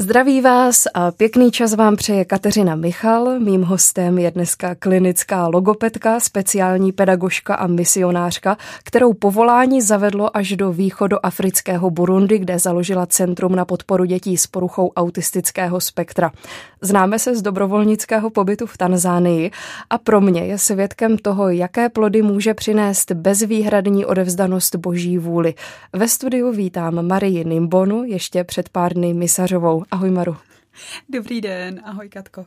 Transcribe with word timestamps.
Zdraví 0.00 0.40
vás 0.40 0.84
a 0.94 1.10
pěkný 1.10 1.50
čas 1.50 1.74
vám 1.74 1.96
přeje 1.96 2.24
Kateřina 2.24 2.74
Michal. 2.74 3.40
Mým 3.40 3.62
hostem 3.62 4.18
je 4.18 4.30
dneska 4.30 4.74
klinická 4.74 5.48
logopedka, 5.48 6.20
speciální 6.20 6.92
pedagožka 6.92 7.54
a 7.54 7.66
misionářka, 7.66 8.56
kterou 8.84 9.12
povolání 9.14 9.82
zavedlo 9.82 10.36
až 10.36 10.56
do 10.56 10.72
východu 10.72 11.26
afrického 11.26 11.90
Burundi, 11.90 12.38
kde 12.38 12.58
založila 12.58 13.06
Centrum 13.06 13.54
na 13.54 13.64
podporu 13.64 14.04
dětí 14.04 14.36
s 14.36 14.46
poruchou 14.46 14.92
autistického 14.96 15.80
spektra. 15.80 16.32
Známe 16.82 17.18
se 17.18 17.36
z 17.36 17.42
dobrovolnického 17.42 18.30
pobytu 18.30 18.66
v 18.66 18.78
Tanzánii 18.78 19.50
a 19.90 19.98
pro 19.98 20.20
mě 20.20 20.44
je 20.44 20.58
svědkem 20.58 21.18
toho, 21.18 21.48
jaké 21.48 21.88
plody 21.88 22.22
může 22.22 22.54
přinést 22.54 23.12
bezvýhradní 23.12 24.04
odevzdanost 24.04 24.76
boží 24.76 25.18
vůli. 25.18 25.54
Ve 25.92 26.08
studiu 26.08 26.52
vítám 26.52 27.06
Marii 27.08 27.44
Nimbonu, 27.44 28.04
ještě 28.04 28.44
před 28.44 28.68
pár 28.68 28.94
dny 28.94 29.14
misařovou. 29.14 29.84
Ahoj 29.90 30.10
Maru. 30.10 30.36
Dobrý 31.08 31.40
den, 31.40 31.80
ahoj 31.84 32.08
Katko. 32.08 32.46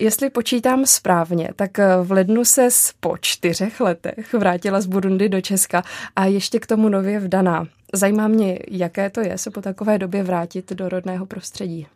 Jestli 0.00 0.30
počítám 0.30 0.86
správně, 0.86 1.48
tak 1.56 1.78
v 2.02 2.12
lednu 2.12 2.44
se 2.44 2.68
po 3.00 3.16
čtyřech 3.20 3.80
letech 3.80 4.32
vrátila 4.32 4.80
z 4.80 4.86
Burundi 4.86 5.28
do 5.28 5.40
Česka 5.40 5.82
a 6.16 6.26
ještě 6.26 6.60
k 6.60 6.66
tomu 6.66 6.88
nově 6.88 7.20
vdaná. 7.20 7.66
Zajímá 7.92 8.28
mě, 8.28 8.58
jaké 8.70 9.10
to 9.10 9.20
je 9.20 9.38
se 9.38 9.50
po 9.50 9.62
takové 9.62 9.98
době 9.98 10.22
vrátit 10.22 10.72
do 10.72 10.88
rodného 10.88 11.26
prostředí. 11.26 11.86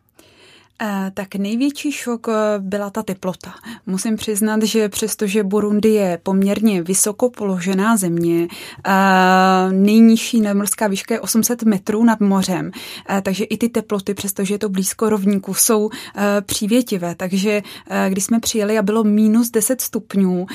Eh, 0.83 1.11
tak 1.15 1.35
největší 1.35 1.93
šok 1.93 2.29
eh, 2.29 2.33
byla 2.59 2.91
ta 2.91 3.03
teplota. 3.03 3.55
Musím 3.87 4.17
přiznat, 4.17 4.63
že 4.63 4.89
přestože 4.89 5.45
Burundi 5.45 5.89
je 5.89 6.19
poměrně 6.23 6.83
vysoko 6.83 7.31
položená 7.31 7.97
země, 7.97 8.49
eh, 8.87 8.93
nejnižší 9.73 10.41
nadmorská 10.41 10.87
výška 10.87 11.15
je 11.15 11.21
800 11.21 11.63
metrů 11.63 12.05
nad 12.05 12.21
mořem, 12.21 12.71
takže 13.23 13.45
i 13.45 13.57
ty 13.57 13.69
teploty, 13.69 14.15
přestože 14.15 14.55
je 14.55 14.59
to 14.59 14.69
blízko 14.69 15.09
rovníku, 15.09 15.55
jsou 15.55 15.91
přívětivé. 16.47 17.15
Takže 17.15 17.63
když 18.09 18.25
jsme 18.25 18.41
přijeli 18.41 18.79
a 18.79 18.83
bylo 18.83 19.05
minus 19.05 19.51
10 19.51 19.81
stupňů, 19.81 20.47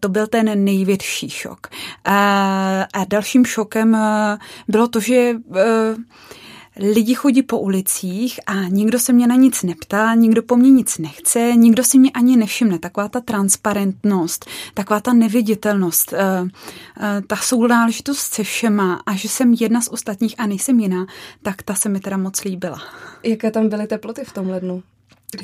to 0.00 0.08
byl 0.08 0.26
ten 0.26 0.64
největší 0.64 1.30
šok. 1.30 1.66
A 2.04 3.04
dalším 3.08 3.44
šokem 3.44 3.98
bylo 4.68 4.88
to, 4.88 5.00
že 5.00 5.34
lidi 6.78 7.14
chodí 7.14 7.42
po 7.42 7.58
ulicích 7.58 8.40
a 8.46 8.54
nikdo 8.62 8.98
se 8.98 9.12
mě 9.12 9.26
na 9.26 9.34
nic 9.34 9.62
neptá, 9.62 10.14
nikdo 10.14 10.42
po 10.42 10.56
mně 10.56 10.70
nic 10.70 10.98
nechce, 10.98 11.52
nikdo 11.54 11.84
si 11.84 11.98
mě 11.98 12.10
ani 12.10 12.36
nevšimne. 12.36 12.78
Taková 12.78 13.08
ta 13.08 13.20
transparentnost, 13.20 14.46
taková 14.74 15.00
ta 15.00 15.12
neviditelnost, 15.12 16.12
eh, 16.12 16.18
eh, 17.00 17.22
ta 17.26 17.36
sounáležitost 17.36 18.34
se 18.34 18.42
všema 18.42 19.02
a 19.06 19.14
že 19.14 19.28
jsem 19.28 19.54
jedna 19.54 19.80
z 19.80 19.88
ostatních 19.88 20.34
a 20.38 20.46
nejsem 20.46 20.80
jiná, 20.80 21.06
tak 21.42 21.62
ta 21.62 21.74
se 21.74 21.88
mi 21.88 22.00
teda 22.00 22.16
moc 22.16 22.44
líbila. 22.44 22.82
Jaké 23.22 23.50
tam 23.50 23.68
byly 23.68 23.86
teploty 23.86 24.24
v 24.24 24.32
tom 24.32 24.48
lednu? 24.50 24.82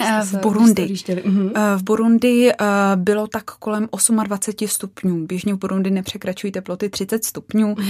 Eh, 0.01 0.21
v 0.25 0.41
Burundi. 0.41 0.95
Mhm. 1.25 1.53
V 1.77 1.83
Burundi 1.83 2.53
bylo 2.97 3.27
tak 3.27 3.45
kolem 3.45 3.89
28 4.25 4.69
stupňů. 4.69 5.27
Běžně 5.27 5.55
v 5.55 5.59
Burundi 5.59 5.91
nepřekračují 5.91 6.53
teploty 6.53 6.89
30 6.89 7.25
stupňů, 7.25 7.69
mm. 7.69 7.85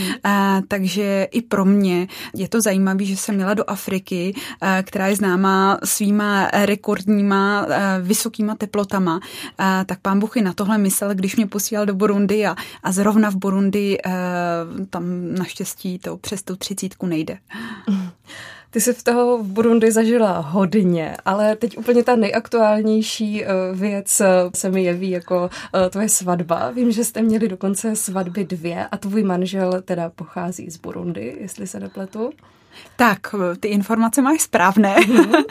takže 0.69 1.29
i 1.31 1.43
pro 1.43 1.65
mě 1.65 2.09
je 2.35 2.49
to 2.49 2.61
zajímavé, 2.61 3.05
že 3.05 3.17
jsem 3.17 3.35
měla 3.35 3.55
do 3.55 3.71
Afriky, 3.71 4.35
eh, 4.63 4.83
která 4.87 5.07
je 5.07 5.17
známá 5.17 5.79
svýma 5.85 6.51
rekordníma 6.53 7.67
vysokýma 8.01 8.55
teplotama. 8.55 9.21
Tak 9.87 10.01
pán 10.01 10.21
Buchy 10.21 10.43
na 10.43 10.53
tohle 10.53 10.79
myslel, 10.79 11.15
když 11.15 11.37
mě 11.37 11.47
posílal 11.47 11.87
do 11.87 11.95
Burundi 11.95 12.47
a, 12.47 12.57
a 12.83 12.93
zrovna 12.93 13.31
v 13.31 13.37
Burundi 13.37 13.99
tam 14.91 15.35
naštěstí 15.35 15.99
to 15.99 16.17
přes 16.17 16.43
tu 16.43 16.57
třicítku 16.57 17.07
nejde. 17.07 17.39
Mm. 17.91 18.11
Ty 18.75 18.81
jsi 18.81 18.93
v 18.93 19.03
toho 19.03 19.39
v 19.39 19.47
Burundi 19.47 19.93
zažila 19.93 20.39
hodně, 20.39 21.17
ale 21.25 21.57
teď 21.57 21.79
úplně 21.79 22.05
ta 22.05 22.17
nejaktuálnější 22.17 23.45
eh, 23.45 23.49
věc 23.73 24.21
eh, 24.21 24.27
se 24.55 24.71
mi 24.71 24.85
jeví 24.85 25.11
jako 25.11 25.51
eh, 25.75 25.91
tvoje 25.91 26.09
svatba. 26.09 26.71
Vím, 26.71 26.93
že 26.93 27.05
jste 27.05 27.23
měli 27.23 27.49
dokonce 27.49 27.97
svatby 27.97 28.45
dvě 28.45 28.87
a 28.87 28.97
tvůj 28.97 29.23
manžel 29.23 29.83
teda 29.83 30.11
pochází 30.11 30.71
z 30.71 30.77
Burundi, 30.77 31.37
jestli 31.41 31.67
se 31.67 31.81
nepletu. 31.81 32.33
Tak, 32.97 33.35
ty 33.61 33.69
informace 33.69 34.23
máš 34.23 34.41
správné. 34.41 34.97
Mm-hmm. 34.97 35.45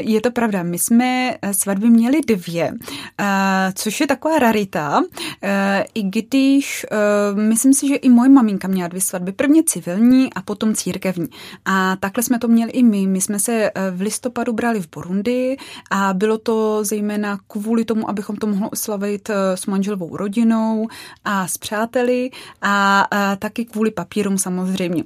je 0.00 0.20
to 0.20 0.30
pravda. 0.30 0.62
My 0.62 0.78
jsme 0.78 1.36
svatby 1.52 1.90
měli 1.90 2.20
dvě, 2.20 2.72
eh, 3.20 3.72
což 3.74 4.00
je 4.00 4.06
taková 4.06 4.38
rarita, 4.38 5.02
eh, 5.42 5.84
i 5.94 6.02
když 6.02 6.86
myslím 7.34 7.74
si, 7.74 7.88
že 7.88 7.94
i 7.94 8.08
moje 8.08 8.30
maminka 8.30 8.68
měla 8.68 8.88
dvě 8.88 9.00
svatby. 9.00 9.32
Prvně 9.32 9.62
civilní 9.62 10.32
a 10.34 10.42
potom 10.42 10.74
církevní. 10.74 11.28
A 11.64 11.96
takhle 11.96 12.22
jsme 12.22 12.38
to 12.38 12.48
měli 12.48 12.70
i 12.70 12.82
my. 12.82 13.06
My 13.06 13.20
jsme 13.20 13.38
se 13.38 13.70
v 13.90 14.00
listopadu 14.00 14.52
brali 14.52 14.80
v 14.80 14.88
Burundi 14.94 15.56
a 15.90 16.14
bylo 16.14 16.38
to 16.38 16.84
zejména 16.84 17.38
kvůli 17.48 17.84
tomu, 17.84 18.10
abychom 18.10 18.36
to 18.36 18.46
mohli 18.46 18.70
oslavit 18.70 19.30
s 19.54 19.66
manželovou 19.66 20.16
rodinou 20.16 20.88
a 21.24 21.48
s 21.48 21.58
přáteli 21.58 22.30
a 22.62 23.06
taky 23.38 23.64
kvůli 23.64 23.90
papírům 23.90 24.38
samozřejmě, 24.38 25.04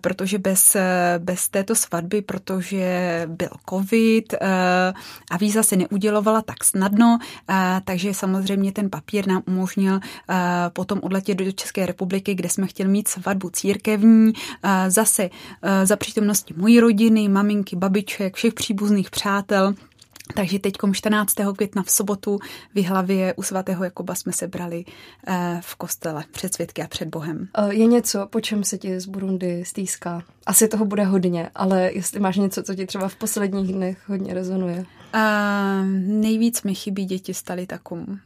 protože 0.00 0.38
bez, 0.44 0.76
bez 1.18 1.48
této 1.48 1.74
svatby, 1.74 2.22
protože 2.22 3.22
byl 3.26 3.48
covid 3.70 4.32
eh, 4.32 4.92
a 5.30 5.36
víza 5.40 5.62
se 5.62 5.76
neudělovala 5.76 6.42
tak 6.42 6.64
snadno, 6.64 7.18
eh, 7.50 7.80
takže 7.84 8.14
samozřejmě 8.14 8.72
ten 8.72 8.90
papír 8.90 9.26
nám 9.26 9.42
umožnil 9.46 10.00
eh, 10.00 10.34
potom 10.68 11.00
odletět 11.02 11.38
do 11.38 11.52
České 11.52 11.86
republiky, 11.86 12.34
kde 12.34 12.48
jsme 12.48 12.66
chtěli 12.66 12.88
mít 12.88 13.08
svatbu 13.08 13.50
církevní, 13.50 14.32
zase 14.88 15.30
za 15.84 15.96
přítomnosti 15.96 16.54
mojí 16.56 16.80
rodiny, 16.80 17.28
maminky, 17.28 17.76
babiček, 17.76 18.36
všech 18.36 18.54
příbuzných 18.54 19.10
přátel, 19.10 19.74
takže 20.34 20.58
teď 20.58 20.74
14. 20.92 21.34
května 21.56 21.82
v 21.82 21.90
sobotu 21.90 22.38
v 22.74 22.82
hlavě 22.82 23.34
u 23.34 23.42
svatého 23.42 23.84
Jakoba 23.84 24.14
jsme 24.14 24.32
se 24.32 24.48
brali 24.48 24.84
eh, 25.26 25.60
v 25.62 25.74
kostele 25.74 26.24
před 26.30 26.54
svědky 26.54 26.82
a 26.82 26.86
před 26.86 27.08
Bohem. 27.08 27.48
Je 27.70 27.86
něco, 27.86 28.26
po 28.26 28.40
čem 28.40 28.64
se 28.64 28.78
ti 28.78 29.00
z 29.00 29.06
Burundi 29.06 29.64
stýská? 29.64 30.22
Asi 30.46 30.68
toho 30.68 30.84
bude 30.84 31.04
hodně, 31.04 31.50
ale 31.54 31.90
jestli 31.92 32.20
máš 32.20 32.36
něco, 32.36 32.62
co 32.62 32.74
ti 32.74 32.86
třeba 32.86 33.08
v 33.08 33.16
posledních 33.16 33.72
dnech 33.72 34.08
hodně 34.08 34.34
rezonuje. 34.34 34.84
Uh, 35.14 35.86
nejvíc 36.06 36.62
mi 36.62 36.74
chybí 36.74 37.04
děti 37.04 37.34
staly 37.34 37.66
takum. 37.66 38.18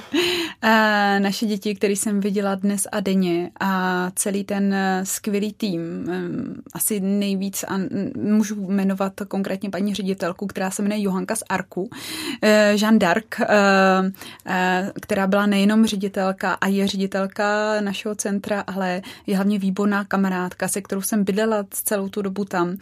naše 1.18 1.46
děti, 1.46 1.74
které 1.74 1.92
jsem 1.92 2.20
viděla 2.20 2.54
dnes 2.54 2.86
a 2.92 3.00
denně 3.00 3.50
a 3.60 4.10
celý 4.14 4.44
ten 4.44 4.74
eh, 4.74 5.00
skvělý 5.04 5.52
tým, 5.52 5.80
asi 6.74 7.00
nejvíc 7.00 7.64
a 7.68 7.78
můžu 8.16 8.70
jmenovat 8.70 9.12
konkrétně 9.28 9.70
paní 9.70 9.94
ředitelku, 9.94 10.46
která 10.46 10.70
se 10.70 10.82
jmenuje 10.82 11.02
Johanka 11.02 11.36
z 11.36 11.42
Arku, 11.48 11.90
eh, 12.42 12.74
Jean 12.78 12.98
d'Arc, 12.98 13.40
eh, 13.40 14.92
která 15.02 15.26
byla 15.26 15.46
nejenom 15.46 15.86
ředitelka 15.86 16.52
a 16.52 16.66
je 16.66 16.86
ředitelka 16.86 17.80
našeho 17.80 18.14
centra, 18.14 18.60
ale 18.60 19.02
je 19.26 19.36
hlavně 19.36 19.58
výborná 19.58 20.04
kamarádka, 20.04 20.68
se 20.68 20.82
kterou 20.82 21.02
jsem 21.02 21.24
bydlela 21.24 21.64
celou 21.70 22.08
tu 22.08 22.22
dobu 22.22 22.44
tam, 22.44 22.76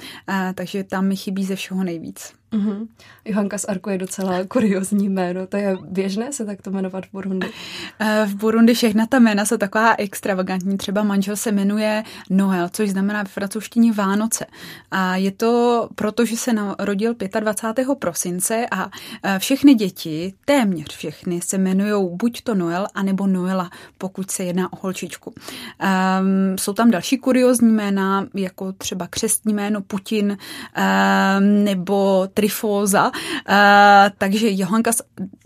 takže 0.55 0.85
tam 0.85 1.07
mi 1.07 1.17
chybí 1.17 1.45
ze 1.45 1.57
všeho 1.57 1.85
nejvíc. 1.85 2.33
Mm-hmm. 2.53 2.87
Johanka 3.25 3.59
z 3.59 3.65
Arku 3.65 3.91
je 3.91 3.99
docela 3.99 4.45
kuriozní 4.45 5.09
jméno. 5.09 5.47
To 5.47 5.57
je 5.57 5.77
běžné 5.91 6.33
se 6.33 6.45
takto 6.45 6.71
jmenovat 6.71 7.07
v 7.07 7.13
Burundi? 7.13 7.49
Eh, 8.01 8.27
v 8.27 8.35
Burundi 8.35 8.75
všechna 8.75 9.07
ta 9.07 9.19
jména 9.19 9.45
jsou 9.45 9.57
taková 9.57 9.95
extravagantní. 9.99 10.77
Třeba 10.77 11.03
manžel 11.03 11.37
se 11.37 11.53
jmenuje 11.53 12.05
Noel, 12.31 12.69
což 12.69 12.91
znamená 12.91 13.25
v 13.25 13.29
francouzštině 13.29 13.93
Vánoce. 13.93 14.47
A 14.91 15.17
je 15.17 15.33
to 15.33 15.89
proto, 15.95 16.25
že 16.25 16.37
se 16.37 16.53
narodil 16.53 17.15
25. 17.41 17.89
prosince 17.99 18.67
a 18.71 18.91
eh, 19.23 19.39
všechny 19.39 19.75
děti, 19.75 20.35
téměř 20.45 20.97
všechny, 20.97 21.41
se 21.41 21.57
jmenují 21.57 22.09
buď 22.17 22.43
to 22.43 22.55
Noel, 22.55 22.87
anebo 22.95 23.27
Noela, 23.27 23.71
pokud 23.99 24.31
se 24.31 24.45
jedná 24.45 24.73
o 24.73 24.77
holčičku. 24.81 25.31
Um, 25.31 26.59
jsou 26.59 26.73
tam 26.73 26.91
další 26.91 27.19
kuriozní 27.19 27.73
jména, 27.73 28.27
jako 28.35 28.73
třeba 28.73 29.07
křestní 29.07 29.55
jméno 29.55 29.81
Putin 29.81 30.37
um, 30.37 31.65
nebo 31.65 32.27
trifóza, 32.39 33.11
eh, 33.49 34.11
takže 34.19 34.49
Johanka 34.51 34.93
z, 34.93 35.03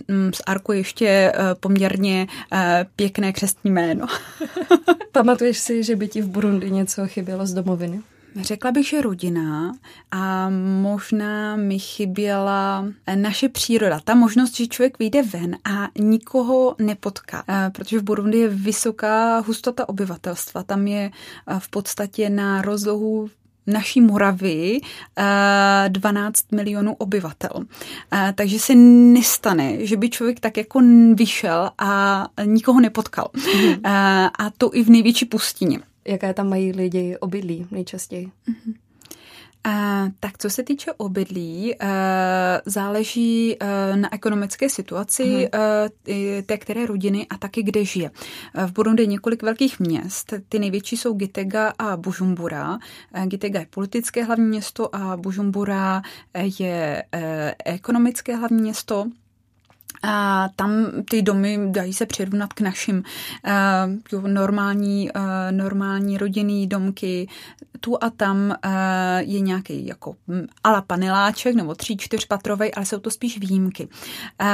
mm, 0.09 0.33
z 0.35 0.41
Arku 0.47 0.73
ještě 0.73 1.33
uh, 1.33 1.44
poměrně 1.61 2.27
uh, 2.53 2.59
pěkné 2.97 3.33
křestní 3.33 3.71
jméno. 3.71 4.06
Pamatuješ 5.12 5.59
si, 5.59 5.83
že 5.83 5.97
by 5.97 6.09
ti 6.09 6.23
v 6.23 6.29
Burundi 6.29 6.71
něco 6.71 7.06
chybělo 7.06 7.47
z 7.47 7.55
domoviny? 7.55 8.00
Řekla 8.41 8.73
bych, 8.73 8.89
že 8.89 9.00
rodina 9.00 9.73
a 10.11 10.50
možná 10.83 11.56
mi 11.56 11.79
chyběla 11.79 12.87
naše 13.15 13.49
příroda. 13.49 14.00
Ta 14.05 14.15
možnost, 14.15 14.56
že 14.56 14.67
člověk 14.67 14.99
vyjde 14.99 15.23
ven 15.23 15.56
a 15.65 15.89
nikoho 15.99 16.77
nepotká, 16.79 17.44
protože 17.73 17.99
v 17.99 18.03
Burundi 18.03 18.39
je 18.39 18.49
vysoká 18.49 19.39
hustota 19.39 19.89
obyvatelstva. 19.89 20.62
Tam 20.62 20.87
je 20.87 21.11
v 21.59 21.69
podstatě 21.69 22.31
na 22.31 22.62
rozlohu 22.62 23.31
naší 23.67 24.00
Moravy 24.00 24.81
12 25.88 26.53
milionů 26.53 26.94
obyvatel. 26.94 27.50
Takže 28.35 28.59
se 28.59 28.75
nestane, 28.75 29.87
že 29.87 29.97
by 29.97 30.11
člověk 30.11 30.41
tak 30.41 30.56
jako 30.56 30.81
vyšel 31.14 31.70
a 31.79 32.26
nikoho 32.44 32.81
nepotkal. 32.81 33.31
Mm. 33.35 33.75
A 33.85 34.50
to 34.59 34.75
i 34.75 34.85
v 34.85 34.91
největší 34.91 35.25
pustině. 35.25 35.79
Jaké 36.09 36.35
tam 36.35 36.49
mají 36.49 36.73
lidi 36.73 37.17
obydlí 37.17 37.67
nejčastěji? 37.70 38.26
Mm-hmm. 38.26 38.75
Uh, 39.67 40.09
tak 40.20 40.38
co 40.38 40.50
se 40.50 40.62
týče 40.62 40.93
obydlí, 40.93 41.75
uh, 41.82 41.88
záleží 42.67 43.56
uh, 43.62 43.97
na 43.97 44.14
ekonomické 44.14 44.69
situaci 44.69 45.49
uh, 45.55 46.43
té 46.47 46.59
které 46.59 46.87
rodiny 46.87 47.26
a 47.31 47.38
taky 47.38 47.62
kde 47.62 47.85
žije. 47.85 48.11
V 48.67 48.73
Burundi 48.73 49.03
je 49.03 49.06
několik 49.06 49.43
velkých 49.43 49.81
měst. 49.81 50.35
Ty 50.49 50.59
největší 50.59 50.97
jsou 50.97 51.14
Gitega 51.14 51.73
a 51.79 51.97
Bujumbura. 51.97 52.79
Gitega 53.25 53.61
je 53.61 53.67
politické 53.70 54.25
hlavní 54.25 54.47
město 54.47 54.97
a 54.97 55.17
Bujumbura 55.17 56.03
je 56.58 57.05
ekonomické 57.65 58.37
hlavní 58.37 58.62
město. 58.62 59.06
A 60.03 60.49
tam 60.57 60.87
ty 61.11 61.23
domy 61.23 61.59
dají 61.71 61.93
se 61.93 62.07
přirovnat 62.07 62.53
k 62.53 62.61
našim 62.61 63.03
uh, 64.13 64.29
normální, 64.29 65.11
uh, 65.17 65.23
normální 65.51 66.19
rodinný 66.19 66.67
domky. 66.67 67.29
Tu 67.81 67.99
a 68.01 68.11
tam 68.11 68.55
uh, 68.65 68.73
je 69.19 69.41
nějaký 69.41 69.87
jako 69.87 70.15
hm, 70.29 70.47
ala 70.65 70.83
paneláček 70.83 71.55
nebo 71.55 71.75
tří, 71.75 71.97
čtyřpatrovej, 71.97 72.73
ale 72.77 72.87
jsou 72.87 72.99
to 72.99 73.11
spíš 73.11 73.39
výjimky. 73.39 73.85
Uh, 73.85 74.49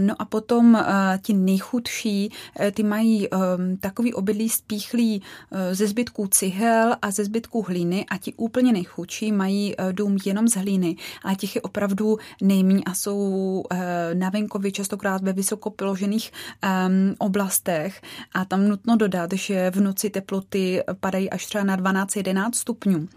no 0.00 0.14
a 0.18 0.24
potom 0.24 0.74
uh, 0.74 0.80
ti 1.22 1.32
nejchudší, 1.32 2.32
uh, 2.60 2.70
ty 2.70 2.82
mají 2.82 3.28
um, 3.28 3.76
takový 3.76 4.14
obydlí 4.14 4.48
spíchlý 4.48 5.22
uh, 5.50 5.58
ze 5.72 5.86
zbytků 5.86 6.26
cihel 6.26 6.96
a 7.02 7.10
ze 7.10 7.24
zbytků 7.24 7.62
hlíny 7.62 8.06
a 8.10 8.18
ti 8.18 8.34
úplně 8.36 8.72
nejchudší 8.72 9.32
mají 9.32 9.76
uh, 9.76 9.92
dům 9.92 10.16
jenom 10.24 10.48
z 10.48 10.56
hlíny, 10.56 10.96
a 11.24 11.34
těch 11.34 11.56
je 11.56 11.62
opravdu 11.62 12.18
nejméně 12.42 12.82
a 12.86 12.94
jsou 12.94 13.18
uh, 13.72 13.78
na 14.14 14.30
venkově 14.30 14.69
častokrát 14.72 15.22
ve 15.22 15.32
vysoko 15.32 15.70
položených 15.70 16.32
um, 16.32 17.14
oblastech 17.18 18.02
a 18.34 18.44
tam 18.44 18.68
nutno 18.68 18.96
dodat, 18.96 19.32
že 19.32 19.70
v 19.70 19.80
noci 19.80 20.10
teploty 20.10 20.82
padají 21.00 21.30
až 21.30 21.46
třeba 21.46 21.64
na 21.64 21.76
12-11 21.76 22.50
stupňů. 22.54 23.08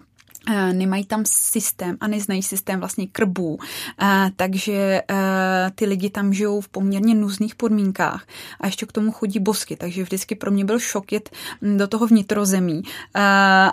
Eh, 0.50 0.74
nemají 0.74 1.06
tam 1.06 1.24
systém 1.26 1.98
a 2.00 2.08
neznají 2.08 2.44
systém 2.44 2.80
vlastně 2.80 3.08
krbů, 3.08 3.60
eh, 4.02 4.32
takže 4.36 5.02
eh, 5.10 5.72
ty 5.76 5.86
lidi 5.86 6.10
tam 6.10 6.34
žijou 6.34 6.62
v 6.62 6.70
poměrně 6.70 7.16
nuzných 7.16 7.56
podmínkách 7.56 8.26
a 8.60 8.66
ještě 8.66 8.86
k 8.86 8.92
tomu 8.92 9.12
chodí 9.12 9.40
bosky, 9.40 9.76
takže 9.76 10.04
vždycky 10.04 10.36
pro 10.36 10.52
mě 10.52 10.66
byl 10.66 10.80
šok 10.80 11.12
jet 11.12 11.30
hm, 11.62 11.78
do 11.78 11.88
toho 11.88 12.08
vnitrozemí 12.08 12.82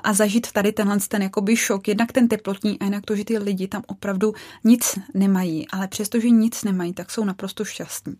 a 0.02 0.12
zažít 0.12 0.52
tady 0.52 0.72
tenhle 0.72 0.99
ten 1.08 1.22
jakoby 1.22 1.56
šok, 1.56 1.88
jednak 1.88 2.12
ten 2.12 2.28
teplotní 2.28 2.78
a 2.78 2.84
jinak 2.84 3.05
to, 3.05 3.17
že 3.17 3.25
ty 3.25 3.38
lidi 3.38 3.69
tam 3.69 3.82
opravdu 3.87 4.34
nic 4.64 4.99
nemají, 5.14 5.69
ale 5.69 5.88
přestože 5.88 6.31
nic 6.31 6.64
nemají, 6.64 6.93
tak 6.93 7.11
jsou 7.11 7.25
naprosto 7.25 7.64
šťastní. 7.64 8.17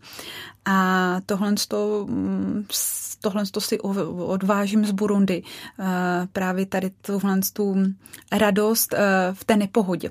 A 0.71 1.21
tohle, 1.27 1.55
to, 1.69 2.07
hm, 2.11 2.67
tohle 3.21 3.45
to 3.51 3.61
si 3.61 3.81
odvážím 3.81 4.87
z 4.87 4.91
Burundi, 4.91 5.43
právě 6.33 6.67
tady 6.67 6.91
tohle 7.03 7.41
tu 7.53 7.77
radost 8.33 8.95
eh, 8.95 8.99
v 9.33 9.45
té 9.45 9.57
nepohodě. 9.57 10.11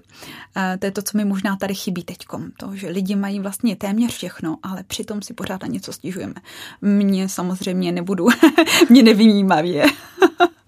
Eh, 0.57 0.77
to 0.77 0.85
je 0.85 0.91
to, 0.91 1.01
co 1.01 1.17
mi 1.17 1.25
možná 1.25 1.55
tady 1.55 1.75
chybí 1.75 2.03
teď. 2.03 2.17
To, 2.57 2.75
že 2.75 2.89
lidi 2.89 3.15
mají 3.15 3.39
vlastně 3.39 3.75
téměř 3.75 4.13
všechno, 4.13 4.57
ale 4.63 4.83
přitom 4.83 5.21
si 5.21 5.33
pořád 5.33 5.61
na 5.61 5.67
něco 5.67 5.93
stěžujeme. 5.93 6.33
Mně 6.81 7.29
samozřejmě 7.29 7.91
nebudu, 7.91 8.27
mě 8.89 9.03
nevymýmavě. 9.03 9.85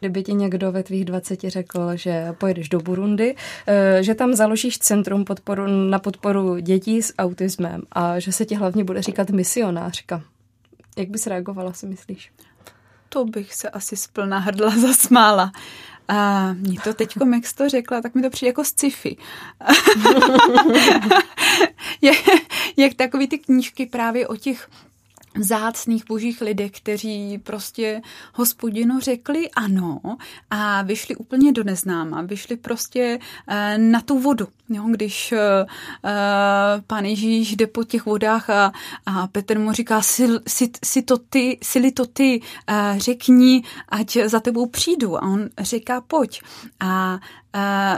Kdyby 0.02 0.24
ti 0.24 0.34
někdo 0.34 0.72
ve 0.72 0.84
tvých 0.84 1.06
20 1.06 1.42
řekl, 1.42 1.96
že 1.96 2.34
pojedeš 2.38 2.70
do 2.70 2.80
Burundi, 2.80 3.36
eh, 3.68 4.04
že 4.04 4.16
tam 4.16 4.34
založíš 4.34 4.78
centrum 4.78 5.26
podporu, 5.26 5.68
na 5.68 6.00
podporu 6.00 6.60
dětí 6.60 7.02
s 7.02 7.14
autismem 7.18 7.82
a 7.92 8.20
že 8.20 8.32
se 8.32 8.46
ti 8.46 8.56
hlavně 8.56 8.84
bude 8.84 9.02
říkat 9.02 9.30
misionářka. 9.30 10.22
Jak 10.98 11.10
bys 11.10 11.28
reagovala, 11.28 11.74
si 11.74 11.86
myslíš? 11.86 12.32
To 13.10 13.26
bych 13.26 13.54
se 13.54 13.70
asi 13.70 13.96
splná 13.96 14.40
hrdla 14.40 14.70
zasmála. 14.80 15.52
A 16.08 16.54
mě 16.54 16.80
to 16.84 16.94
teď, 16.94 17.18
jak 17.34 17.48
jsi 17.48 17.56
to 17.56 17.70
řekla, 17.70 18.02
tak 18.02 18.16
mi 18.16 18.22
to 18.22 18.30
přijde 18.30 18.50
jako 18.50 18.64
sci-fi. 18.64 19.18
jak, 22.02 22.18
jak 22.78 22.94
takový 22.94 23.28
ty 23.28 23.38
knížky 23.38 23.86
právě 23.86 24.28
o 24.28 24.36
těch 24.36 24.70
vzácných 25.36 26.06
božích 26.06 26.42
lidech, 26.42 26.72
kteří 26.72 27.38
prostě 27.38 28.02
hospodinu 28.34 29.00
řekli 29.00 29.50
ano 29.52 30.00
a 30.50 30.82
vyšli 30.82 31.16
úplně 31.16 31.52
do 31.52 31.64
neznáma, 31.64 32.22
vyšli 32.22 32.58
prostě 32.58 33.20
uh, 33.20 33.84
na 33.84 34.02
tu 34.02 34.20
vodu. 34.20 34.48
Jo, 34.70 34.84
když 34.92 35.32
uh, 35.32 35.40
pán 36.88 37.06
Ježíš 37.06 37.56
jde 37.56 37.68
po 37.68 37.84
těch 37.84 38.06
vodách 38.06 38.50
a, 38.50 38.72
a 39.06 39.28
Petr 39.28 39.60
mu 39.60 39.72
říká, 39.72 40.02
si, 40.02 40.28
si, 40.48 40.72
si 40.84 41.02
to 41.02 41.18
ty, 41.18 41.58
si 41.64 41.92
to 41.92 42.06
ty, 42.06 42.42
řekni, 42.98 43.64
ať 43.90 44.18
za 44.26 44.40
tebou 44.40 44.66
přijdu. 44.66 45.18
A 45.18 45.28
on 45.28 45.50
říká, 45.60 46.02
pojď. 46.02 46.42
A 46.80 47.20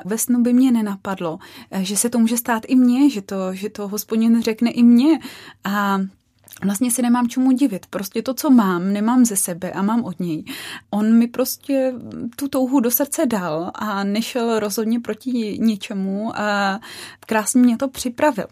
ve 0.05 0.17
snu 0.17 0.41
by 0.41 0.53
mě 0.53 0.71
nenapadlo, 0.71 1.39
že 1.81 1.97
se 1.97 2.09
to 2.09 2.19
může 2.19 2.37
stát 2.37 2.63
i 2.67 2.75
mně, 2.75 3.09
že 3.09 3.21
to, 3.21 3.53
že 3.53 3.69
to 3.69 3.87
hospodin 3.87 4.41
řekne 4.41 4.71
i 4.71 4.83
mně. 4.83 5.19
A 5.63 5.99
vlastně 6.63 6.91
se 6.91 7.01
nemám 7.01 7.27
čemu 7.27 7.51
divit. 7.51 7.85
Prostě 7.85 8.21
to, 8.21 8.33
co 8.33 8.49
mám, 8.49 8.93
nemám 8.93 9.25
ze 9.25 9.35
sebe 9.35 9.71
a 9.71 9.81
mám 9.81 10.03
od 10.03 10.19
něj. 10.19 10.43
On 10.89 11.17
mi 11.17 11.27
prostě 11.27 11.93
tu 12.35 12.47
touhu 12.47 12.79
do 12.79 12.91
srdce 12.91 13.25
dal 13.25 13.71
a 13.75 14.03
nešel 14.03 14.59
rozhodně 14.59 14.99
proti 14.99 15.57
ničemu 15.61 16.39
a 16.39 16.79
krásně 17.19 17.61
mě 17.61 17.77
to 17.77 17.87
připravil. 17.87 18.45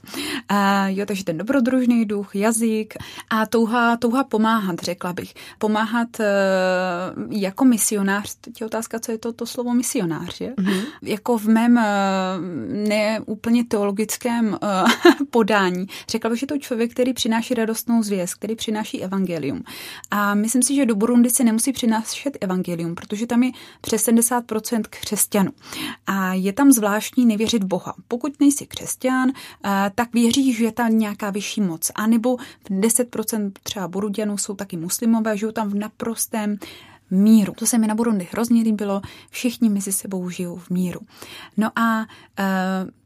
A 0.50 0.88
jo, 0.88 1.06
takže 1.06 1.24
ten 1.24 1.38
dobrodružný 1.38 2.06
duch, 2.06 2.36
jazyk 2.36 2.94
a 3.30 3.46
touha, 3.46 3.98
touha 3.98 4.24
pomáhat, 4.24 4.80
řekla 4.80 5.14
bych. 5.14 5.34
Pomáhat 5.58 6.08
uh, 6.20 6.26
jako 7.30 7.66
misionář, 7.66 8.36
teď 8.42 8.62
je 8.62 8.68
otázka, 8.68 9.00
co 9.00 9.12
je 9.12 9.18
to, 9.18 9.34
to 9.34 9.46
slovo 9.46 9.74
misionář, 9.74 10.42
je? 10.42 10.54
Mm-hmm. 10.58 10.84
Jako 11.02 11.38
v 11.38 11.46
mém 11.46 11.78
uh, 11.78 11.84
neúplně 12.88 13.66
teologickém 13.66 14.58
uh, 14.64 14.92
podání. 15.30 15.88
Řekla 16.10 16.30
bych, 16.30 16.40
že 16.40 16.48
to 16.48 16.58
člověk, 16.58 16.92
který 16.92 17.14
přináší 17.14 17.54
radostnou 17.82 18.04
zvěst, 18.04 18.34
který 18.34 18.56
přináší 18.56 19.04
evangelium. 19.04 19.64
A 20.12 20.34
myslím 20.34 20.64
si, 20.64 20.76
že 20.76 20.86
do 20.86 20.96
Burundi 20.96 21.30
se 21.30 21.44
nemusí 21.44 21.74
přinášet 21.74 22.38
evangelium, 22.42 22.96
protože 22.96 23.28
tam 23.28 23.44
je 23.44 23.52
přes 23.82 24.08
70% 24.08 24.84
křesťanů. 24.90 25.52
A 26.08 26.34
je 26.34 26.54
tam 26.54 26.72
zvláštní 26.72 27.26
nevěřit 27.26 27.64
Boha. 27.64 27.94
Pokud 28.08 28.40
nejsi 28.40 28.68
křesťan, 28.68 29.30
eh, 29.30 29.92
tak 29.96 30.14
věříš, 30.14 30.58
že 30.58 30.64
je 30.64 30.72
tam 30.72 30.98
nějaká 30.98 31.30
vyšší 31.30 31.62
moc. 31.62 31.92
A 31.96 32.08
nebo 32.08 32.38
10% 32.70 33.52
třeba 33.64 33.88
Burundianů 33.88 34.38
jsou 34.38 34.56
taky 34.56 34.78
muslimové, 34.78 35.38
žijou 35.38 35.52
tam 35.52 35.70
v 35.70 35.76
naprostém 35.76 36.58
míru. 37.12 37.54
To 37.54 37.66
se 37.66 37.78
mi 37.78 37.88
na 37.88 37.96
Burundi 37.96 38.28
hrozně 38.32 38.64
líbilo, 38.64 39.02
všichni 39.30 39.70
mezi 39.70 39.92
sebou 39.92 40.30
žijou 40.30 40.56
v 40.56 40.70
míru. 40.70 41.00
No 41.58 41.70
a 41.80 42.02
e, 42.02 42.06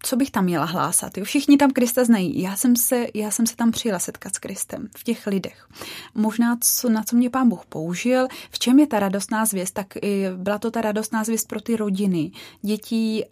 co 0.03 0.15
bych 0.15 0.31
tam 0.31 0.43
měla 0.43 0.65
hlásat? 0.65 1.17
Jo? 1.17 1.25
Všichni 1.25 1.57
tam 1.57 1.71
Krista 1.71 2.03
znají. 2.03 2.41
Já 2.41 2.55
jsem, 2.55 2.75
se, 2.75 3.07
já 3.13 3.31
jsem 3.31 3.47
se 3.47 3.55
tam 3.55 3.71
přijela 3.71 3.99
setkat 3.99 4.35
s 4.35 4.39
Kristem 4.39 4.87
v 4.97 5.03
těch 5.03 5.27
lidech. 5.27 5.67
Možná, 6.15 6.57
co, 6.61 6.89
na 6.89 7.03
co 7.03 7.15
mě 7.15 7.29
pán 7.29 7.49
Bůh 7.49 7.65
použil, 7.65 8.27
v 8.51 8.59
čem 8.59 8.79
je 8.79 8.87
ta 8.87 8.99
radostná 8.99 9.45
zvěst, 9.45 9.73
tak 9.73 9.87
byla 10.35 10.59
to 10.59 10.71
ta 10.71 10.81
radostná 10.81 11.23
zvěst 11.23 11.47
pro 11.47 11.61
ty 11.61 11.75
rodiny, 11.75 12.31
dětí 12.61 13.23
e, 13.23 13.27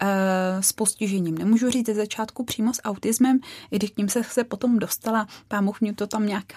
s 0.60 0.72
postižením. 0.72 1.38
Nemůžu 1.38 1.70
říct 1.70 1.86
ze 1.86 1.94
začátku 1.94 2.44
přímo 2.44 2.74
s 2.74 2.82
autismem, 2.84 3.38
i 3.70 3.76
když 3.76 3.90
k 3.90 3.96
ním 3.96 4.08
se, 4.08 4.24
se 4.24 4.44
potom 4.44 4.78
dostala, 4.78 5.26
pán 5.48 5.64
Bůh 5.64 5.80
mě 5.80 5.94
to 5.94 6.06
tam 6.06 6.26
nějak, 6.26 6.52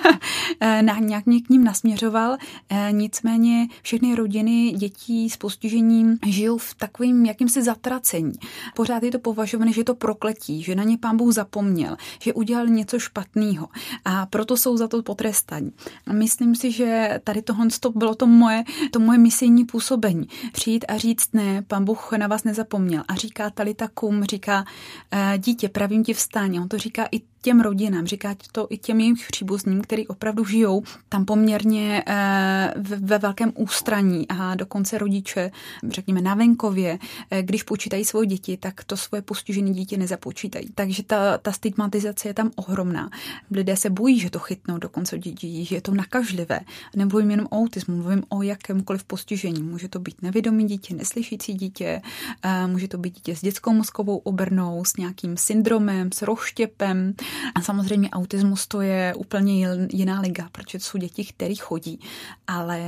e, 0.60 0.82
nějak 1.00 1.26
mě 1.26 1.40
k 1.40 1.48
ním 1.48 1.64
nasměřoval, 1.64 2.36
e, 2.68 2.88
nicméně 2.92 3.47
vlastně 3.48 3.76
všechny 3.82 4.14
rodiny 4.14 4.70
dětí 4.76 5.30
s 5.30 5.36
postižením 5.36 6.18
žijou 6.26 6.58
v 6.58 6.74
takovým 6.74 7.26
jakýmsi 7.26 7.62
zatracení. 7.62 8.32
Pořád 8.76 9.02
je 9.02 9.10
to 9.10 9.18
považované, 9.18 9.72
že 9.72 9.80
je 9.80 9.84
to 9.84 9.94
prokletí, 9.94 10.62
že 10.62 10.74
na 10.74 10.84
ně 10.84 10.98
pán 10.98 11.16
Bůh 11.16 11.32
zapomněl, 11.32 11.96
že 12.22 12.32
udělal 12.32 12.66
něco 12.66 12.98
špatného 12.98 13.68
a 14.04 14.26
proto 14.26 14.56
jsou 14.56 14.76
za 14.76 14.88
to 14.88 15.02
potrestaní. 15.02 15.72
Myslím 16.12 16.54
si, 16.54 16.72
že 16.72 17.20
tady 17.24 17.42
to 17.42 17.54
bylo 17.94 18.14
to 18.14 18.26
moje, 18.26 18.64
to 18.90 19.00
moje 19.00 19.18
misijní 19.18 19.64
působení. 19.64 20.28
Přijít 20.52 20.84
a 20.88 20.96
říct 20.96 21.28
ne, 21.32 21.62
pán 21.62 21.84
Bůh 21.84 22.12
na 22.16 22.26
vás 22.26 22.44
nezapomněl. 22.44 23.04
A 23.08 23.14
říká 23.14 23.50
Talita 23.50 23.88
Kum, 23.88 24.24
říká, 24.24 24.64
e, 25.10 25.38
dítě, 25.38 25.68
pravím 25.68 26.04
ti 26.04 26.14
vstání. 26.14 26.60
On 26.60 26.68
to 26.68 26.78
říká 26.78 27.08
i 27.12 27.20
těm 27.42 27.60
rodinám, 27.60 28.06
říká 28.06 28.34
to 28.52 28.66
i 28.70 28.78
těm 28.78 29.00
jejich 29.00 29.26
příbuzným, 29.30 29.80
který 29.80 30.06
opravdu 30.06 30.44
žijou 30.44 30.82
tam 31.08 31.24
poměrně 31.24 32.04
eh, 32.06 32.74
ve 32.76 33.18
velkém 33.18 33.52
ústraní 33.56 34.28
a 34.28 34.54
dokonce 34.54 34.98
rodiče, 34.98 35.50
řekněme 35.88 36.20
na 36.20 36.34
venkově, 36.34 36.98
eh, 37.30 37.42
když 37.42 37.62
počítají 37.62 38.04
svoje 38.04 38.26
děti, 38.26 38.56
tak 38.56 38.84
to 38.84 38.96
svoje 38.96 39.22
postižené 39.22 39.70
dítě 39.70 39.96
nezapočítají. 39.96 40.68
Takže 40.74 41.02
ta, 41.02 41.38
ta 41.38 41.52
stigmatizace 41.52 42.28
je 42.28 42.34
tam 42.34 42.50
ohromná. 42.56 43.10
Lidé 43.50 43.76
se 43.76 43.90
bojí, 43.90 44.20
že 44.20 44.30
to 44.30 44.38
chytnou 44.38 44.78
dokonce 44.78 45.18
dětí, 45.18 45.64
že 45.64 45.76
je 45.76 45.80
to 45.80 45.94
nakažlivé. 45.94 46.60
Nemluvím 46.96 47.30
jenom 47.30 47.46
o 47.50 47.56
autismu, 47.56 47.96
mluvím 47.96 48.22
o 48.28 48.42
jakémkoliv 48.42 49.04
postižení. 49.04 49.62
Může 49.62 49.88
to 49.88 49.98
být 49.98 50.22
nevědomý 50.22 50.66
dítě, 50.66 50.94
neslyšící 50.94 51.54
dítě, 51.54 52.02
eh, 52.42 52.66
může 52.66 52.88
to 52.88 52.98
být 52.98 53.14
dítě 53.14 53.36
s 53.36 53.40
dětskou 53.40 53.72
mozkovou 53.72 54.16
obrnou, 54.16 54.84
s 54.84 54.96
nějakým 54.96 55.36
syndromem, 55.36 56.12
s 56.12 56.22
roštěpem, 56.22 57.14
a 57.54 57.60
samozřejmě 57.60 58.10
autismus 58.10 58.66
to 58.66 58.80
je 58.80 59.14
úplně 59.16 59.68
jiná 59.92 60.20
liga, 60.20 60.48
protože 60.52 60.78
to 60.78 60.84
jsou 60.84 60.98
děti, 60.98 61.24
které 61.24 61.54
chodí, 61.54 62.00
ale 62.46 62.80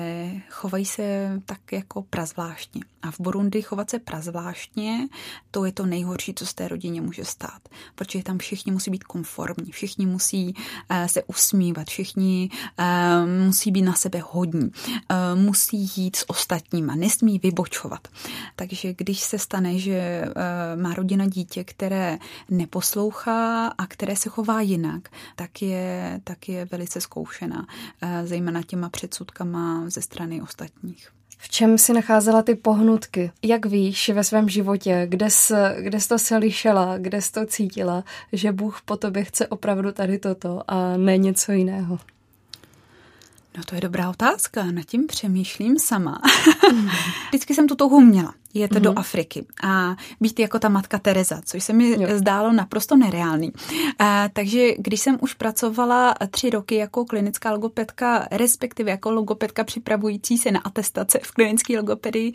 chovají 0.51 0.85
se 0.85 1.31
tak 1.47 1.73
jako 1.73 2.03
prazvláštně. 2.03 2.83
A 3.03 3.11
v 3.11 3.21
Burundi 3.21 3.63
chovat 3.63 3.91
se 3.91 3.99
prazvláštně, 3.99 5.09
to 5.51 5.65
je 5.65 5.73
to 5.73 5.87
nejhorší, 5.87 6.35
co 6.35 6.47
z 6.47 6.55
té 6.55 6.69
rodině 6.69 7.01
může 7.01 7.25
stát, 7.25 7.69
protože 7.95 8.23
tam 8.23 8.39
všichni 8.39 8.73
musí 8.73 8.91
být 8.91 9.05
konformní, 9.05 9.73
všichni 9.73 10.07
musí 10.07 10.55
uh, 10.55 11.07
se 11.07 11.23
usmívat, 11.23 11.87
všichni 11.87 12.51
uh, 12.79 12.87
musí 13.47 13.71
být 13.71 13.83
na 13.83 13.95
sebe 13.95 14.23
hodní, 14.31 14.63
uh, 14.65 15.41
musí 15.41 15.91
jít 15.97 16.17
s 16.17 16.31
ostatníma, 16.31 16.95
nesmí 16.95 17.39
vybočovat. 17.39 18.09
Takže 18.57 18.95
když 18.95 19.21
se 19.21 19.39
stane, 19.39 19.79
že 19.79 20.25
má 20.77 20.95
rodina 20.95 21.27
dítě, 21.27 21.65
které 21.65 22.19
neposlouchá 22.51 23.67
a 23.67 23.87
které 23.87 24.17
se 24.17 24.30
chová 24.31 24.51
chová 24.51 24.61
jinak, 24.61 25.09
tak 25.37 25.63
je, 25.63 26.21
tak 26.25 26.49
je 26.49 26.65
velice 26.65 27.01
zkoušená, 27.01 27.67
eh, 28.03 28.27
zejména 28.27 28.63
těma 28.63 28.89
předsudkama 28.89 29.85
ze 29.91 30.03
strany 30.03 30.43
ostatních. 30.43 31.09
V 31.39 31.49
čem 31.49 31.79
si 31.79 31.93
nacházela 31.93 32.43
ty 32.43 32.55
pohnutky? 32.55 33.33
Jak 33.43 33.67
víš 33.67 34.09
ve 34.09 34.25
svém 34.25 34.49
životě, 34.49 35.07
kde 35.09 35.31
jsi, 35.31 35.55
kde 35.79 36.01
jsi 36.01 36.09
to 36.09 36.19
slyšela, 36.19 36.99
kde 36.99 37.23
jsi 37.23 37.33
to 37.33 37.47
cítila, 37.47 38.05
že 38.33 38.53
Bůh 38.53 38.81
po 38.85 38.97
tobě 38.97 39.25
chce 39.25 39.47
opravdu 39.47 39.93
tady 39.93 40.19
toto 40.19 40.63
a 40.67 40.97
ne 40.97 41.19
něco 41.19 41.53
jiného? 41.53 41.99
No 43.57 43.65
to 43.65 43.75
je 43.75 43.81
dobrá 43.81 44.11
otázka, 44.11 44.65
nad 44.65 44.85
tím 44.85 45.07
přemýšlím 45.07 45.79
sama. 45.79 46.21
Vždycky 47.29 47.55
jsem 47.55 47.69
tu 47.69 47.75
touhu 47.75 48.01
měla 48.01 48.35
jet 48.55 48.73
mm-hmm. 48.73 48.81
do 48.81 48.99
Afriky 48.99 49.47
a 49.63 49.97
být 50.21 50.39
jako 50.39 50.59
ta 50.59 50.69
matka 50.69 50.99
Teresa, 50.99 51.41
což 51.45 51.65
se 51.65 51.73
mi 51.73 51.91
jo. 51.91 52.09
zdálo 52.19 52.53
naprosto 52.53 52.97
nereálný. 52.97 53.53
A, 53.99 54.29
takže 54.33 54.75
když 54.79 55.01
jsem 55.01 55.19
už 55.21 55.35
pracovala 55.35 56.15
tři 56.31 56.51
roky 56.51 56.75
jako 56.75 57.05
klinická 57.05 57.53
logopedka, 57.53 58.29
respektive 58.31 58.91
jako 58.91 59.11
logopedka 59.11 59.65
připravující 59.65 60.39
se 60.39 60.51
na 60.51 60.61
atestace 60.61 61.21
v 61.23 61.31
klinické 61.33 61.77
logopedii 61.77 62.33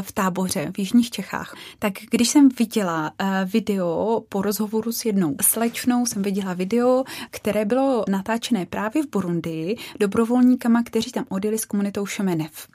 v 0.00 0.12
táboře 0.12 0.72
v 0.74 0.78
Jižních 0.78 1.10
Čechách, 1.10 1.56
tak 1.78 1.92
když 2.10 2.28
jsem 2.28 2.48
viděla 2.58 3.12
video 3.44 4.22
po 4.28 4.42
rozhovoru 4.42 4.92
s 4.92 5.04
jednou 5.04 5.36
slečnou, 5.42 6.06
jsem 6.06 6.22
viděla 6.22 6.54
video, 6.54 7.04
které 7.30 7.64
bylo 7.64 8.04
natáčené 8.08 8.66
právě 8.66 9.02
v 9.02 9.10
Burundi 9.10 9.76
dobrovolníkama, 10.00 10.82
kteří 10.82 11.12
tam 11.12 11.24
odjeli 11.28 11.58
s 11.58 11.64
komunitou 11.64 12.06
Šemenev. 12.06 12.68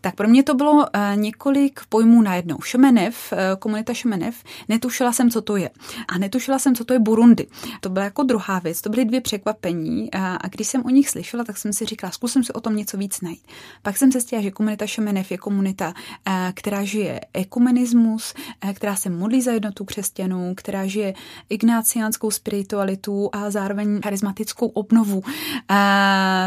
Tak 0.00 0.14
pro 0.14 0.28
mě 0.28 0.42
to 0.42 0.54
bylo 0.54 0.86
několik 1.14 1.80
pojmů 1.88 2.22
najednou. 2.26 2.60
Šemenev, 2.60 3.32
eh, 3.32 3.56
komunita 3.58 3.94
Šemenev, 3.94 4.34
netušila 4.68 5.12
jsem, 5.12 5.30
co 5.30 5.40
to 5.42 5.56
je. 5.56 5.70
A 6.08 6.18
netušila 6.18 6.58
jsem, 6.58 6.74
co 6.74 6.84
to 6.84 6.92
je 6.92 6.98
Burundi. 6.98 7.46
To 7.80 7.88
byla 7.88 8.04
jako 8.04 8.22
druhá 8.22 8.58
věc, 8.58 8.80
to 8.80 8.90
byly 8.90 9.04
dvě 9.04 9.20
překvapení. 9.20 10.10
A 10.12 10.48
když 10.48 10.66
jsem 10.66 10.84
o 10.84 10.90
nich 10.90 11.08
slyšela, 11.08 11.44
tak 11.44 11.56
jsem 11.56 11.72
si 11.72 11.84
říkala, 11.84 12.10
zkusím 12.10 12.44
si 12.44 12.52
o 12.52 12.60
tom 12.60 12.76
něco 12.76 12.96
víc 12.96 13.20
najít. 13.20 13.46
Pak 13.82 13.96
jsem 13.96 14.12
se 14.12 14.18
zjistila, 14.20 14.42
že 14.42 14.50
komunita 14.50 14.86
Šemenev 14.86 15.30
je 15.30 15.38
komunita, 15.38 15.94
eh, 16.26 16.52
která 16.54 16.84
žije 16.84 17.20
ekumenismus, 17.32 18.34
eh, 18.60 18.74
která 18.74 18.96
se 18.96 19.10
modlí 19.10 19.42
za 19.42 19.52
jednotu 19.52 19.84
křesťanů, 19.84 20.54
která 20.56 20.86
žije 20.86 21.14
ignáciánskou 21.48 22.30
spiritualitu 22.30 23.30
a 23.32 23.50
zároveň 23.50 24.00
charismatickou 24.02 24.66
obnovu. 24.66 25.22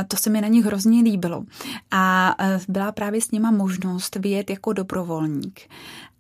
To 0.08 0.18
se 0.18 0.30
mi 0.30 0.42
na 0.42 0.48
nich 0.48 0.66
hrozně 0.66 1.04
líbilo. 1.04 1.44
A 1.92 2.36
byla 2.68 2.92
právě 2.92 3.22
s 3.22 3.32
nima 3.32 3.52
možnost 3.52 4.16
vyjet 4.16 4.50
jako 4.50 4.74
dobrovolník. 4.74 5.69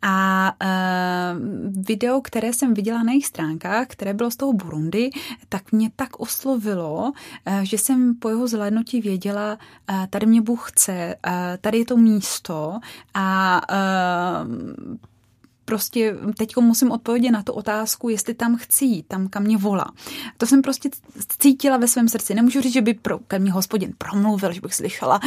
A 0.01 0.53
uh, 0.63 1.83
video, 1.85 2.21
které 2.21 2.53
jsem 2.53 2.73
viděla 2.73 3.03
na 3.03 3.11
jejich 3.11 3.25
stránkách, 3.25 3.87
které 3.87 4.13
bylo 4.13 4.31
z 4.31 4.35
toho 4.35 4.53
Burundi, 4.53 5.09
tak 5.49 5.71
mě 5.71 5.91
tak 5.95 6.19
oslovilo, 6.19 7.11
uh, 7.47 7.59
že 7.61 7.77
jsem 7.77 8.15
po 8.15 8.29
jeho 8.29 8.47
zhlédnutí 8.47 9.01
věděla, 9.01 9.57
uh, 9.89 10.05
tady 10.09 10.25
mě 10.25 10.41
Bůh 10.41 10.71
chce, 10.71 11.15
uh, 11.27 11.33
tady 11.61 11.77
je 11.77 11.85
to 11.85 11.97
místo 11.97 12.79
a 13.13 13.61
uh, 13.71 14.97
prostě 15.69 16.15
teď 16.37 16.57
musím 16.57 16.91
odpovědět 16.91 17.31
na 17.31 17.43
tu 17.43 17.53
otázku, 17.53 18.09
jestli 18.09 18.33
tam 18.33 18.57
chci 18.57 18.85
jít, 18.85 19.07
tam 19.07 19.27
kam 19.27 19.43
mě 19.43 19.57
volá. 19.57 19.85
To 20.37 20.45
jsem 20.45 20.61
prostě 20.61 20.89
cítila 21.39 21.77
ve 21.77 21.87
svém 21.87 22.09
srdci. 22.09 22.33
Nemůžu 22.33 22.61
říct, 22.61 22.73
že 22.73 22.81
by 22.81 22.93
pro, 22.93 23.19
ke 23.19 23.39
mně 23.39 23.51
hospodin 23.51 23.93
promluvil, 23.97 24.51
že 24.51 24.61
bych 24.61 24.73
slyšela 24.73 25.19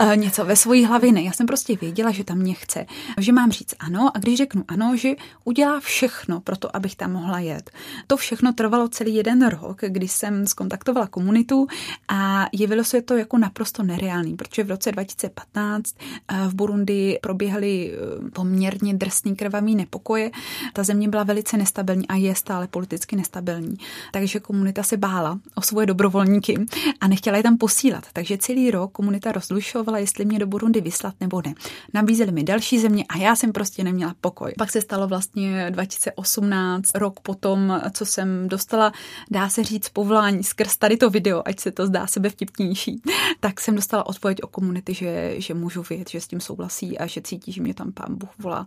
uh, 0.00 0.16
něco 0.16 0.44
ve 0.44 0.56
svojí 0.56 0.84
hlavě. 0.84 1.12
Ne, 1.12 1.22
já 1.22 1.32
jsem 1.32 1.46
prostě 1.46 1.76
věděla, 1.76 2.10
že 2.10 2.24
tam 2.24 2.38
mě 2.38 2.54
chce, 2.54 2.86
že 3.18 3.32
mám 3.32 3.50
říct 3.50 3.74
ano 3.78 4.10
a 4.14 4.18
když 4.18 4.38
řeknu 4.38 4.64
ano, 4.68 4.96
že 4.96 5.10
udělá 5.44 5.80
všechno 5.80 6.40
pro 6.40 6.56
to, 6.56 6.76
abych 6.76 6.96
tam 6.96 7.12
mohla 7.12 7.38
jet. 7.38 7.70
To 8.06 8.16
všechno 8.16 8.52
trvalo 8.52 8.88
celý 8.88 9.14
jeden 9.14 9.48
rok, 9.48 9.80
kdy 9.88 10.08
jsem 10.08 10.46
skontaktovala 10.46 11.06
komunitu 11.06 11.66
a 12.08 12.46
jevilo 12.52 12.84
se 12.84 13.02
to 13.02 13.16
jako 13.16 13.38
naprosto 13.38 13.82
nereálný, 13.82 14.36
protože 14.36 14.64
v 14.64 14.70
roce 14.70 14.92
2015 14.92 15.94
uh, 16.32 16.48
v 16.48 16.54
Burundi 16.54 17.18
proběhly 17.22 17.92
uh, 17.92 18.30
poměrně 18.30 18.94
drsný 18.94 19.36
krvavý 19.36 19.87
nepokoje. 19.88 20.30
Ta 20.72 20.84
země 20.84 21.08
byla 21.08 21.22
velice 21.22 21.56
nestabilní 21.56 22.08
a 22.08 22.14
je 22.14 22.34
stále 22.34 22.68
politicky 22.68 23.16
nestabilní. 23.16 23.76
Takže 24.12 24.40
komunita 24.40 24.82
se 24.82 24.96
bála 24.96 25.38
o 25.54 25.62
svoje 25.62 25.86
dobrovolníky 25.86 26.66
a 27.00 27.08
nechtěla 27.08 27.36
je 27.36 27.42
tam 27.42 27.58
posílat. 27.58 28.06
Takže 28.12 28.38
celý 28.38 28.70
rok 28.70 28.92
komunita 28.92 29.32
rozlišovala, 29.32 29.98
jestli 29.98 30.24
mě 30.24 30.38
do 30.38 30.46
Burundi 30.46 30.80
vyslat 30.80 31.14
nebo 31.20 31.42
ne. 31.46 31.54
Nabízeli 31.94 32.32
mi 32.32 32.44
další 32.44 32.78
země 32.78 33.04
a 33.08 33.18
já 33.18 33.36
jsem 33.36 33.52
prostě 33.52 33.84
neměla 33.84 34.14
pokoj. 34.20 34.52
Pak 34.58 34.70
se 34.70 34.80
stalo 34.80 35.08
vlastně 35.08 35.70
2018, 35.70 36.90
rok 36.94 37.20
potom, 37.20 37.80
co 37.92 38.06
jsem 38.06 38.48
dostala, 38.48 38.92
dá 39.30 39.48
se 39.48 39.64
říct, 39.64 39.88
povolání 39.88 40.44
skrz 40.44 40.76
tady 40.76 40.96
to 40.96 41.10
video, 41.10 41.42
ať 41.44 41.60
se 41.60 41.70
to 41.70 41.86
zdá 41.86 42.06
sebe 42.06 42.30
vtipnější, 42.30 43.02
tak 43.40 43.60
jsem 43.60 43.74
dostala 43.74 44.06
odpověď 44.06 44.42
o 44.42 44.46
komunity, 44.46 44.94
že, 44.94 45.34
že 45.38 45.54
můžu 45.54 45.82
vědět, 45.90 46.10
že 46.10 46.20
s 46.20 46.28
tím 46.28 46.40
souhlasí 46.40 46.98
a 46.98 47.06
že 47.06 47.20
cítí, 47.20 47.52
že 47.52 47.62
mě 47.62 47.74
tam 47.74 47.92
pán 47.92 48.18
Bůh 48.18 48.30
volá. 48.38 48.66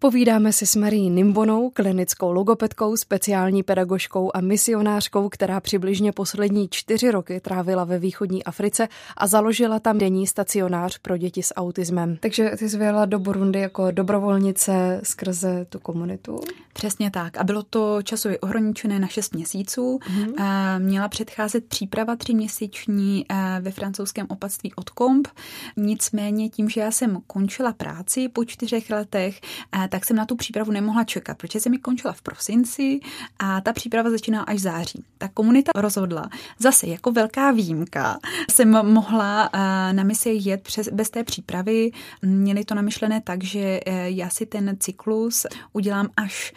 Povídáme 0.00 0.52
si 0.52 0.66
s 0.66 0.76
Marí 0.76 1.10
Nimbonou, 1.10 1.70
klinickou 1.70 2.32
logopedkou, 2.32 2.96
speciální 2.96 3.62
pedagožkou 3.62 4.30
a 4.34 4.40
misionářkou, 4.40 5.28
která 5.28 5.60
přibližně 5.60 6.12
poslední 6.12 6.68
čtyři 6.70 7.10
roky 7.10 7.40
trávila 7.40 7.84
ve 7.84 7.98
východní 7.98 8.44
Africe 8.44 8.88
a 9.16 9.26
založila 9.26 9.80
tam 9.80 9.98
denní 9.98 10.26
stacionář 10.26 10.98
pro 10.98 11.16
děti 11.16 11.42
s 11.42 11.54
autismem. 11.54 12.16
Takže 12.20 12.50
ty 12.58 12.68
jsi 12.68 12.78
do 13.06 13.18
Burundi 13.18 13.58
jako 13.58 13.90
dobrovolnice 13.90 15.00
skrze 15.04 15.66
tu 15.68 15.78
komunitu? 15.78 16.40
Přesně 16.72 17.10
tak. 17.10 17.36
A 17.36 17.44
bylo 17.44 17.62
to 17.62 18.02
časově 18.02 18.38
ohraničené 18.38 18.98
na 18.98 19.08
6 19.08 19.34
měsíců. 19.34 19.98
Mm-hmm. 19.98 20.78
Měla 20.78 21.08
předcházet 21.08 21.64
příprava 21.64 22.16
tříměsíční 22.16 23.26
eh, 23.28 23.60
ve 23.60 23.70
francouzském 23.70 24.26
opatství 24.30 24.74
od 24.74 24.90
Comp. 24.98 25.28
Nicméně 25.76 26.48
tím, 26.48 26.68
že 26.68 26.80
já 26.80 26.90
jsem 26.90 27.18
končila 27.26 27.72
práci 27.72 28.28
po 28.28 28.44
čtyřech 28.44 28.90
letech, 28.90 29.40
eh, 29.84 29.87
tak 29.88 30.04
jsem 30.04 30.16
na 30.16 30.26
tu 30.26 30.36
přípravu 30.36 30.72
nemohla 30.72 31.04
čekat, 31.04 31.38
protože 31.38 31.60
jsem 31.60 31.72
mi 31.72 31.78
končila 31.78 32.12
v 32.12 32.22
prosinci 32.22 33.00
a 33.38 33.60
ta 33.60 33.72
příprava 33.72 34.10
začínala 34.10 34.44
až 34.44 34.56
v 34.56 34.58
září. 34.58 35.04
Ta 35.18 35.28
komunita 35.28 35.72
rozhodla, 35.74 36.30
zase 36.58 36.86
jako 36.86 37.12
velká 37.12 37.50
výjimka, 37.50 38.18
jsem 38.50 38.86
mohla 38.86 39.50
na 39.92 40.02
misi 40.02 40.38
jet 40.42 40.62
přes, 40.62 40.88
bez 40.88 41.10
té 41.10 41.24
přípravy. 41.24 41.90
Měli 42.22 42.64
to 42.64 42.74
namyšlené 42.74 43.20
tak, 43.20 43.44
že 43.44 43.80
já 44.04 44.30
si 44.30 44.46
ten 44.46 44.76
cyklus 44.80 45.46
udělám 45.72 46.08
až 46.16 46.52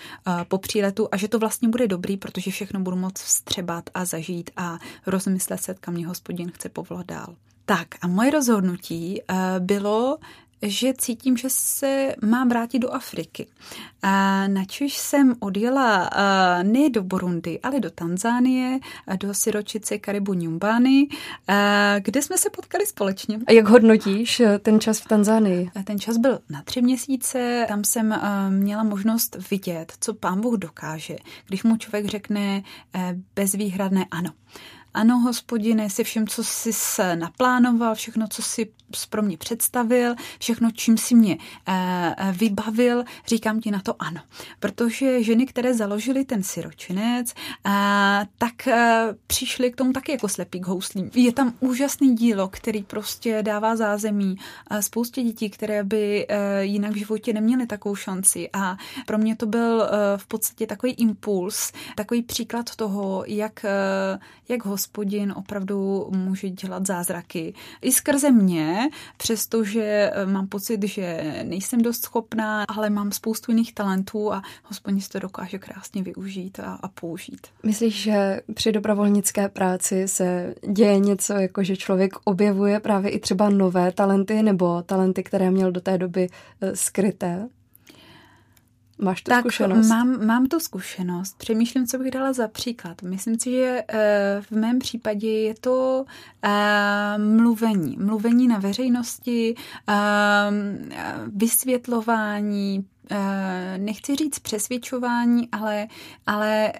po 0.47 0.57
příletu 0.57 1.07
a 1.11 1.17
že 1.17 1.27
to 1.27 1.39
vlastně 1.39 1.69
bude 1.69 1.88
dobrý, 1.88 2.17
protože 2.17 2.51
všechno 2.51 2.79
budu 2.79 2.97
moct 2.97 3.21
vstřebat 3.21 3.89
a 3.93 4.05
zažít 4.05 4.50
a 4.57 4.79
rozmyslet 5.05 5.61
se, 5.61 5.73
kam 5.73 5.93
mě 5.93 6.07
hospodin 6.07 6.51
chce 6.51 6.69
povolat 6.69 7.05
dál. 7.05 7.35
Tak 7.65 7.88
a 8.01 8.07
moje 8.07 8.31
rozhodnutí 8.31 9.21
bylo 9.59 10.17
že 10.61 10.93
cítím, 10.97 11.37
že 11.37 11.47
se 11.49 12.15
mám 12.25 12.49
vrátit 12.49 12.79
do 12.79 12.93
Afriky. 12.93 13.47
Načež 14.47 14.97
jsem 14.97 15.35
odjela 15.39 16.09
ne 16.63 16.89
do 16.89 17.03
Burundi, 17.03 17.59
ale 17.63 17.79
do 17.79 17.91
Tanzánie, 17.91 18.79
do 19.15 19.33
siročice 19.33 19.97
Karibu 19.97 20.33
Nyumbány, 20.33 21.07
kde 21.99 22.21
jsme 22.21 22.37
se 22.37 22.49
potkali 22.49 22.85
společně. 22.85 23.39
A 23.47 23.51
jak 23.51 23.69
hodnotíš 23.69 24.39
eh, 24.39 24.59
ten 24.59 24.79
čas 24.79 24.99
v 24.99 25.07
Tanzánii? 25.07 25.71
Ten 25.83 25.99
čas 25.99 26.17
byl 26.17 26.39
na 26.49 26.61
tři 26.61 26.81
měsíce, 26.81 27.65
tam 27.67 27.83
jsem 27.83 28.13
eh, 28.13 28.19
měla 28.49 28.83
možnost 28.83 29.37
vidět, 29.51 29.93
co 29.99 30.13
pán 30.13 30.41
Bůh 30.41 30.57
dokáže, 30.57 31.15
když 31.47 31.63
mu 31.63 31.77
člověk 31.77 32.05
řekne 32.05 32.63
eh, 32.95 33.15
bezvýhradné 33.35 34.05
ano. 34.11 34.31
Ano, 34.93 35.19
hospodine, 35.19 35.89
si 35.89 36.03
všem, 36.03 36.27
co 36.27 36.43
jsi 36.43 36.71
naplánoval, 37.15 37.95
všechno, 37.95 38.27
co 38.27 38.41
si 38.41 38.71
pro 39.10 39.21
mě 39.21 39.38
představil, 39.38 40.15
všechno, 40.39 40.71
čím 40.71 40.98
si 40.98 41.15
mě 41.15 41.38
eh, 41.67 42.15
eh, 42.17 42.31
vybavil, 42.31 43.03
říkám 43.27 43.60
ti 43.60 43.71
na 43.71 43.79
to 43.79 43.95
ano. 44.00 44.21
Protože 44.60 45.24
ženy, 45.24 45.45
které 45.45 45.74
založily 45.74 46.25
ten 46.25 46.43
siročinec, 46.43 47.33
eh, 47.65 48.25
tak 48.38 48.67
přišly 49.27 49.71
k 49.71 49.75
tomu 49.75 49.93
taky 49.93 50.12
jako 50.12 50.29
slepý 50.29 50.60
k 50.60 50.67
houslím. 50.67 51.12
Je 51.15 51.33
tam 51.33 51.53
úžasný 51.60 52.15
dílo, 52.15 52.48
který 52.48 52.83
prostě 52.83 53.43
dává 53.43 53.75
zázemí 53.75 54.36
spoustě 54.79 55.24
dětí, 55.24 55.50
které 55.50 55.83
by 55.83 56.27
jinak 56.62 56.91
v 56.91 56.95
životě 56.95 57.33
neměly 57.33 57.67
takovou 57.67 57.95
šanci. 57.95 58.50
A 58.53 58.77
pro 59.05 59.17
mě 59.17 59.36
to 59.36 59.45
byl 59.45 59.89
v 60.17 60.27
podstatě 60.27 60.67
takový 60.67 60.91
impuls, 60.91 61.71
takový 61.95 62.21
příklad 62.24 62.75
toho, 62.75 63.24
jak, 63.27 63.65
jak 64.50 64.65
hospodin 64.81 65.33
opravdu 65.38 66.07
může 66.15 66.50
dělat 66.50 66.88
zázraky. 66.88 67.53
I 67.81 67.91
skrze 67.91 68.31
mě, 68.31 68.89
přestože 69.17 70.11
eh, 70.13 70.25
mám 70.25 70.47
pocit, 70.47 70.83
že 70.83 71.33
nejsem 71.43 71.81
dost 71.81 72.03
schopná, 72.03 72.63
ale 72.63 72.89
mám 72.89 73.11
spoustu 73.11 73.51
jiných 73.51 73.73
talentů 73.73 74.33
a 74.33 74.41
hospodin 74.63 75.00
to 75.11 75.19
dokáže 75.19 75.59
krásně 75.59 76.03
využít 76.03 76.59
a, 76.59 76.79
a 76.81 76.88
použít. 76.88 77.47
Myslíš, 77.63 78.01
že 78.01 78.41
při 78.53 78.71
dobrovolnické 78.71 79.50
práci 79.50 80.07
se 80.07 80.55
děje 80.71 81.00
něco, 81.00 81.33
jako 81.33 81.63
že 81.63 81.77
člověk 81.77 82.13
objevuje 82.23 82.79
právě 82.79 83.11
i 83.11 83.19
třeba 83.19 83.50
nové 83.50 83.91
talenty 83.91 84.43
nebo 84.43 84.81
talenty, 84.81 85.23
které 85.23 85.51
měl 85.51 85.71
do 85.71 85.81
té 85.81 85.97
doby 85.97 86.29
eh, 86.61 86.75
skryté? 86.75 87.50
Máš 89.01 89.22
tu 89.22 89.29
tak 89.29 89.39
zkušenost? 89.39 89.89
Mám, 89.89 90.25
mám 90.25 90.46
tu 90.46 90.60
zkušenost. 90.60 91.38
Přemýšlím, 91.38 91.88
co 91.88 91.98
bych 91.98 92.12
dala 92.12 92.34
za 92.34 92.48
příklad. 92.48 93.01
Myslím 93.01 93.39
si, 93.39 93.51
že 93.51 93.84
eh, 93.88 94.41
v 94.41 94.51
mém 94.51 94.79
případě 94.79 95.31
je 95.31 95.55
to 95.55 96.05
eh, 96.43 97.17
mluvení. 97.17 97.98
Mluvení 98.00 98.48
na 98.48 98.60
veřejnosti, 98.60 99.55
eh, 99.89 99.93
vysvětlování, 101.27 102.86
nechci 103.77 104.15
říct 104.15 104.39
přesvědčování, 104.39 105.50
ale, 105.51 105.88
ale 106.27 106.74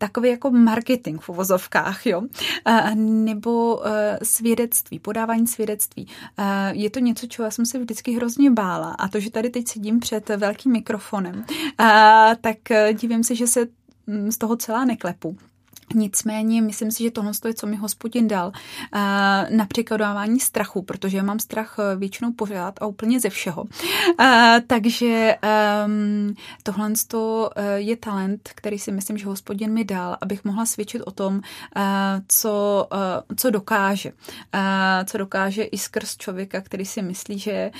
takový 0.00 0.28
jako 0.28 0.50
marketing 0.50 1.20
v 1.20 1.28
uvozovkách, 1.28 2.06
jo, 2.06 2.22
nebo 2.94 3.86
e, 3.86 4.18
svědectví, 4.22 4.98
podávání 4.98 5.46
svědectví. 5.46 6.06
Je 6.70 6.90
to 6.90 6.98
něco, 6.98 7.26
čeho 7.26 7.44
já 7.44 7.50
jsem 7.50 7.66
se 7.66 7.78
vždycky 7.78 8.12
hrozně 8.12 8.50
bála 8.50 8.90
a 8.90 9.08
to, 9.08 9.20
že 9.20 9.30
tady 9.30 9.50
teď 9.50 9.68
sedím 9.68 10.00
před 10.00 10.28
velkým 10.28 10.72
mikrofonem, 10.72 11.44
tak 12.40 12.70
e, 12.70 12.94
divím 12.94 13.24
se, 13.24 13.34
že 13.34 13.46
se 13.46 13.66
z 14.28 14.38
toho 14.38 14.56
celá 14.56 14.84
neklepu. 14.84 15.36
Nicméně 15.94 16.62
myslím 16.62 16.90
si, 16.90 17.02
že 17.02 17.10
tohle 17.10 17.32
je, 17.46 17.54
co 17.54 17.66
mi 17.66 17.76
hospodin 17.76 18.28
dal 18.28 18.52
eh, 18.54 18.98
na 19.50 19.66
překladávání 19.68 20.40
strachu, 20.40 20.82
protože 20.82 21.16
já 21.16 21.22
mám 21.22 21.38
strach 21.38 21.76
eh, 21.78 21.96
většinou 21.96 22.32
pořád 22.32 22.82
a 22.82 22.86
úplně 22.86 23.20
ze 23.20 23.30
všeho. 23.30 23.64
Eh, 24.20 24.62
takže 24.66 25.36
ehm, 25.42 26.34
tohle 26.62 26.92
je 27.74 27.96
talent, 27.96 28.50
který 28.54 28.78
si 28.78 28.92
myslím, 28.92 29.18
že 29.18 29.26
hospodin 29.26 29.72
mi 29.72 29.84
dal, 29.84 30.16
abych 30.20 30.44
mohla 30.44 30.66
svědčit 30.66 31.02
o 31.02 31.10
tom, 31.10 31.40
co, 32.28 32.88
co 33.36 33.50
dokáže. 33.50 34.12
Co 35.04 35.18
dokáže 35.18 35.62
i 35.62 35.78
skrz 35.78 36.16
člověka, 36.16 36.60
který 36.60 36.84
si 36.84 37.02
myslí, 37.02 37.38
že 37.38 37.70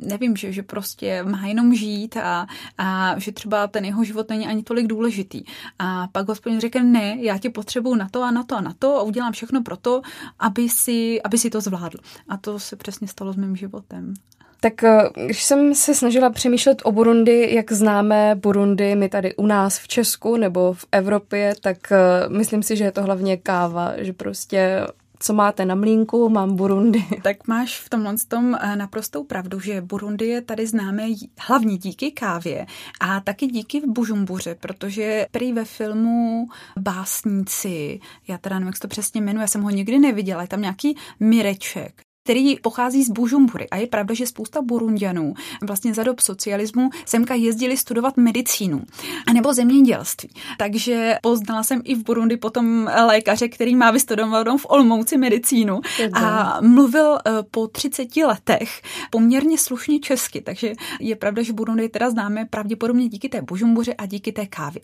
nevím, 0.00 0.36
že, 0.36 0.52
že 0.52 0.62
prostě 0.62 1.22
má 1.22 1.46
jenom 1.46 1.74
žít 1.74 2.16
a, 2.16 2.46
a 2.78 3.18
že 3.18 3.32
třeba 3.32 3.66
ten 3.66 3.84
jeho 3.84 4.04
život 4.04 4.28
není 4.28 4.46
ani 4.46 4.62
tolik 4.62 4.86
důležitý. 4.86 5.42
A 5.78 6.08
pak 6.12 6.27
hospodin 6.28 6.60
řekne, 6.60 6.82
ne, 6.82 7.16
já 7.20 7.38
tě 7.38 7.50
potřebuju 7.50 7.94
na 7.94 8.08
to 8.08 8.22
a 8.22 8.30
na 8.30 8.42
to 8.42 8.56
a 8.56 8.60
na 8.60 8.74
to 8.78 8.96
a 8.96 9.02
udělám 9.02 9.32
všechno 9.32 9.62
pro 9.62 9.76
to, 9.76 10.02
aby 10.38 10.68
si, 10.68 11.22
aby 11.22 11.38
si 11.38 11.50
to 11.50 11.60
zvládl. 11.60 11.98
A 12.28 12.36
to 12.36 12.58
se 12.58 12.76
přesně 12.76 13.08
stalo 13.08 13.32
s 13.32 13.36
mým 13.36 13.56
životem. 13.56 14.14
Tak 14.60 14.84
eh, 14.84 15.10
když 15.24 15.42
jsem 15.42 15.74
se 15.74 15.94
snažila 15.94 16.30
přemýšlet 16.30 16.82
o 16.84 16.92
Burundi, 16.92 17.54
jak 17.54 17.72
známe 17.72 18.34
Burundi 18.34 18.94
my 18.94 19.08
tady 19.08 19.34
u 19.34 19.46
nás 19.46 19.78
v 19.78 19.88
Česku 19.88 20.36
nebo 20.36 20.72
v 20.72 20.86
Evropě, 20.92 21.54
tak 21.60 21.92
eh, 21.92 21.98
myslím 22.28 22.62
si, 22.62 22.76
že 22.76 22.84
je 22.84 22.92
to 22.92 23.02
hlavně 23.02 23.36
káva, 23.36 23.92
že 23.96 24.12
prostě 24.12 24.86
co 25.20 25.32
máte 25.34 25.64
na 25.64 25.74
mlínku, 25.74 26.28
mám 26.28 26.56
Burundi. 26.56 27.04
Tak 27.22 27.48
máš 27.48 27.80
v 27.80 27.88
tomhle 27.88 28.14
tom 28.28 28.54
eh, 28.54 28.76
naprostou 28.76 29.24
pravdu, 29.24 29.60
že 29.60 29.80
Burundi 29.80 30.26
je 30.26 30.42
tady 30.42 30.66
známé 30.66 31.06
hlavně 31.38 31.78
díky 31.78 32.10
kávě 32.10 32.66
a 33.00 33.20
taky 33.20 33.46
díky 33.46 33.80
v 33.80 33.86
Bužumbuře, 33.86 34.54
protože 34.54 35.26
prý 35.30 35.52
ve 35.52 35.64
filmu 35.64 36.48
Básníci, 36.78 38.00
já 38.28 38.38
teda 38.38 38.56
nevím, 38.56 38.66
jak 38.66 38.76
se 38.76 38.80
to 38.82 38.88
přesně 38.88 39.20
jmenuje, 39.20 39.42
já 39.42 39.48
jsem 39.48 39.62
ho 39.62 39.70
nikdy 39.70 39.98
neviděla, 39.98 40.42
je 40.42 40.48
tam 40.48 40.60
nějaký 40.60 40.96
Mireček, 41.20 42.07
který 42.28 42.56
pochází 42.56 43.04
z 43.04 43.10
Bužumbury. 43.10 43.68
A 43.70 43.76
je 43.76 43.86
pravda, 43.86 44.14
že 44.14 44.26
spousta 44.26 44.62
Burundianů 44.62 45.34
vlastně 45.62 45.94
za 45.94 46.02
dob 46.02 46.20
socialismu 46.20 46.90
semka 47.06 47.34
jezdili 47.34 47.76
studovat 47.76 48.16
medicínu 48.16 48.82
anebo 49.26 49.54
zemědělství. 49.54 50.28
Takže 50.58 51.18
poznala 51.22 51.62
jsem 51.62 51.80
i 51.84 51.94
v 51.94 52.02
Burundi 52.02 52.36
potom 52.36 52.90
lékaře, 53.06 53.48
který 53.48 53.76
má 53.76 53.90
vystudovanou 53.90 54.58
v 54.58 54.66
Olmouci 54.68 55.16
medicínu 55.16 55.80
a 56.12 56.58
mluvil 56.60 57.18
eh, 57.18 57.32
po 57.50 57.66
30 57.68 58.16
letech 58.16 58.82
poměrně 59.10 59.58
slušně 59.58 60.00
česky. 60.00 60.40
Takže 60.40 60.72
je 61.00 61.16
pravda, 61.16 61.42
že 61.42 61.52
Burundi 61.52 61.88
teda 61.88 62.10
známe 62.10 62.44
pravděpodobně 62.44 63.08
díky 63.08 63.28
té 63.28 63.42
Bužumbuře 63.42 63.94
a 63.94 64.06
díky 64.06 64.32
té 64.32 64.46
kávě. 64.46 64.82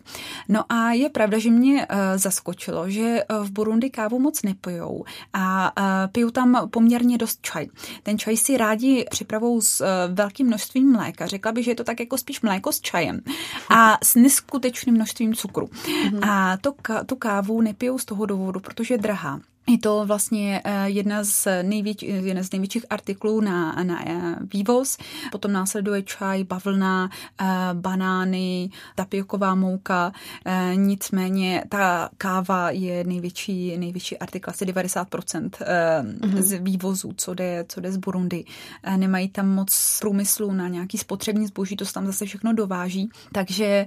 No 0.48 0.72
a 0.72 0.92
je 0.92 1.08
pravda, 1.08 1.38
že 1.38 1.50
mě 1.50 1.86
eh, 1.88 2.18
zaskočilo, 2.18 2.90
že 2.90 3.02
eh, 3.02 3.24
v 3.42 3.50
Burundi 3.50 3.90
kávu 3.90 4.18
moc 4.18 4.42
nepijou 4.42 5.04
a 5.32 5.72
pijou 6.12 6.30
tam 6.30 6.68
poměrně 6.70 7.18
dost 7.18 7.33
dost 7.34 7.42
čaj. 7.42 7.66
Ten 8.02 8.18
čaj 8.18 8.36
si 8.36 8.56
rádi 8.56 9.04
připravou 9.10 9.60
s 9.60 9.80
uh, 9.80 9.86
velkým 10.14 10.46
množstvím 10.46 10.92
mléka. 10.92 11.26
Řekla 11.26 11.52
bych, 11.52 11.64
že 11.64 11.70
je 11.70 11.74
to 11.74 11.84
tak 11.84 12.00
jako 12.00 12.18
spíš 12.18 12.40
mléko 12.40 12.72
s 12.72 12.80
čajem 12.80 13.20
a 13.68 13.98
s 14.02 14.14
neskutečným 14.14 14.94
množstvím 14.94 15.34
cukru. 15.34 15.66
Mm-hmm. 15.66 16.30
A 16.30 16.56
to, 16.56 16.72
tu 17.06 17.16
kávu 17.16 17.60
nepijou 17.60 17.98
z 17.98 18.04
toho 18.04 18.26
důvodu, 18.26 18.60
protože 18.60 18.94
je 18.94 18.98
drahá. 18.98 19.40
Je 19.66 19.78
to 19.78 20.04
vlastně 20.06 20.60
eh, 20.64 20.90
jedna 20.90 21.24
z, 21.24 21.62
nejvěč, 21.62 22.02
jedna 22.02 22.42
z 22.42 22.52
největších 22.52 22.84
artiklů 22.90 23.40
na, 23.40 23.72
na 23.82 24.08
eh, 24.08 24.36
vývoz. 24.52 24.98
Potom 25.32 25.52
následuje 25.52 26.02
čaj, 26.02 26.44
bavlna, 26.44 27.10
eh, 27.40 27.44
banány, 27.72 28.70
tapioková 28.94 29.54
mouka. 29.54 30.12
Nicméně 30.74 31.64
ta 31.68 32.08
káva 32.18 32.70
je 32.70 33.04
největší, 33.04 33.78
největší 33.78 34.18
artikl, 34.18 34.50
asi 34.50 34.64
90% 34.64 35.50
mm-hmm. 35.50 36.42
z 36.42 36.58
vývozu, 36.58 37.12
co 37.16 37.34
jde, 37.34 37.64
co 37.68 37.80
jde 37.80 37.92
z 37.92 37.96
Burundi. 37.96 38.44
Nemají 38.96 39.28
tam 39.28 39.48
moc 39.48 39.98
průmyslu 40.00 40.52
na 40.52 40.68
nějaký 40.68 40.98
spotřební 40.98 41.46
zboží, 41.46 41.76
to 41.76 41.84
se 41.84 41.92
tam 41.92 42.06
zase 42.06 42.26
všechno 42.26 42.52
dováží. 42.52 43.08
Takže 43.32 43.86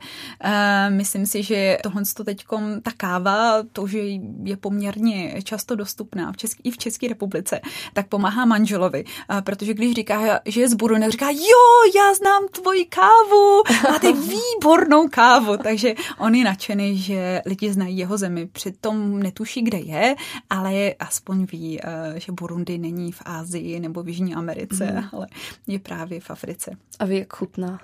myslím 0.90 1.26
si, 1.26 1.44
že 1.44 1.78
tohle 1.84 2.02
teď 2.26 2.46
ta 2.84 2.92
káva, 2.98 3.64
to, 3.74 3.88
že 3.88 4.00
je 4.44 4.58
poměrně 4.58 5.42
často 5.44 5.67
často 5.68 5.76
dostupná 5.76 6.32
v 6.32 6.38
České, 6.38 6.62
i 6.64 6.72
v 6.72 6.78
České 6.78 7.08
republice, 7.08 7.60
tak 7.94 8.08
pomáhá 8.08 8.46
manželovi, 8.46 9.04
protože 9.44 9.74
když 9.74 9.96
říká, 9.96 10.40
že 10.46 10.62
je 10.62 10.70
z 10.70 10.74
Burundi, 10.74 11.12
říká, 11.12 11.30
jo, 11.30 11.92
já 11.96 12.14
znám 12.14 12.48
tvoji 12.52 12.86
kávu, 12.86 13.64
máte 13.92 14.14
výbornou 14.32 15.08
kávu, 15.10 15.58
takže 15.58 15.94
on 16.18 16.36
je 16.36 16.44
nadšený, 16.44 16.98
že 16.98 17.42
lidi 17.46 17.74
znají 17.74 17.98
jeho 17.98 18.18
zemi, 18.18 18.48
přitom 18.48 19.20
netuší, 19.20 19.62
kde 19.62 19.78
je, 19.78 20.16
ale 20.50 20.94
aspoň 21.00 21.46
ví, 21.52 21.80
že 22.16 22.32
Burundi 22.32 22.78
není 22.78 23.12
v 23.12 23.22
Ázii 23.26 23.80
nebo 23.80 24.04
v 24.04 24.08
Jižní 24.08 24.36
Americe, 24.36 24.86
mm. 24.86 25.04
ale 25.12 25.28
je 25.68 25.80
právě 25.80 26.20
v 26.20 26.30
Africe. 26.30 26.72
A 27.00 27.06
ví, 27.06 27.18
jak 27.18 27.34
chutná. 27.34 27.80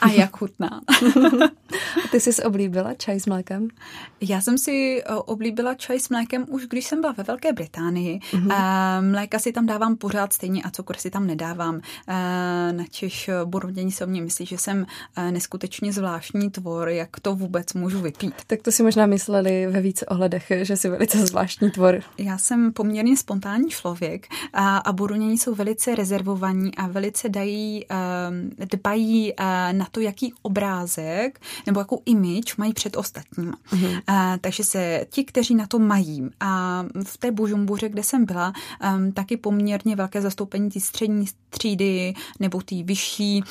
A 0.00 0.08
jak 0.16 0.36
chutná. 0.36 0.80
A 2.04 2.08
ty 2.10 2.20
jsi 2.20 2.42
oblíbila 2.42 2.94
čaj 2.94 3.20
s 3.20 3.26
mlékem? 3.26 3.68
Já 4.20 4.40
jsem 4.40 4.58
si 4.58 5.02
oblíbila 5.24 5.74
čaj 5.74 6.00
s 6.00 6.08
mlékem 6.08 6.46
už 6.48 6.66
když 6.66 6.86
jsem 6.86 7.00
byla 7.00 7.12
ve 7.12 7.24
Velké 7.24 7.52
Británii. 7.52 8.20
Mm-hmm. 8.32 9.10
Mléka 9.10 9.38
si 9.38 9.52
tam 9.52 9.66
dávám 9.66 9.96
pořád 9.96 10.32
stejně 10.32 10.62
a 10.62 10.70
cukr 10.70 10.96
si 10.96 11.10
tam 11.10 11.26
nedávám. 11.26 11.80
Načež 12.72 13.30
Burunděni 13.44 13.92
se 13.92 14.04
o 14.04 14.08
mě 14.08 14.22
myslí, 14.22 14.46
že 14.46 14.58
jsem 14.58 14.86
neskutečně 15.30 15.92
zvláštní 15.92 16.50
tvor, 16.50 16.88
jak 16.88 17.20
to 17.20 17.34
vůbec 17.34 17.74
můžu 17.74 18.00
vypít. 18.00 18.34
Tak 18.46 18.62
to 18.62 18.72
si 18.72 18.82
možná 18.82 19.06
mysleli 19.06 19.66
ve 19.66 19.80
více 19.80 20.06
ohledech, 20.06 20.52
že 20.62 20.76
jsi 20.76 20.88
velice 20.88 21.26
zvláštní 21.26 21.70
tvor. 21.70 22.00
Já 22.18 22.38
jsem 22.38 22.72
poměrně 22.72 23.16
spontánní 23.16 23.68
člověk 23.68 24.26
a, 24.52 24.78
a 24.78 24.92
jsou 25.20 25.54
velice 25.54 25.94
rezervovaní 25.94 26.74
a 26.74 26.86
velice 26.86 27.28
dají, 27.28 27.86
dbají 28.70 29.32
na 29.72 29.86
to, 29.90 30.00
jaký 30.00 30.32
obrázek 30.42 31.40
nebo 31.66 31.80
jakou 31.80 32.02
image 32.06 32.56
mají 32.56 32.72
před 32.72 32.96
ostatním. 32.96 33.52
Mm-hmm. 33.72 34.02
Takže 34.40 34.64
se 34.64 35.06
ti, 35.10 35.24
kteří 35.24 35.54
na 35.54 35.66
to 35.66 35.78
mají 35.78 36.30
a 36.40 36.84
v 37.04 37.18
té 37.18 37.30
Bužumbuře, 37.30 37.88
kde 37.88 38.02
jsem 38.02 38.24
byla, 38.24 38.52
taky 39.14 39.36
poměrně 39.36 39.96
velké 39.96 40.20
zastoupení 40.20 40.70
té 40.70 40.80
střední 40.80 41.26
třídy 41.50 42.14
nebo 42.40 42.60
té 42.60 42.82
vyšší 42.82 43.42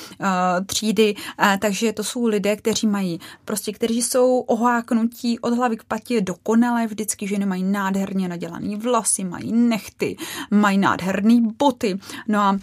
třídy, 0.66 1.14
takže 1.60 1.92
to 1.92 2.04
jsou 2.04 2.26
lidé, 2.26 2.56
kteří 2.56 2.86
mají 2.86 3.20
prostě, 3.44 3.72
kteří 3.72 4.02
jsou 4.02 4.38
oháknutí 4.38 5.38
od 5.38 5.54
hlavy 5.54 5.76
k 5.76 5.84
patě 5.84 6.20
dokonale, 6.20 6.86
vždycky 6.86 7.26
ženy 7.26 7.46
mají 7.46 7.62
nádherně 7.62 8.28
nadělaný 8.28 8.76
vlasy, 8.76 9.24
mají 9.24 9.52
nechty, 9.52 10.16
mají 10.50 10.78
nádherný 10.78 11.40
boty. 11.58 11.98
No 12.28 12.40
a 12.40 12.58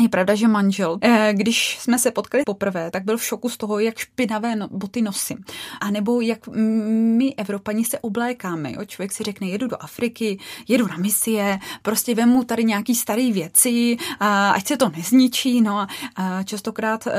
je 0.00 0.08
pravda, 0.08 0.34
že 0.34 0.48
manžel, 0.48 0.98
eh, 1.00 1.32
když 1.36 1.78
jsme 1.78 1.98
se 1.98 2.10
potkali 2.10 2.42
poprvé, 2.46 2.90
tak 2.90 3.04
byl 3.04 3.16
v 3.16 3.24
šoku 3.24 3.48
z 3.48 3.56
toho, 3.56 3.78
jak 3.78 3.98
špinavé 3.98 4.56
no, 4.56 4.68
boty 4.68 5.02
nosím. 5.02 5.38
A 5.80 5.90
nebo 5.90 6.20
jak 6.20 6.48
my, 7.18 7.34
Evropani, 7.34 7.84
se 7.84 7.98
oblékáme. 7.98 8.72
Jo? 8.72 8.84
Člověk 8.84 9.12
si 9.12 9.24
řekne, 9.24 9.46
jedu 9.46 9.66
do 9.66 9.82
Afriky, 9.82 10.38
jedu 10.68 10.86
na 10.86 10.96
misie, 10.96 11.58
prostě 11.82 12.14
vemu 12.14 12.44
tady 12.44 12.64
nějaký 12.64 12.94
staré 12.94 13.32
věci, 13.32 13.96
ať 14.54 14.66
se 14.66 14.76
to 14.76 14.88
nezničí. 14.88 15.60
No 15.60 15.86
a 16.16 16.42
častokrát 16.44 17.06
eh, 17.06 17.12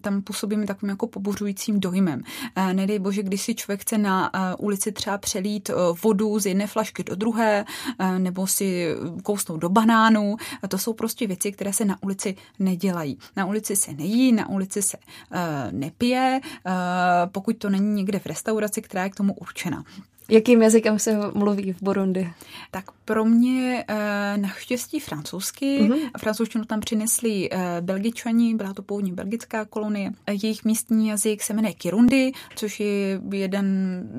tam 0.00 0.22
působíme 0.22 0.66
takovým 0.66 0.90
jako 0.90 1.06
pobuřujícím 1.06 1.80
dojmem. 1.80 2.22
Eh, 2.56 2.74
nedej 2.74 2.98
bože, 2.98 3.22
když 3.22 3.42
si 3.42 3.54
člověk 3.54 3.80
chce 3.80 3.98
na 3.98 4.30
ulici 4.58 4.92
třeba 4.92 5.18
přelít 5.18 5.70
vodu 6.02 6.38
z 6.38 6.46
jedné 6.46 6.66
flašky 6.66 7.04
do 7.04 7.14
druhé, 7.14 7.64
nebo 8.18 8.46
si 8.46 8.94
kousnout 9.22 9.60
do 9.60 9.68
banánu. 9.68 10.36
To 10.68 10.78
jsou 10.78 10.92
prostě 10.92 11.26
věci, 11.26 11.52
které 11.52 11.72
se 11.72 11.84
na 11.84 12.01
ulici 12.02 12.36
nedělají. 12.58 13.18
Na 13.36 13.46
ulici 13.46 13.76
se 13.76 13.92
nejí, 13.92 14.32
na 14.32 14.48
ulici 14.48 14.82
se 14.82 14.96
uh, 14.96 15.38
nepije, 15.70 16.40
uh, 16.66 16.72
pokud 17.32 17.56
to 17.56 17.70
není 17.70 17.94
někde 17.94 18.18
v 18.18 18.26
restauraci, 18.26 18.82
která 18.82 19.04
je 19.04 19.10
k 19.10 19.16
tomu 19.16 19.34
určena. 19.34 19.84
Jakým 20.28 20.62
jazykem 20.62 20.98
se 20.98 21.18
mluví 21.34 21.72
v 21.72 21.82
Burundi? 21.82 22.32
Tak 22.70 22.84
pro 23.04 23.24
mě 23.24 23.84
e, 23.88 24.36
naštěstí 24.36 25.00
francouzsky. 25.00 25.78
Mm-hmm. 25.82 26.10
Francouzštinu 26.18 26.64
tam 26.64 26.80
přinesli 26.80 27.48
e, 27.52 27.80
belgičani, 27.80 28.54
byla 28.54 28.74
to 28.74 28.82
původně 28.82 29.12
belgická 29.12 29.64
kolonie. 29.64 30.10
Jejich 30.42 30.64
místní 30.64 31.08
jazyk 31.08 31.42
se 31.42 31.54
jmenuje 31.54 31.74
Kirundi, 31.74 32.32
což 32.56 32.80
je 32.80 33.20
jeden 33.32 33.66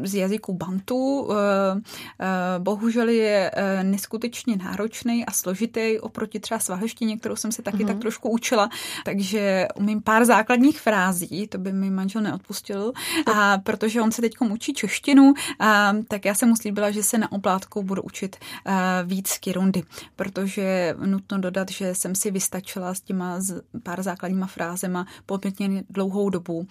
z 0.03 0.15
jazyků 0.15 0.53
Bantu. 0.53 1.29
E, 1.31 1.35
e, 1.35 2.59
bohužel 2.59 3.09
je 3.09 3.51
e, 3.53 3.83
neskutečně 3.83 4.55
náročný 4.55 5.25
a 5.25 5.31
složitý 5.31 5.99
oproti 5.99 6.39
třeba 6.39 6.59
svaheštině, 6.59 7.17
kterou 7.17 7.35
jsem 7.35 7.51
se 7.51 7.61
taky 7.61 7.77
mm-hmm. 7.77 7.87
tak 7.87 7.99
trošku 7.99 8.29
učila. 8.29 8.69
Takže 9.05 9.67
umím 9.75 10.01
pár 10.01 10.25
základních 10.25 10.81
frází, 10.81 11.47
to 11.47 11.57
by 11.57 11.73
mi 11.73 11.89
manžel 11.89 12.21
neodpustil. 12.21 12.93
A 13.33 13.57
protože 13.57 14.01
on 14.01 14.11
se 14.11 14.21
teď 14.21 14.33
učí 14.51 14.73
češtinu, 14.73 15.33
a 15.59 15.92
tak 16.07 16.25
já 16.25 16.35
jsem 16.35 16.49
mu 16.49 16.55
slíbila, 16.55 16.91
že 16.91 17.03
se 17.03 17.17
na 17.17 17.31
oplátku 17.31 17.83
budu 17.83 18.01
učit 18.01 18.35
uh, 18.35 18.73
víc 19.03 19.37
kirundy, 19.37 19.83
protože 20.15 20.95
nutno 21.05 21.37
dodat, 21.37 21.71
že 21.71 21.95
jsem 21.95 22.15
si 22.15 22.31
vystačila 22.31 22.93
s 22.93 23.01
těma 23.01 23.39
pár 23.83 24.03
základníma 24.03 24.47
frázema 24.47 25.07
poměrně 25.25 25.83
dlouhou 25.89 26.29
dobu 26.29 26.67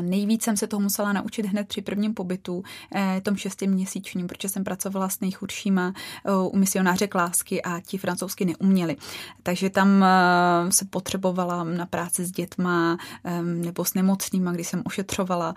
Nejvíc 0.00 0.42
jsem 0.42 0.56
se 0.56 0.66
toho 0.66 0.80
musela 0.80 1.12
naučit 1.12 1.46
hned 1.46 1.68
při 1.68 1.82
prvním 1.82 2.14
pobytu, 2.14 2.64
eh, 2.94 3.20
tom 3.20 3.36
šestiměsíčním, 3.36 4.26
protože 4.26 4.48
jsem 4.48 4.64
pracovala 4.64 5.08
s 5.08 5.20
nejchudšíma 5.20 5.92
eh, 6.24 6.32
u 6.32 6.58
misionáře 6.58 7.06
Klásky 7.06 7.62
a 7.62 7.80
ti 7.80 7.98
francouzsky 7.98 8.44
neuměli. 8.44 8.96
Takže 9.42 9.70
tam 9.70 10.04
eh, 10.04 10.72
se 10.72 10.84
potřebovala 10.84 11.64
na 11.64 11.86
práci 11.86 12.24
s 12.24 12.30
dětma 12.30 12.98
nebo 13.42 13.84
s 13.84 13.94
nemocnýma, 13.94 14.52
když 14.52 14.68
jsem 14.68 14.82
ošetřovala, 14.84 15.54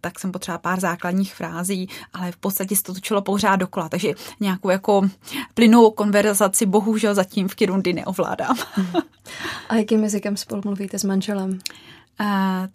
tak 0.00 0.18
jsem 0.18 0.32
potřebovala 0.32 0.58
pár 0.58 0.80
základních 0.80 1.34
frází, 1.34 1.88
ale 2.12 2.32
v 2.32 2.36
podstatě 2.36 2.76
se 2.76 2.82
to 2.82 2.94
točilo 2.94 3.22
pořád 3.22 3.56
dokola, 3.56 3.88
takže 3.88 4.12
nějakou 4.40 4.70
jako 4.70 5.08
plynou 5.54 5.90
konverzaci 5.90 6.66
bohužel 6.66 7.14
zatím 7.14 7.48
v 7.48 7.54
Kirundi 7.54 7.92
neovládám. 7.92 8.56
A 9.68 9.74
jakým 9.74 10.02
jazykem 10.02 10.36
spolu 10.36 10.62
mluvíte 10.64 10.98
s 10.98 11.04
manželem? 11.04 11.58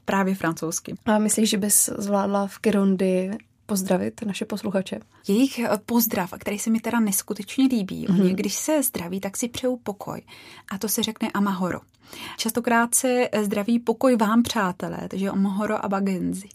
Právě 0.05 0.35
francouzsky. 0.35 0.95
A 1.05 1.17
myslíš, 1.17 1.49
že 1.49 1.57
bys 1.57 1.89
zvládla 1.97 2.47
v 2.47 2.59
Kirundi 2.59 3.31
pozdravit 3.65 4.21
naše 4.21 4.45
posluchače? 4.45 4.99
Jejich 5.27 5.59
eh, 5.59 5.69
pozdrav, 5.85 6.33
který 6.39 6.59
se 6.59 6.69
mi 6.69 6.79
teda 6.79 6.99
neskutečně 6.99 7.65
líbí. 7.65 8.07
Mm-hmm. 8.07 8.21
Oni, 8.21 8.33
když 8.33 8.55
se 8.55 8.83
zdraví, 8.83 9.19
tak 9.19 9.37
si 9.37 9.49
přejou 9.49 9.77
pokoj. 9.77 10.21
A 10.71 10.77
to 10.77 10.89
se 10.89 11.03
řekne 11.03 11.29
amahoro. 11.33 11.79
Častokrát 12.37 12.95
se 12.95 13.29
zdraví 13.41 13.79
pokoj 13.79 14.15
vám, 14.15 14.43
přátelé, 14.43 15.07
takže 15.07 15.29
Amahoro 15.29 15.85
Abagenzi. 15.85 16.47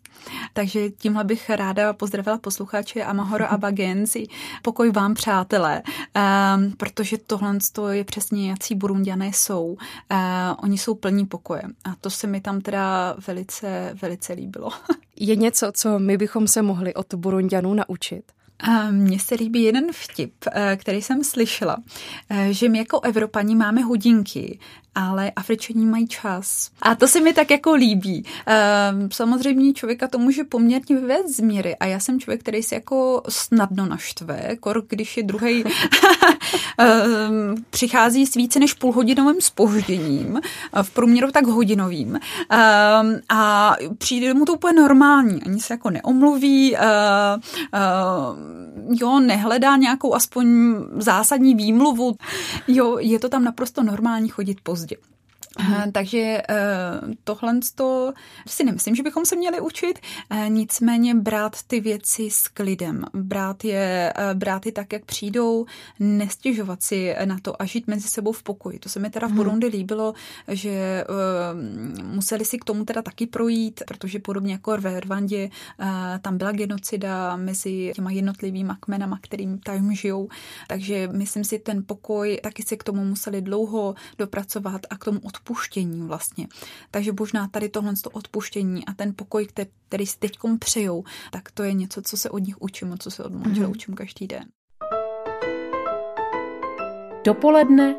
Takže 0.52 0.90
tímhle 0.90 1.24
bych 1.24 1.50
ráda 1.50 1.92
pozdravila 1.92 2.38
posluchače 2.38 3.04
Amahoro 3.04 3.52
Abagenzi. 3.52 4.26
Pokoj 4.62 4.90
vám, 4.90 5.14
přátelé, 5.14 5.82
um, 5.82 6.72
protože 6.72 7.18
tohle 7.18 7.58
je 7.90 8.04
přesně, 8.04 8.50
jací 8.50 8.74
burundiané 8.74 9.28
jsou. 9.28 9.66
Uh, 9.66 9.76
oni 10.62 10.78
jsou 10.78 10.94
plní 10.94 11.26
pokoje 11.26 11.62
a 11.84 11.94
to 12.00 12.10
se 12.10 12.26
mi 12.26 12.40
tam 12.40 12.60
teda 12.60 13.16
velice, 13.26 13.96
velice 14.02 14.32
líbilo. 14.32 14.70
Je 15.20 15.36
něco, 15.36 15.72
co 15.74 15.98
my 15.98 16.16
bychom 16.16 16.48
se 16.48 16.62
mohli 16.62 16.94
od 16.94 17.14
Burundianů 17.14 17.74
naučit? 17.74 18.22
Mně 18.90 19.18
se 19.18 19.34
líbí 19.34 19.62
jeden 19.62 19.92
vtip, 19.92 20.32
eh, 20.52 20.76
který 20.76 21.02
jsem 21.02 21.24
slyšela, 21.24 21.76
eh, 22.30 22.52
že 22.52 22.68
my 22.68 22.78
jako 22.78 23.00
Evropani 23.00 23.54
máme 23.54 23.80
hodinky, 23.82 24.58
ale 24.98 25.30
Afričani 25.30 25.86
mají 25.86 26.08
čas. 26.08 26.70
A 26.82 26.94
to 26.94 27.08
se 27.08 27.20
mi 27.20 27.32
tak 27.32 27.50
jako 27.50 27.74
líbí. 27.74 28.24
Ehm, 28.46 29.08
samozřejmě 29.12 29.72
člověka 29.72 30.08
to 30.08 30.18
může 30.18 30.44
poměrně 30.44 30.96
vyvést 30.96 31.36
z 31.36 31.40
míry 31.40 31.76
a 31.76 31.86
já 31.86 32.00
jsem 32.00 32.20
člověk, 32.20 32.40
který 32.40 32.62
se 32.62 32.74
jako 32.74 33.22
snadno 33.28 33.86
naštve, 33.86 34.56
kor 34.60 34.82
když 34.88 35.16
je 35.16 35.22
druhý 35.22 35.64
ehm, 36.78 37.54
přichází 37.70 38.26
s 38.26 38.34
více 38.34 38.58
než 38.58 38.74
půlhodinovým 38.74 39.40
spožděním, 39.40 40.40
v 40.82 40.90
průměru 40.90 41.30
tak 41.30 41.46
hodinovým 41.46 42.18
ehm, 42.50 43.20
a 43.28 43.74
přijde 43.98 44.34
mu 44.34 44.44
to 44.44 44.54
úplně 44.54 44.80
normální, 44.80 45.42
ani 45.42 45.60
se 45.60 45.74
jako 45.74 45.90
neomluví, 45.90 46.76
jo, 48.88 49.20
nehledá 49.20 49.76
nějakou 49.76 50.14
aspoň 50.14 50.74
zásadní 50.96 51.54
výmluvu, 51.54 52.16
jo, 52.68 52.98
je 53.00 53.18
to 53.18 53.28
tam 53.28 53.44
naprosto 53.44 53.82
normální 53.82 54.28
chodit 54.28 54.60
pozdě. 54.62 54.87
Hmm. 54.88 55.17
Takže 55.92 56.42
uh, 56.50 57.14
tohle 57.24 57.60
to 57.74 58.12
si 58.46 58.64
nemyslím, 58.64 58.94
že 58.94 59.02
bychom 59.02 59.26
se 59.26 59.36
měli 59.36 59.60
učit, 59.60 59.98
uh, 60.30 60.48
nicméně 60.48 61.14
brát 61.14 61.62
ty 61.66 61.80
věci 61.80 62.30
s 62.30 62.48
klidem, 62.48 63.04
brát 63.12 63.64
je, 63.64 64.12
uh, 64.18 64.38
brát 64.38 64.66
je 64.66 64.72
tak, 64.72 64.92
jak 64.92 65.04
přijdou, 65.04 65.66
nestěžovat 66.00 66.82
si 66.82 67.14
na 67.24 67.38
to 67.42 67.62
a 67.62 67.64
žít 67.64 67.86
mezi 67.86 68.08
sebou 68.08 68.32
v 68.32 68.42
pokoji. 68.42 68.78
To 68.78 68.88
se 68.88 69.00
mi 69.00 69.10
teda 69.10 69.26
v 69.26 69.30
mhm. 69.30 69.36
Burundi 69.36 69.66
líbilo, 69.66 70.14
že 70.48 71.04
museli 72.02 72.44
si 72.44 72.58
k 72.58 72.64
tomu 72.64 72.84
teda 72.84 73.02
taky 73.02 73.26
projít, 73.26 73.82
protože 73.86 74.18
podobně 74.18 74.52
jako 74.52 74.76
v 74.76 75.00
Rwandě 75.00 75.50
tam 76.22 76.38
byla 76.38 76.52
genocida 76.52 77.36
mezi 77.36 77.92
těma 77.94 78.10
jednotlivými 78.10 78.72
kmenama, 78.80 79.18
kterým 79.22 79.58
tam 79.58 79.94
žijou. 79.94 80.28
Takže 80.68 81.08
myslím 81.12 81.44
si, 81.44 81.58
ten 81.58 81.82
pokoj 81.86 82.38
taky 82.42 82.62
se 82.62 82.76
k 82.76 82.84
tomu 82.84 83.04
museli 83.04 83.42
dlouho 83.42 83.94
dopracovat 84.18 84.80
a 84.90 84.98
k 84.98 85.04
tomu 85.04 85.20
odpovědět 85.22 85.47
odpuštění 85.48 86.06
vlastně. 86.08 86.48
Takže 86.90 87.12
možná 87.20 87.48
tady 87.48 87.68
tohle 87.68 87.92
to 88.02 88.10
odpuštění 88.10 88.86
a 88.86 88.92
ten 88.92 89.14
pokoj, 89.16 89.46
který, 89.46 89.70
který 89.88 90.06
si 90.06 90.18
teď 90.18 90.38
přejou, 90.58 91.04
tak 91.30 91.50
to 91.50 91.62
je 91.62 91.72
něco, 91.72 92.02
co 92.02 92.16
se 92.16 92.30
od 92.30 92.38
nich 92.38 92.62
učím 92.62 92.92
a 92.92 92.96
co 92.96 93.10
se 93.10 93.24
od 93.24 93.32
manžela 93.32 93.68
mm-hmm. 93.68 93.70
učím 93.70 93.94
každý 93.94 94.26
den. 94.26 94.44
Dopoledne 97.24 97.96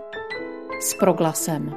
s 0.81 0.93
proglasem. 0.93 1.75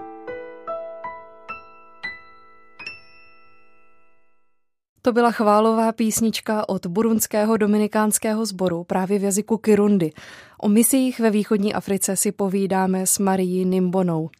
To 5.02 5.12
byla 5.12 5.30
chválová 5.30 5.92
písnička 5.92 6.68
od 6.68 6.87
burundského 6.87 7.56
dominikánského 7.56 8.46
sboru 8.46 8.85
právě 8.85 9.18
v 9.18 9.22
jazyku 9.22 9.58
Kirundi. 9.58 10.12
O 10.58 10.68
misích 10.68 11.20
ve 11.20 11.30
východní 11.30 11.74
Africe 11.74 12.16
si 12.16 12.32
povídáme 12.32 13.06
s 13.06 13.18
Marií 13.18 13.64
Nimbonou. 13.64 14.30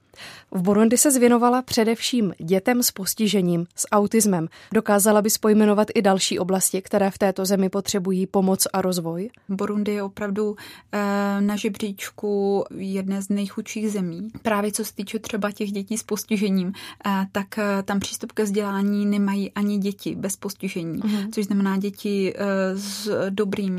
V 0.55 0.62
Burundi 0.62 0.99
se 0.99 1.11
zvěnovala 1.11 1.62
především 1.62 2.35
dětem 2.38 2.83
s 2.83 2.91
postižením, 2.91 3.67
s 3.77 3.87
autismem. 3.93 4.49
Dokázala 4.75 5.23
bys 5.23 5.38
pojmenovat 5.38 5.88
i 5.95 6.03
další 6.03 6.38
oblasti, 6.38 6.83
které 6.83 7.11
v 7.11 7.19
této 7.19 7.45
zemi 7.45 7.69
potřebují 7.69 8.27
pomoc 8.27 8.67
a 8.73 8.83
rozvoj? 8.83 9.31
Burundi 9.49 9.93
je 9.93 10.03
opravdu 10.03 10.57
eh, 10.93 11.01
na 11.41 11.57
žebříčku 11.57 12.65
jedné 12.77 13.23
z 13.23 13.29
nejchudších 13.29 13.91
zemí. 13.91 14.29
Právě 14.43 14.73
co 14.73 14.85
se 14.85 14.95
týče 14.95 15.19
třeba 15.19 15.51
těch 15.51 15.73
dětí 15.73 15.99
s 15.99 16.03
postižením, 16.03 16.73
eh, 17.07 17.27
tak 17.33 17.59
eh, 17.59 17.83
tam 17.83 18.01
přístup 18.01 18.33
ke 18.33 18.45
vzdělání 18.45 19.07
nemají 19.07 19.53
ani 19.53 19.79
děti 19.79 20.15
bez 20.15 20.37
postižení, 20.37 21.01
mm-hmm. 21.01 21.31
což 21.35 21.45
znamená 21.45 21.77
děti 21.77 22.35
s 22.75 23.11
dobrým 23.31 23.79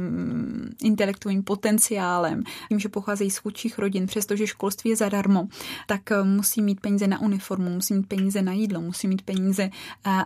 intelektovým 0.84 1.44
potenciálem, 1.44 2.44
tím, 2.70 2.80
že 2.80 2.90
pocházejí 2.90 3.32
z 3.32 3.38
chudších 3.38 3.80
rodin, 3.80 4.08
přestože 4.08 4.48
školství 4.48 4.90
je 4.90 4.96
zadarmo, 4.96 5.48
tak 5.88 6.02
musí 6.24 6.63
mít 6.64 6.80
peníze 6.80 7.08
na 7.08 7.22
uniformu, 7.22 7.70
musí 7.70 7.94
mít 7.94 8.08
peníze 8.08 8.42
na 8.42 8.54
jídlo, 8.54 8.82
musí 8.82 9.08
mít 9.08 9.22
peníze 9.22 9.70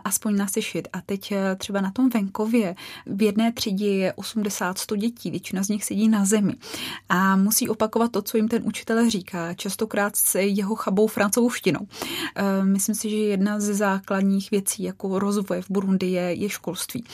aspoň 0.04 0.36
na 0.36 0.46
sešit. 0.46 0.88
A 0.92 1.00
teď 1.00 1.34
třeba 1.58 1.80
na 1.80 1.90
tom 1.90 2.08
venkově 2.08 2.74
v 3.06 3.22
jedné 3.22 3.52
třídě 3.52 3.86
je 3.86 4.12
80-100 4.12 4.96
dětí, 4.96 5.30
většina 5.30 5.62
z 5.62 5.68
nich 5.68 5.84
sedí 5.84 6.08
na 6.08 6.24
zemi 6.24 6.54
a 7.08 7.36
musí 7.36 7.68
opakovat 7.68 8.12
to, 8.12 8.22
co 8.22 8.36
jim 8.36 8.48
ten 8.48 8.62
učitel 8.66 9.10
říká, 9.10 9.54
častokrát 9.54 10.16
se 10.16 10.42
jeho 10.42 10.74
chabou 10.74 11.06
francouzštinou. 11.06 11.86
E, 12.34 12.64
myslím 12.64 12.94
si, 12.94 13.10
že 13.10 13.16
jedna 13.16 13.60
ze 13.60 13.74
základních 13.74 14.50
věcí 14.50 14.82
jako 14.82 15.18
rozvoje 15.18 15.62
v 15.62 15.70
Burundi 15.70 16.06
je, 16.06 16.34
je 16.34 16.48
školství. 16.48 17.04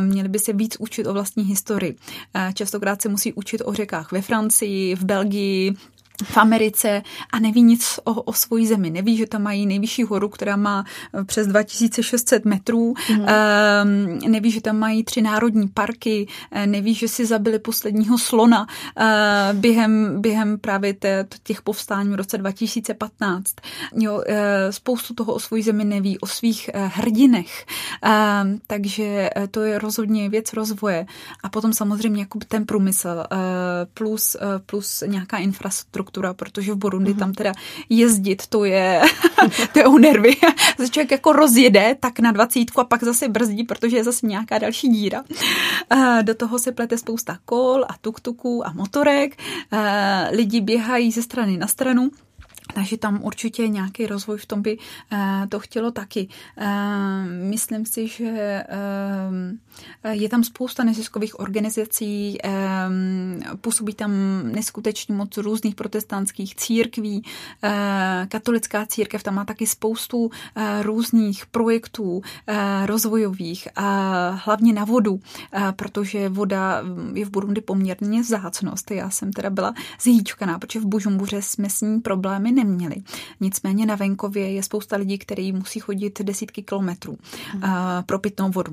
Měli 0.00 0.28
by 0.28 0.38
se 0.38 0.52
víc 0.52 0.76
učit 0.78 1.06
o 1.06 1.12
vlastní 1.12 1.44
historii. 1.44 1.96
Častokrát 2.54 3.02
se 3.02 3.08
musí 3.08 3.32
učit 3.32 3.62
o 3.64 3.72
řekách 3.72 4.12
ve 4.12 4.22
Francii, 4.22 4.94
v 4.94 5.04
Belgii, 5.04 5.74
v 6.22 6.36
Americe 6.36 7.02
a 7.32 7.38
neví 7.38 7.62
nic 7.62 8.00
o, 8.04 8.12
o 8.12 8.32
svojí 8.32 8.66
zemi. 8.66 8.90
Neví, 8.90 9.16
že 9.16 9.26
tam 9.26 9.42
mají 9.42 9.66
nejvyšší 9.66 10.02
horu, 10.02 10.28
která 10.28 10.56
má 10.56 10.84
eh, 11.14 11.24
přes 11.24 11.46
2600 11.46 12.44
metrů. 12.44 12.94
Mm. 13.10 13.18
Um, 13.18 13.26
neví, 14.30 14.50
že 14.50 14.60
tam 14.60 14.78
mají 14.78 15.04
tři 15.04 15.22
národní 15.22 15.68
parky. 15.68 16.28
Eh, 16.50 16.66
neví, 16.66 16.94
že 16.94 17.08
si 17.08 17.26
zabili 17.26 17.58
posledního 17.58 18.18
slona 18.18 18.66
uh, 18.66 19.58
během, 19.58 20.20
během 20.20 20.58
právě 20.58 20.94
té, 20.94 21.26
těch 21.42 21.62
povstání 21.62 22.10
v 22.10 22.14
roce 22.14 22.38
2015. 22.38 23.54
Jo, 23.94 24.14
uh, 24.14 24.22
spoustu 24.70 25.14
toho 25.14 25.34
o 25.34 25.40
svojí 25.40 25.62
zemi 25.62 25.84
neví, 25.84 26.18
o 26.18 26.26
svých 26.26 26.70
uh, 26.74 26.80
hrdinech. 26.94 27.66
Uh, 28.04 28.10
takže 28.66 29.30
to 29.50 29.62
je 29.62 29.78
rozhodně 29.78 30.28
věc 30.28 30.52
rozvoje. 30.52 31.06
A 31.42 31.48
potom 31.48 31.72
samozřejmě 31.72 32.20
jako 32.20 32.38
ten 32.48 32.66
průmysl 32.66 33.08
uh, 33.08 33.38
plus, 33.94 34.34
uh, 34.34 34.42
plus 34.66 35.02
nějaká 35.06 35.36
infrastruktura 35.36 36.05
infrastruktura, 36.06 36.34
protože 36.34 36.72
v 36.72 36.76
Burundi 36.76 37.14
mm-hmm. 37.14 37.18
tam 37.18 37.32
teda 37.32 37.52
jezdit, 37.88 38.46
to 38.46 38.64
je, 38.64 39.02
to 39.72 39.78
je 39.78 39.86
o 39.86 39.98
nervy. 39.98 40.36
Zase 40.78 40.90
člověk 40.90 41.10
jako 41.10 41.32
rozjede 41.32 41.96
tak 42.00 42.20
na 42.20 42.32
dvacítku 42.32 42.80
a 42.80 42.84
pak 42.84 43.02
zase 43.02 43.28
brzdí, 43.28 43.64
protože 43.64 43.96
je 43.96 44.04
zase 44.04 44.26
nějaká 44.26 44.58
další 44.58 44.88
díra. 44.88 45.24
Do 46.22 46.34
toho 46.34 46.58
se 46.58 46.72
plete 46.72 46.98
spousta 46.98 47.38
kol 47.44 47.84
a 47.88 47.94
tuktuků 48.00 48.66
a 48.66 48.72
motorek. 48.72 49.36
Lidi 50.30 50.60
běhají 50.60 51.12
ze 51.12 51.22
strany 51.22 51.56
na 51.56 51.66
stranu. 51.66 52.10
Takže 52.76 52.96
tam 52.96 53.18
určitě 53.22 53.68
nějaký 53.68 54.06
rozvoj 54.06 54.38
v 54.38 54.46
tom 54.46 54.62
by 54.62 54.78
uh, 54.78 55.18
to 55.48 55.60
chtělo 55.60 55.90
taky. 55.90 56.28
Uh, 56.60 56.66
myslím 57.48 57.86
si, 57.86 58.08
že 58.08 58.64
uh, 60.04 60.10
je 60.10 60.28
tam 60.28 60.44
spousta 60.44 60.84
neziskových 60.84 61.40
organizací, 61.40 62.38
působí 63.60 63.94
tam 63.94 64.12
neskutečně 64.52 65.14
moc 65.14 65.36
různých 65.36 65.74
protestantských 65.74 66.56
církví, 66.56 67.24
katolická 68.28 68.86
církev 68.86 69.22
tam 69.22 69.34
má 69.34 69.44
taky 69.44 69.66
spoustu 69.66 70.30
různých 70.82 71.46
projektů 71.46 72.22
rozvojových, 72.86 73.68
hlavně 74.34 74.72
na 74.72 74.84
vodu, 74.84 75.20
protože 75.76 76.28
voda 76.28 76.82
je 77.12 77.24
v 77.24 77.30
Burundi 77.30 77.60
poměrně 77.60 78.20
vzácnost. 78.22 78.90
Já 78.90 79.10
jsem 79.10 79.32
teda 79.32 79.50
byla 79.50 79.74
zhýčkaná, 80.00 80.58
protože 80.58 80.80
v 80.80 80.86
Bužumbuře 80.86 81.42
jsme 81.42 81.70
s 81.70 81.80
ní 81.80 82.00
problémy 82.00 82.52
neměli. 82.52 82.65
Nicméně 83.40 83.86
na 83.86 83.94
venkově 83.94 84.52
je 84.52 84.62
spousta 84.62 84.96
lidí, 84.96 85.18
kteří 85.18 85.52
musí 85.52 85.80
chodit 85.80 86.22
desítky 86.22 86.62
kilometrů 86.62 87.18
hmm. 87.52 87.62
pro 88.06 88.18
pitnou 88.18 88.50
vodu. 88.50 88.72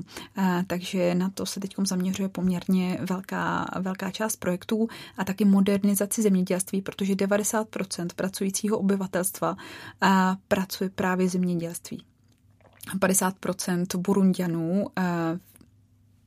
Takže 0.66 1.14
na 1.14 1.30
to 1.30 1.46
se 1.46 1.60
teď 1.60 1.74
zaměřuje 1.86 2.28
poměrně 2.28 2.98
velká, 3.10 3.70
velká 3.80 4.10
část 4.10 4.36
projektů 4.36 4.88
a 5.16 5.24
taky 5.24 5.44
modernizaci 5.44 6.22
zemědělství, 6.22 6.82
protože 6.82 7.14
90% 7.14 8.06
pracujícího 8.16 8.78
obyvatelstva 8.78 9.56
pracuje 10.48 10.90
právě 10.90 11.26
v 11.26 11.30
zemědělství. 11.30 12.04
50% 12.98 13.98
Burundianů 13.98 14.86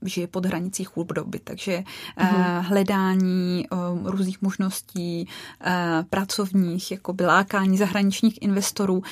žije 0.01 0.27
pod 0.27 0.45
hranicí 0.45 0.83
chudoby, 0.83 1.39
takže 1.39 1.83
mm-hmm. 2.17 2.61
hledání 2.61 3.65
uh, 3.71 4.09
různých 4.09 4.41
možností 4.41 5.27
uh, 5.27 5.71
pracovních, 6.09 6.91
jako 6.91 7.15
lákání 7.25 7.77
zahraničních 7.77 8.41
investorů 8.41 9.03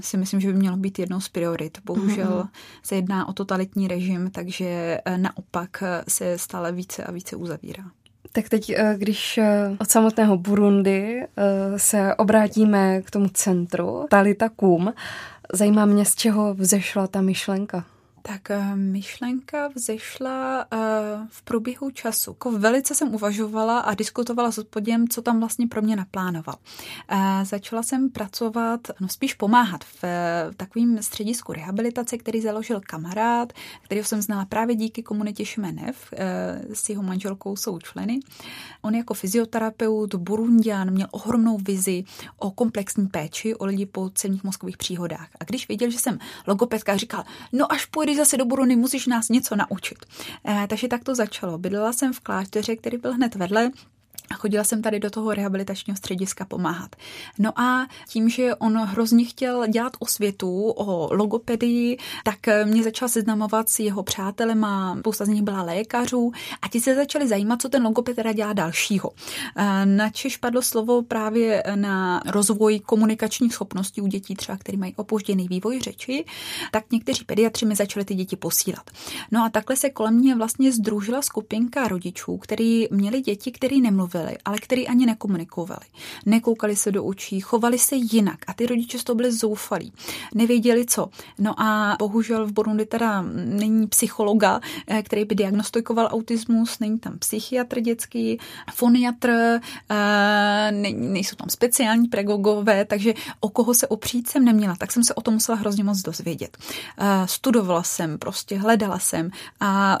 si 0.00 0.16
myslím, 0.16 0.40
že 0.40 0.52
by 0.52 0.58
mělo 0.58 0.76
být 0.76 0.98
jednou 0.98 1.20
z 1.20 1.28
priorit. 1.28 1.78
Bohužel 1.84 2.26
mm-hmm. 2.26 2.48
se 2.82 2.94
jedná 2.94 3.28
o 3.28 3.32
totalitní 3.32 3.88
režim, 3.88 4.30
takže 4.30 4.98
naopak 5.16 5.82
se 6.08 6.38
stále 6.38 6.72
více 6.72 7.04
a 7.04 7.12
více 7.12 7.36
uzavírá. 7.36 7.84
Tak 8.32 8.48
teď, 8.48 8.72
když 8.96 9.40
od 9.78 9.90
samotného 9.90 10.38
Burundi 10.38 11.22
se 11.76 12.14
obrátíme 12.14 13.02
k 13.02 13.10
tomu 13.10 13.28
centru 13.28 14.06
Talita 14.10 14.48
Kum, 14.48 14.92
zajímá 15.52 15.84
mě, 15.84 16.04
z 16.04 16.14
čeho 16.14 16.54
vzešla 16.54 17.06
ta 17.06 17.20
myšlenka. 17.20 17.84
Tak 18.26 18.50
eh, 18.50 18.76
myšlenka 18.76 19.68
vzešla 19.68 20.66
eh, 20.72 20.76
v 21.28 21.42
průběhu 21.42 21.90
času. 21.90 22.30
Jako 22.30 22.52
velice 22.52 22.94
jsem 22.94 23.14
uvažovala 23.14 23.80
a 23.80 23.94
diskutovala 23.94 24.52
s 24.52 24.58
odpodím, 24.58 25.08
co 25.08 25.22
tam 25.22 25.40
vlastně 25.40 25.66
pro 25.66 25.82
mě 25.82 25.96
naplánoval. 25.96 26.54
Eh, 27.08 27.44
začala 27.44 27.82
jsem 27.82 28.10
pracovat, 28.10 28.80
no 29.00 29.08
spíš 29.08 29.34
pomáhat 29.34 29.84
v 29.84 30.04
takovým 30.56 31.02
středisku 31.02 31.52
rehabilitace, 31.52 32.18
který 32.18 32.40
založil 32.40 32.80
kamarád, 32.86 33.52
kterého 33.82 34.04
jsem 34.04 34.22
znala 34.22 34.44
právě 34.44 34.76
díky 34.76 35.02
komunitě 35.02 35.44
Šmenev, 35.44 36.12
s 36.74 36.88
jeho 36.88 37.02
manželkou 37.02 37.56
jsou 37.56 37.78
členy. 37.78 38.20
On 38.82 38.94
jako 38.94 39.14
fyzioterapeut, 39.14 40.14
burundian, 40.14 40.90
měl 40.90 41.08
ohromnou 41.10 41.58
vizi 41.58 42.04
o 42.38 42.50
komplexní 42.50 43.06
péči 43.06 43.54
o 43.54 43.64
lidi 43.66 43.86
po 43.86 44.10
celních 44.10 44.44
mozkových 44.44 44.76
příhodách. 44.76 45.28
A 45.40 45.44
když 45.44 45.68
viděl, 45.68 45.90
že 45.90 45.98
jsem 45.98 46.18
logopedka, 46.46 46.96
říkal, 46.96 47.24
no 47.52 47.72
až 47.72 47.86
půjdu 48.16 48.24
zase 48.24 48.36
do 48.36 48.44
Buruny, 48.44 48.76
musíš 48.76 49.06
nás 49.06 49.28
něco 49.28 49.56
naučit. 49.56 49.98
Eh, 50.44 50.66
takže 50.68 50.88
tak 50.88 51.04
to 51.04 51.14
začalo. 51.14 51.58
Bydlela 51.58 51.92
jsem 51.92 52.12
v 52.12 52.20
klášteře, 52.20 52.76
který 52.76 52.98
byl 52.98 53.12
hned 53.12 53.34
vedle, 53.34 53.70
a 54.30 54.34
chodila 54.34 54.64
jsem 54.64 54.82
tady 54.82 55.00
do 55.00 55.10
toho 55.10 55.34
rehabilitačního 55.34 55.96
střediska 55.96 56.44
pomáhat. 56.44 56.96
No 57.38 57.60
a 57.60 57.86
tím, 58.08 58.28
že 58.28 58.54
on 58.54 58.76
hrozně 58.76 59.24
chtěl 59.24 59.66
dělat 59.66 59.92
osvětu 59.98 60.70
o 60.70 61.14
logopedii, 61.14 61.98
tak 62.24 62.38
mě 62.64 62.82
začal 62.82 63.08
seznamovat 63.08 63.68
s 63.68 63.80
jeho 63.80 64.02
přátelema, 64.02 64.96
spousta 64.98 65.24
z 65.24 65.28
nich 65.28 65.42
byla 65.42 65.62
lékařů 65.62 66.32
a 66.62 66.68
ti 66.68 66.80
se 66.80 66.94
začali 66.94 67.28
zajímat, 67.28 67.62
co 67.62 67.68
ten 67.68 67.84
logoped 67.84 68.16
teda 68.16 68.32
dělá 68.32 68.52
dalšího. 68.52 69.10
Na 69.84 70.10
Češ 70.10 70.36
padlo 70.36 70.62
slovo 70.62 71.02
právě 71.02 71.62
na 71.74 72.22
rozvoj 72.26 72.80
komunikačních 72.80 73.54
schopností 73.54 74.00
u 74.00 74.06
dětí, 74.06 74.34
třeba 74.34 74.58
který 74.58 74.78
mají 74.78 74.94
opožděný 74.96 75.48
vývoj 75.48 75.80
řeči, 75.80 76.24
tak 76.72 76.92
někteří 76.92 77.24
pediatři 77.24 77.66
mi 77.66 77.76
začali 77.76 78.04
ty 78.04 78.14
děti 78.14 78.36
posílat. 78.36 78.90
No 79.30 79.44
a 79.44 79.48
takhle 79.48 79.76
se 79.76 79.90
kolem 79.90 80.14
mě 80.14 80.36
vlastně 80.36 80.72
združila 80.72 81.22
skupinka 81.22 81.88
rodičů, 81.88 82.36
kteří 82.36 82.88
měli 82.90 83.20
děti, 83.20 83.52
které 83.52 83.76
nemluvili 83.76 84.15
mluvili, 84.16 84.38
ale 84.44 84.58
který 84.58 84.88
ani 84.88 85.06
nekomunikovali. 85.06 85.86
Nekoukali 86.26 86.76
se 86.76 86.92
do 86.92 87.04
očí, 87.04 87.40
chovali 87.40 87.78
se 87.78 87.96
jinak 87.96 88.38
a 88.46 88.52
ty 88.52 88.66
rodiče 88.66 88.98
z 88.98 89.04
toho 89.04 89.16
byli 89.16 89.32
zoufalí. 89.32 89.92
Nevěděli 90.34 90.86
co. 90.86 91.08
No 91.38 91.60
a 91.60 91.96
bohužel 91.98 92.46
v 92.46 92.52
Burundi 92.52 92.86
teda 92.86 93.22
není 93.32 93.86
psychologa, 93.86 94.60
eh, 94.86 95.02
který 95.02 95.24
by 95.24 95.34
diagnostikoval 95.34 96.08
autismus, 96.12 96.78
není 96.78 96.98
tam 96.98 97.18
psychiatr 97.18 97.80
dětský, 97.80 98.38
foniatr, 98.74 99.30
eh, 99.90 100.72
nejsou 100.92 101.36
tam 101.36 101.48
speciální 101.48 102.08
pedagogové, 102.08 102.84
takže 102.84 103.14
o 103.40 103.48
koho 103.48 103.74
se 103.74 103.88
opřít 103.88 104.28
jsem 104.28 104.44
neměla, 104.44 104.76
tak 104.78 104.92
jsem 104.92 105.04
se 105.04 105.14
o 105.14 105.20
tom 105.20 105.34
musela 105.34 105.58
hrozně 105.58 105.84
moc 105.84 106.02
dozvědět. 106.02 106.56
Eh, 106.98 107.26
studovala 107.26 107.82
jsem, 107.82 108.18
prostě 108.18 108.58
hledala 108.58 108.98
jsem 108.98 109.30
a 109.60 109.98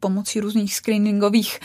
pomocí 0.00 0.40
různých 0.40 0.74
screeningových 0.74 1.60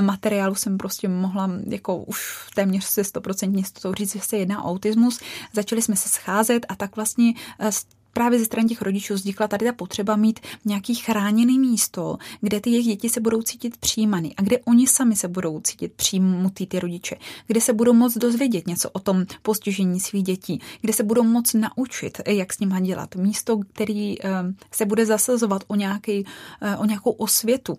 materiálů 0.00 0.54
jsem 0.54 0.78
prostě 0.78 1.08
mohla 1.08 1.37
mohla 1.38 1.60
jako 1.66 1.96
už 1.96 2.48
téměř 2.54 2.84
se 2.84 3.04
stoprocentně 3.04 3.60
jistotou 3.60 3.94
říct, 3.94 4.12
že 4.12 4.20
se 4.20 4.36
jedná 4.36 4.64
o 4.64 4.70
autismus. 4.70 5.20
Začali 5.52 5.82
jsme 5.82 5.96
se 5.96 6.08
scházet 6.08 6.66
a 6.68 6.76
tak 6.76 6.96
vlastně 6.96 7.34
eh, 7.60 7.70
právě 8.12 8.38
ze 8.38 8.44
strany 8.44 8.68
těch 8.68 8.82
rodičů 8.82 9.14
vznikla 9.14 9.48
tady 9.48 9.66
ta 9.66 9.72
potřeba 9.72 10.16
mít 10.16 10.40
nějaký 10.64 10.94
chráněný 10.94 11.58
místo, 11.58 12.16
kde 12.40 12.60
ty 12.60 12.70
jejich 12.70 12.86
děti 12.86 13.08
se 13.08 13.20
budou 13.20 13.42
cítit 13.42 13.76
přijímaný 13.76 14.36
a 14.36 14.42
kde 14.42 14.58
oni 14.58 14.86
sami 14.86 15.16
se 15.16 15.28
budou 15.28 15.60
cítit 15.60 15.92
přijmutý 15.92 16.66
ty 16.66 16.78
rodiče, 16.78 17.16
kde 17.46 17.60
se 17.60 17.72
budou 17.72 17.92
moc 17.92 18.14
dozvědět 18.18 18.66
něco 18.66 18.90
o 18.90 18.98
tom 18.98 19.24
postižení 19.42 20.00
svých 20.00 20.22
dětí, 20.22 20.60
kde 20.80 20.92
se 20.92 21.02
budou 21.02 21.22
moc 21.22 21.54
naučit, 21.54 22.20
jak 22.26 22.52
s 22.52 22.60
nima 22.60 22.80
dělat. 22.80 23.14
Místo, 23.14 23.60
který 23.72 24.24
eh, 24.24 24.28
se 24.70 24.84
bude 24.86 25.06
zasazovat 25.06 25.64
o, 25.66 25.74
nějaký, 25.74 26.24
eh, 26.62 26.76
o 26.76 26.84
nějakou 26.84 27.10
osvětu, 27.10 27.78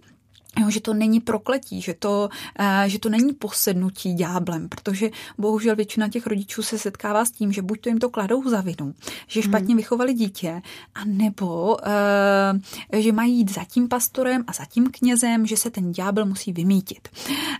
Jo, 0.59 0.69
že 0.69 0.81
to 0.81 0.93
není 0.93 1.19
prokletí, 1.19 1.81
že 1.81 1.93
to, 1.93 2.29
uh, 2.59 2.65
že 2.85 2.99
to 2.99 3.09
není 3.09 3.33
posednutí 3.33 4.13
dňáblem, 4.13 4.69
protože 4.69 5.09
bohužel 5.37 5.75
většina 5.75 6.09
těch 6.09 6.27
rodičů 6.27 6.63
se 6.63 6.77
setkává 6.77 7.25
s 7.25 7.31
tím, 7.31 7.51
že 7.51 7.61
buď 7.61 7.81
to 7.81 7.89
jim 7.89 7.99
to 7.99 8.09
kladou 8.09 8.49
za 8.49 8.61
vinu, 8.61 8.93
že 9.27 9.41
špatně 9.41 9.67
hmm. 9.67 9.77
vychovali 9.77 10.13
dítě, 10.13 10.61
a 10.95 11.05
nebo 11.05 11.77
uh, 12.93 12.99
že 12.99 13.11
mají 13.11 13.37
jít 13.37 13.51
za 13.51 13.63
tím 13.63 13.87
pastorem 13.87 14.43
a 14.47 14.53
za 14.53 14.65
tím 14.65 14.89
knězem, 14.91 15.45
že 15.45 15.57
se 15.57 15.69
ten 15.69 15.91
ďábel 15.91 16.25
musí 16.25 16.53
vymítit. 16.53 17.09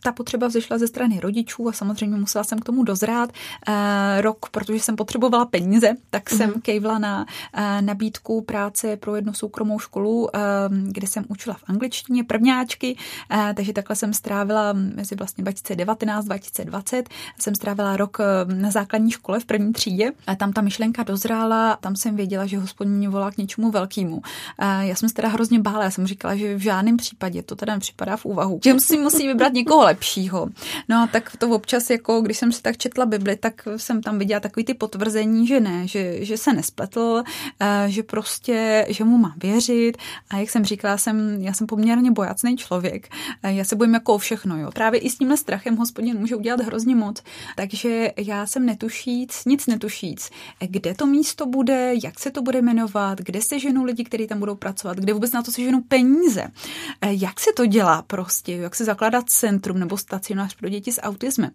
Ta 0.03 0.11
potřeba 0.11 0.47
vzešla 0.47 0.77
ze 0.77 0.87
strany 0.87 1.19
rodičů 1.19 1.69
a 1.69 1.71
samozřejmě 1.71 2.17
musela 2.17 2.43
jsem 2.43 2.59
k 2.59 2.65
tomu 2.65 2.83
dozrát 2.83 3.29
uh, 3.29 3.73
rok, 4.21 4.49
protože 4.49 4.79
jsem 4.79 4.95
potřebovala 4.95 5.45
peníze, 5.45 5.95
tak 6.09 6.29
jsem 6.29 6.51
hmm. 6.51 6.61
kejvla 6.61 6.99
na 6.99 7.25
nabídku 7.81 8.41
práce 8.41 8.97
pro 8.97 9.15
jednu 9.15 9.33
soukromou 9.33 9.79
školu, 9.79 10.29
kde 10.87 11.07
jsem 11.07 11.25
učila 11.27 11.55
v 11.55 11.63
angličtině 11.67 12.23
prvňáčky 12.23 12.78
Eh, 12.83 13.53
takže 13.55 13.73
takhle 13.73 13.95
jsem 13.95 14.13
strávila 14.13 14.73
mezi 14.73 15.15
vlastně 15.15 15.41
2019 15.41 16.25
2020 16.25 17.09
jsem 17.39 17.55
strávila 17.55 17.97
rok 17.97 18.17
eh, 18.19 18.53
na 18.53 18.71
základní 18.71 19.11
škole 19.11 19.39
v 19.39 19.45
první 19.45 19.73
třídě. 19.73 20.11
A 20.27 20.35
tam 20.35 20.53
ta 20.53 20.61
myšlenka 20.61 21.03
dozrála, 21.03 21.77
tam 21.81 21.95
jsem 21.95 22.15
věděla, 22.15 22.45
že 22.45 22.57
hospodin 22.57 22.93
mě 22.93 23.09
volá 23.09 23.31
k 23.31 23.37
něčemu 23.37 23.71
velkému. 23.71 24.21
Eh, 24.59 24.87
já 24.87 24.95
jsem 24.95 25.09
se 25.09 25.15
teda 25.15 25.27
hrozně 25.27 25.59
bála, 25.59 25.83
já 25.83 25.91
jsem 25.91 26.07
říkala, 26.07 26.35
že 26.35 26.55
v 26.55 26.59
žádném 26.59 26.97
případě 26.97 27.43
to 27.43 27.55
teda 27.55 27.73
nepřipadá 27.73 28.17
v 28.17 28.25
úvahu, 28.25 28.59
že 28.63 28.79
si 28.79 28.97
musí 28.97 29.27
vybrat 29.27 29.53
někoho 29.53 29.83
lepšího. 29.83 30.47
No 30.89 31.07
tak 31.11 31.37
to 31.37 31.49
občas, 31.49 31.89
jako 31.89 32.21
když 32.21 32.37
jsem 32.37 32.51
si 32.51 32.61
tak 32.61 32.77
četla 32.77 33.05
Bibli, 33.05 33.35
tak 33.35 33.67
jsem 33.77 34.01
tam 34.01 34.19
viděla 34.19 34.39
takový 34.39 34.65
ty 34.65 34.73
potvrzení, 34.73 35.47
že 35.47 35.59
ne, 35.59 35.87
že, 35.87 36.25
že 36.25 36.37
se 36.37 36.53
nespletl, 36.53 37.23
že 37.87 38.03
prostě, 38.03 38.85
že 38.89 39.03
mu 39.03 39.17
mám 39.17 39.33
věřit. 39.37 39.97
A 40.29 40.37
jak 40.37 40.49
jsem 40.49 40.65
říkala, 40.65 40.97
jsem, 40.97 41.41
já 41.41 41.53
jsem 41.53 41.67
poměrně 41.67 42.11
bojacný 42.11 42.57
člověk, 42.57 42.68
člověk. 42.69 43.09
Eh, 43.43 43.53
já 43.53 43.63
se 43.63 43.75
bojím 43.75 43.93
jako 43.93 44.13
o 44.13 44.17
všechno. 44.17 44.59
Jo. 44.59 44.69
Právě 44.73 44.99
i 44.99 45.09
s 45.09 45.17
tímhle 45.17 45.37
strachem 45.37 45.75
hospodin 45.75 46.19
může 46.19 46.35
udělat 46.35 46.61
hrozně 46.61 46.95
moc. 46.95 47.23
Takže 47.55 48.11
já 48.17 48.45
jsem 48.45 48.65
netušíc, 48.65 49.45
nic 49.45 49.67
netušíc, 49.67 50.29
kde 50.59 50.93
to 50.93 51.05
místo 51.05 51.45
bude, 51.45 51.93
jak 52.03 52.19
se 52.19 52.31
to 52.31 52.41
bude 52.41 52.61
jmenovat, 52.61 53.17
kde 53.21 53.41
se 53.41 53.59
ženou 53.59 53.83
lidi, 53.83 54.03
kteří 54.03 54.27
tam 54.27 54.39
budou 54.39 54.55
pracovat, 54.55 54.97
kde 54.97 55.13
vůbec 55.13 55.31
na 55.31 55.41
to 55.43 55.51
se 55.51 55.61
ženou 55.61 55.81
peníze, 55.81 56.47
eh, 57.01 57.13
jak 57.13 57.39
se 57.39 57.49
to 57.55 57.65
dělá 57.65 58.01
prostě, 58.01 58.55
jak 58.55 58.75
se 58.75 58.85
zakládá 58.85 59.21
centrum 59.21 59.79
nebo 59.79 59.97
stacionář 59.97 60.55
pro 60.55 60.69
děti 60.69 60.91
s 60.91 61.01
autismem 61.01 61.51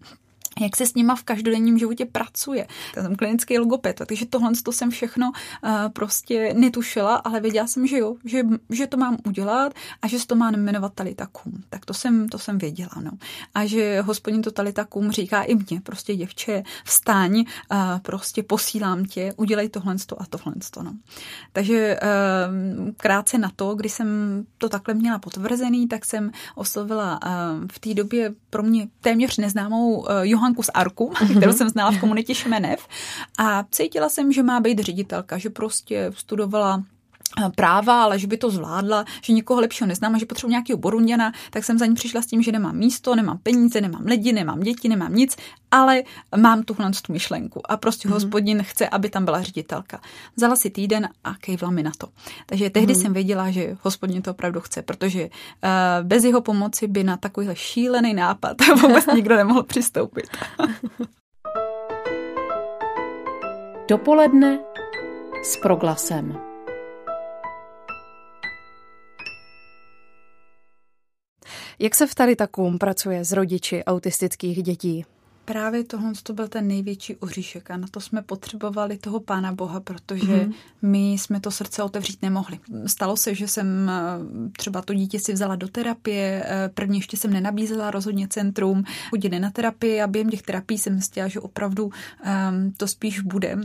jak 0.61 0.75
se 0.75 0.85
s 0.85 0.93
nima 0.95 1.15
v 1.15 1.23
každodenním 1.23 1.77
životě 1.77 2.05
pracuje. 2.05 2.67
Já 2.95 3.03
jsem 3.03 3.15
klinický 3.15 3.59
logoped, 3.59 4.01
takže 4.05 4.25
tohle 4.25 4.51
to 4.63 4.71
jsem 4.71 4.89
všechno 4.91 5.31
uh, 5.31 5.69
prostě 5.93 6.53
netušila, 6.53 7.15
ale 7.15 7.39
věděla 7.39 7.67
jsem, 7.67 7.87
že 7.87 7.97
jo, 7.97 8.15
že, 8.25 8.43
že 8.69 8.87
to 8.87 8.97
mám 8.97 9.17
udělat 9.27 9.73
a 10.01 10.07
že 10.07 10.19
se 10.19 10.27
to 10.27 10.35
má 10.35 10.51
jmenovat 10.51 10.93
talitakum. 10.95 11.53
Tak 11.69 11.85
to 11.85 11.93
jsem, 11.93 12.29
to 12.29 12.39
jsem 12.39 12.57
věděla, 12.57 12.91
no. 13.01 13.11
A 13.55 13.65
že 13.65 14.01
hospodin 14.01 14.41
to 14.41 14.51
talitakum 14.51 15.11
říká 15.11 15.43
i 15.43 15.55
mně, 15.55 15.81
prostě 15.83 16.15
děvče, 16.15 16.63
vstaň, 16.85 17.43
uh, 17.71 17.77
prostě 18.01 18.43
posílám 18.43 19.05
tě, 19.05 19.33
udělej 19.37 19.69
tohle 19.69 19.95
a 20.17 20.25
tohle, 20.25 20.53
no. 20.83 20.93
Takže 21.53 21.99
uh, 22.01 22.91
krátce 22.97 23.37
na 23.37 23.51
to, 23.55 23.75
kdy 23.75 23.89
jsem 23.89 24.07
to 24.57 24.69
takhle 24.69 24.93
měla 24.93 25.19
potvrzený, 25.19 25.87
tak 25.87 26.05
jsem 26.05 26.31
oslovila 26.55 27.19
uh, 27.25 27.29
v 27.71 27.79
té 27.79 27.93
době 27.93 28.33
pro 28.49 28.63
mě 28.63 28.87
téměř 29.01 29.37
neznámou 29.37 29.99
uh, 29.99 30.07
Johanku 30.45 30.63
z 30.63 30.69
Arku, 30.73 31.09
mm-hmm. 31.13 31.37
kterou 31.37 31.53
jsem 31.53 31.69
znala 31.69 31.91
v 31.91 31.99
komunitě 31.99 32.35
Šmenev 32.35 32.87
a 33.39 33.63
cítila 33.71 34.09
jsem, 34.09 34.31
že 34.31 34.43
má 34.43 34.59
být 34.59 34.79
ředitelka, 34.79 35.37
že 35.37 35.49
prostě 35.49 36.11
studovala 36.15 36.83
práva, 37.55 38.03
ale 38.03 38.19
že 38.19 38.27
by 38.27 38.37
to 38.37 38.49
zvládla, 38.49 39.05
že 39.21 39.33
nikoho 39.33 39.61
lepšího 39.61 39.87
neznám 39.87 40.15
a 40.15 40.17
že 40.17 40.25
potřebuji 40.25 40.51
nějakého 40.51 40.77
borunděna, 40.77 41.31
tak 41.49 41.63
jsem 41.63 41.77
za 41.77 41.85
ní 41.85 41.95
přišla 41.95 42.21
s 42.21 42.25
tím, 42.25 42.41
že 42.41 42.51
nemám 42.51 42.75
místo, 42.75 43.15
nemám 43.15 43.37
peníze, 43.43 43.81
nemám 43.81 44.01
lidi, 44.05 44.33
nemám 44.33 44.59
děti, 44.59 44.89
nemám 44.89 45.15
nic, 45.15 45.37
ale 45.71 46.03
mám 46.37 46.63
tuhle 46.63 46.91
tu 47.01 47.13
myšlenku 47.13 47.71
a 47.71 47.77
prostě 47.77 48.07
mm-hmm. 48.07 48.13
hospodin 48.13 48.63
chce, 48.63 48.89
aby 48.89 49.09
tam 49.09 49.25
byla 49.25 49.41
ředitelka. 49.41 50.01
Vzala 50.35 50.55
si 50.55 50.69
týden 50.69 51.09
a 51.23 51.35
kejvla 51.35 51.71
mi 51.71 51.83
na 51.83 51.91
to. 51.97 52.07
Takže 52.45 52.69
tehdy 52.69 52.93
mm-hmm. 52.93 53.01
jsem 53.01 53.13
věděla, 53.13 53.51
že 53.51 53.77
hospodin 53.81 54.21
to 54.21 54.31
opravdu 54.31 54.61
chce, 54.61 54.81
protože 54.81 55.23
uh, 55.23 55.29
bez 56.01 56.23
jeho 56.23 56.41
pomoci 56.41 56.87
by 56.87 57.03
na 57.03 57.17
takovýhle 57.17 57.55
šílený 57.55 58.13
nápad 58.13 58.57
vůbec 58.81 59.05
nikdo 59.15 59.35
nemohl 59.35 59.63
přistoupit. 59.63 60.27
Dopoledne 63.89 64.59
s 65.43 65.57
proglasem. 65.57 66.54
Jak 71.79 71.95
se 71.95 72.07
v 72.07 72.15
Taritakum 72.15 72.77
pracuje 72.77 73.25
s 73.25 73.31
rodiči 73.31 73.83
autistických 73.83 74.63
dětí? 74.63 75.05
Právě 75.45 75.83
tohle 75.83 76.11
to 76.23 76.33
byl 76.33 76.47
ten 76.47 76.67
největší 76.67 77.15
oříšek 77.15 77.71
a 77.71 77.77
na 77.77 77.87
to 77.91 77.99
jsme 77.99 78.21
potřebovali 78.21 78.97
toho 78.97 79.19
Pána 79.19 79.51
Boha, 79.51 79.79
protože 79.79 80.23
mm-hmm. 80.23 80.53
my 80.81 81.11
jsme 81.11 81.39
to 81.39 81.51
srdce 81.51 81.83
otevřít 81.83 82.21
nemohli. 82.21 82.59
Stalo 82.85 83.17
se, 83.17 83.35
že 83.35 83.47
jsem 83.47 83.89
eh, 83.89 84.51
třeba 84.57 84.81
to 84.81 84.93
dítě 84.93 85.19
si 85.19 85.33
vzala 85.33 85.55
do 85.55 85.67
terapie, 85.67 86.43
eh, 86.45 86.69
první 86.73 86.97
ještě 86.97 87.17
jsem 87.17 87.33
nenabízela 87.33 87.91
rozhodně 87.91 88.27
centrum, 88.27 88.83
chodili 89.09 89.39
na 89.39 89.51
terapii 89.51 90.01
a 90.01 90.07
během 90.07 90.29
těch 90.29 90.41
terapií 90.41 90.77
jsem 90.77 90.93
zjistila, 90.93 91.27
že 91.27 91.39
opravdu 91.39 91.85
um, 91.85 91.91
to 92.77 92.87
spíš 92.87 93.19
bude 93.19 93.55
um, 93.55 93.61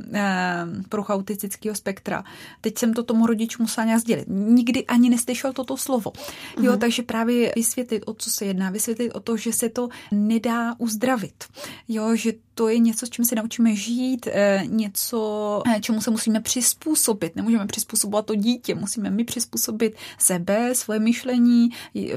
porucha 0.88 1.14
autistického 1.14 1.74
spektra. 1.74 2.24
Teď 2.60 2.78
jsem 2.78 2.94
to 2.94 3.02
tomu 3.02 3.26
rodičům 3.26 3.64
musela 3.64 3.84
nějak 3.84 4.00
sdělit. 4.00 4.28
Nikdy 4.28 4.86
ani 4.86 5.10
neslyšel 5.10 5.52
toto 5.52 5.76
slovo. 5.76 6.10
Mm-hmm. 6.10 6.64
Jo, 6.64 6.70
mhm. 6.70 6.80
takže 6.80 7.02
právě 7.02 7.52
vysvětlit, 7.56 8.02
o 8.06 8.14
co 8.14 8.30
se 8.30 8.44
jedná, 8.44 8.70
vysvětlit 8.70 9.12
o 9.12 9.20
to, 9.20 9.36
že 9.36 9.52
se 9.52 9.68
to 9.68 9.88
nedá 10.12 10.74
uzdravit 10.78 11.44
jo, 11.88 12.16
že 12.16 12.32
to 12.60 12.68
je 12.68 12.78
něco, 12.78 13.06
s 13.06 13.10
čím 13.10 13.24
se 13.24 13.34
naučíme 13.34 13.74
žít, 13.74 14.28
eh, 14.32 14.62
něco, 14.66 15.62
eh, 15.66 15.80
čemu 15.80 16.00
se 16.00 16.10
musíme 16.10 16.40
přizpůsobit. 16.40 17.36
Nemůžeme 17.36 17.66
přizpůsobovat 17.66 18.26
to 18.26 18.34
dítě, 18.34 18.74
musíme 18.74 19.10
my 19.10 19.24
přizpůsobit 19.24 19.96
sebe, 20.18 20.74
svoje 20.74 21.00
myšlení, 21.00 21.68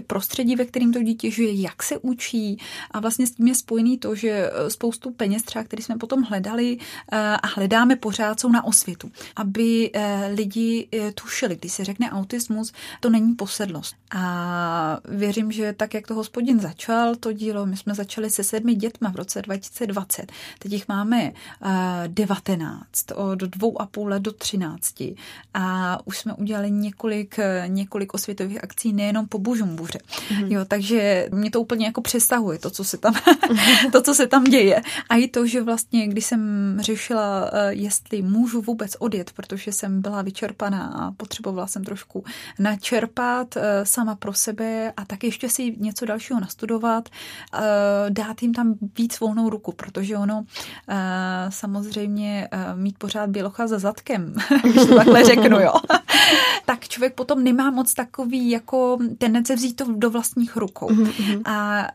prostředí, 0.08 0.56
ve 0.56 0.66
kterém 0.66 0.94
to 0.94 1.04
dítě 1.04 1.32
žije, 1.32 1.62
jak 1.62 1.84
se 1.84 1.98
učí. 1.98 2.58
A 2.92 3.00
vlastně 3.00 3.28
s 3.28 3.32
tím 3.32 3.48
je 3.48 3.56
spojený 3.56 3.98
to, 3.98 4.16
že 4.16 4.30
eh, 4.30 4.70
spoustu 4.70 5.12
peněz 5.12 5.44
třeba, 5.44 5.64
které 5.64 5.84
jsme 5.84 5.98
potom 5.98 6.24
hledali 6.24 6.78
a 7.12 7.48
hledáme 7.48 7.96
pořád, 7.96 8.40
jsou 8.40 8.50
na 8.50 8.64
osvětu. 8.64 9.12
Aby 9.36 9.92
lidi 10.36 10.88
tušili, 11.16 11.56
když 11.56 11.74
se 11.74 11.84
řekne 11.84 12.12
autismus, 12.12 12.72
to 13.00 13.10
není 13.10 13.36
posedlost. 13.36 13.96
A 14.16 15.00
věřím, 15.06 15.52
že 15.52 15.74
tak, 15.74 15.94
jak 15.94 16.08
to 16.08 16.16
hospodin 16.16 16.60
začal, 16.60 17.16
to 17.16 17.32
dílo, 17.32 17.66
my 17.66 17.78
jsme 17.78 17.96
začali 17.96 18.30
se 18.30 18.44
sedmi 18.44 18.76
dětma 18.76 19.12
v 19.12 19.16
roce 19.16 19.42
2020. 19.44 20.32
Teď 20.60 20.72
jich 20.72 20.88
máme 20.88 21.32
19, 22.08 23.12
eh, 23.12 23.14
od 23.14 23.40
dvou 23.40 23.82
a 23.82 23.86
půl 23.86 24.08
let 24.08 24.22
do 24.22 24.32
13 24.32 25.16
a 25.54 26.00
už 26.06 26.18
jsme 26.18 26.34
udělali 26.34 26.72
několik, 26.72 27.40
eh, 27.40 27.64
několik 27.68 28.14
osvětových 28.14 28.64
akcí 28.64 28.94
nejenom 28.94 29.28
po 29.28 29.40
Bužumbuře. 29.40 30.00
Mm-hmm. 30.00 30.52
Jo, 30.52 30.66
takže 30.66 31.30
mě 31.32 31.52
to 31.52 31.62
úplně 31.62 31.86
jako 31.86 32.02
přesahuje, 32.02 32.60
to, 32.60 32.70
co 32.70 32.84
se 32.84 32.98
tam, 32.98 33.14
to, 33.92 34.02
co 34.02 34.14
se 34.14 34.28
tam 34.28 34.44
děje. 34.44 34.82
A 35.10 35.16
i 35.16 35.28
to, 35.28 35.48
že 35.48 35.62
vlastně, 35.62 36.08
když 36.08 36.26
jsem 36.26 36.78
řešila, 36.82 37.50
eh, 37.54 37.74
jestli 37.74 38.22
můžu 38.22 38.62
vůbec 38.62 38.96
odjet, 39.00 39.32
protože 39.32 39.72
jsem 39.72 40.02
byla 40.02 40.22
vyčerpaná 40.22 40.88
a 40.88 41.12
potřebovala 41.12 41.68
jsem 41.68 41.84
trošku 41.84 42.24
načerpat 42.60 43.58
sama 43.84 44.16
pro 44.16 44.34
sebe 44.34 44.94
a 44.98 45.06
tak 45.06 45.24
ještě 45.24 45.50
si 45.50 45.76
něco 45.80 46.06
dalšího 46.06 46.40
nastudovat, 46.40 47.10
dát 48.10 48.42
jim 48.42 48.54
tam 48.54 48.76
víc 48.98 49.20
volnou 49.34 49.50
ruku, 49.50 49.72
protože 49.72 50.18
ono 50.18 50.46
samozřejmě 51.50 52.50
mít 52.76 52.98
pořád 52.98 53.30
bělocha 53.30 53.68
za 53.68 53.80
zadkem, 53.80 54.36
když 54.64 54.76
to 54.76 54.96
takhle 54.96 55.24
řeknu, 55.24 55.60
jo, 55.60 55.74
tak 56.66 56.88
člověk 56.88 57.14
potom 57.14 57.44
nemá 57.44 57.72
moc 57.72 57.94
takový 57.94 58.50
jako 58.50 58.98
tendence 59.18 59.56
vzít 59.56 59.76
to 59.76 59.86
do 59.92 60.10
vlastních 60.10 60.56
rukou. 60.56 60.88
Mm-hmm. 60.88 61.42
A 61.46 61.88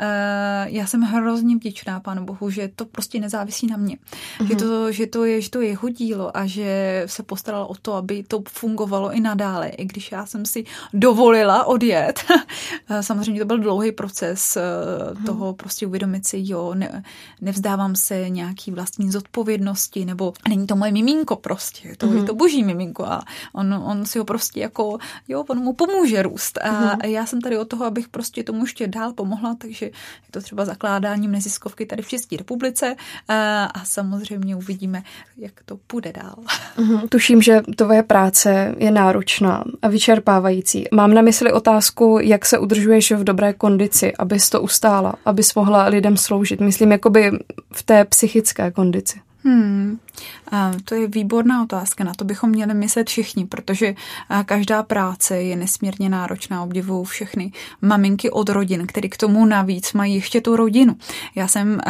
já 0.66 0.86
jsem 0.86 1.02
hrozně 1.02 1.56
vděčná 1.56 2.00
Pánu 2.00 2.24
Bohu, 2.24 2.50
že 2.50 2.70
to 2.76 2.84
prostě 2.84 3.20
nezávisí 3.20 3.66
na 3.66 3.76
mě. 3.76 3.96
Mm-hmm. 3.96 4.46
Že, 4.48 4.56
to, 4.56 4.92
že, 4.92 5.06
to 5.06 5.24
je, 5.24 5.40
že 5.40 5.50
to 5.50 5.60
je 5.60 5.68
jeho 5.68 5.88
dílo 5.88 6.36
a 6.36 6.46
že 6.46 7.02
se 7.06 7.22
postaral 7.22 7.66
o 7.70 7.74
to, 7.74 7.94
aby 7.94 8.22
to 8.28 8.42
fungovalo 8.48 9.12
i 9.12 9.20
nadále, 9.20 9.68
i 9.68 9.84
když 9.84 10.12
já 10.12 10.26
jsem 10.26 10.46
si 10.46 10.64
dovolila 10.92 11.64
odjet. 11.64 12.24
samozřejmě 13.00 13.40
to 13.40 13.46
byl 13.46 13.58
dlouhý 13.58 13.92
proces 13.92 14.56
mm-hmm. 14.56 15.26
toho 15.26 15.54
prostě 15.54 15.86
uvědomit 15.86 16.26
si, 16.26 16.38
jo, 16.40 16.74
ne, 16.74 17.02
nevzdávám 17.40 17.96
se 17.96 18.28
nějaký 18.28 18.70
vlastní 18.70 19.10
zodpovědnosti, 19.10 20.04
nebo 20.04 20.32
není 20.48 20.66
to 20.66 20.76
moje 20.76 20.92
miminko 20.92 21.36
prostě, 21.36 21.94
to 21.96 22.06
mm-hmm. 22.06 22.16
je 22.16 22.22
to 22.22 22.34
boží 22.34 22.64
miminko 22.64 23.04
a 23.04 23.22
on, 23.52 23.74
on 23.74 24.06
si 24.06 24.18
ho 24.18 24.24
prostě 24.24 24.60
jako, 24.60 24.98
jo, 25.28 25.44
on 25.48 25.58
mu 25.58 25.72
pomůže 25.72 26.22
růst. 26.22 26.58
A 26.58 26.70
mm-hmm. 26.70 27.06
já 27.06 27.26
jsem 27.26 27.40
tady 27.40 27.58
o 27.58 27.64
toho, 27.64 27.84
abych 27.84 28.08
prostě 28.08 28.42
tomu 28.42 28.64
ještě 28.64 28.86
dál 28.86 29.12
pomohla, 29.12 29.54
takže 29.58 29.86
je 29.86 29.92
to 30.30 30.40
třeba 30.40 30.64
zakládáním 30.64 31.32
neziskovky 31.32 31.86
tady 31.86 32.02
v 32.02 32.08
České 32.08 32.36
republice 32.36 32.96
a, 33.28 33.64
a 33.64 33.84
samozřejmě 33.84 34.56
uvidíme, 34.56 35.02
jak 35.36 35.52
to 35.64 35.76
půjde 35.86 36.12
dál. 36.12 36.34
Mm-hmm. 36.76 37.08
Tuším, 37.08 37.42
že 37.42 37.62
tvoje 37.76 38.02
práce 38.02 38.74
je 38.78 38.90
náročná 38.90 39.64
a 39.82 39.88
vyčerpávající. 39.88 40.84
Mám 40.92 41.14
na 41.14 41.22
mysli 41.22 41.52
otázku, 41.52 42.18
jak 42.22 42.46
se 42.46 42.58
udržuješ 42.58 43.12
v 43.12 43.24
dobré 43.24 43.52
kondici, 43.52 44.12
abys 44.16 44.50
to 44.50 44.62
ustála, 44.62 45.14
abys 45.24 45.54
mohla 45.54 45.84
lidem 45.84 46.16
sloužit. 46.16 46.60
Myslím, 46.60 46.92
jakoby 47.08 47.38
v 47.72 47.82
té 47.82 48.04
psychické 48.04 48.70
kondici. 48.70 49.20
Hmm. 49.44 49.98
To 50.84 50.94
je 50.94 51.08
výborná 51.08 51.62
otázka, 51.62 52.04
na 52.04 52.14
to 52.14 52.24
bychom 52.24 52.50
měli 52.50 52.74
myslet 52.74 53.08
všichni, 53.08 53.46
protože 53.46 53.94
každá 54.44 54.82
práce 54.82 55.42
je 55.42 55.56
nesmírně 55.56 56.08
náročná, 56.08 56.62
obdivuju 56.62 57.04
všechny 57.04 57.52
maminky 57.82 58.30
od 58.30 58.48
rodin, 58.48 58.86
které 58.86 59.08
k 59.08 59.16
tomu 59.16 59.46
navíc 59.46 59.92
mají 59.92 60.14
ještě 60.14 60.40
tu 60.40 60.56
rodinu. 60.56 60.96
Já 61.34 61.48
jsem 61.48 61.80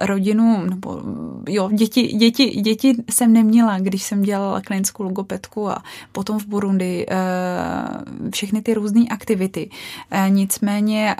rodinu, 0.00 0.64
nebo 0.70 1.02
jo, 1.48 1.70
děti, 1.72 2.02
děti, 2.02 2.46
děti 2.46 2.94
jsem 3.10 3.32
neměla, 3.32 3.78
když 3.78 4.02
jsem 4.02 4.22
dělala 4.22 4.60
klinickou 4.60 5.02
logopedku 5.02 5.70
a 5.70 5.82
potom 6.12 6.38
v 6.38 6.46
Burundi 6.46 7.06
všechny 8.32 8.62
ty 8.62 8.74
různé 8.74 9.04
aktivity. 9.10 9.70
Nicméně 10.28 11.16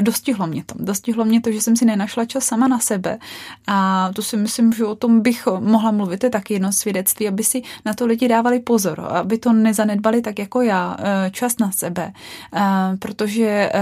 dostihlo 0.00 0.46
mě 0.46 0.64
to. 0.64 0.74
Dostihlo 0.78 1.24
mě 1.24 1.40
to, 1.40 1.52
že 1.52 1.60
jsem 1.60 1.76
si 1.76 1.84
nenašla 1.84 2.24
čas 2.24 2.44
sama 2.44 2.68
na 2.68 2.78
sebe 2.78 3.18
a 3.66 4.10
to 4.14 4.22
si 4.22 4.36
myslím, 4.36 4.72
že 4.72 4.84
o 4.84 4.94
tom 4.94 5.20
bych 5.20 5.48
mohla 5.58 5.90
mluvit 5.94 6.18
to 6.18 6.26
je 6.26 6.30
taky 6.30 6.54
jedno 6.54 6.72
svědectví, 6.72 7.28
aby 7.28 7.44
si 7.44 7.62
na 7.84 7.94
to 7.94 8.06
lidi 8.06 8.28
dávali 8.28 8.60
pozor, 8.60 9.00
aby 9.00 9.38
to 9.38 9.52
nezanedbali 9.52 10.20
tak 10.20 10.38
jako 10.38 10.62
já, 10.62 10.96
eh, 10.98 11.30
čas 11.30 11.58
na 11.58 11.70
sebe. 11.70 12.12
Eh, 12.54 12.60
protože 12.98 13.70
eh, 13.74 13.80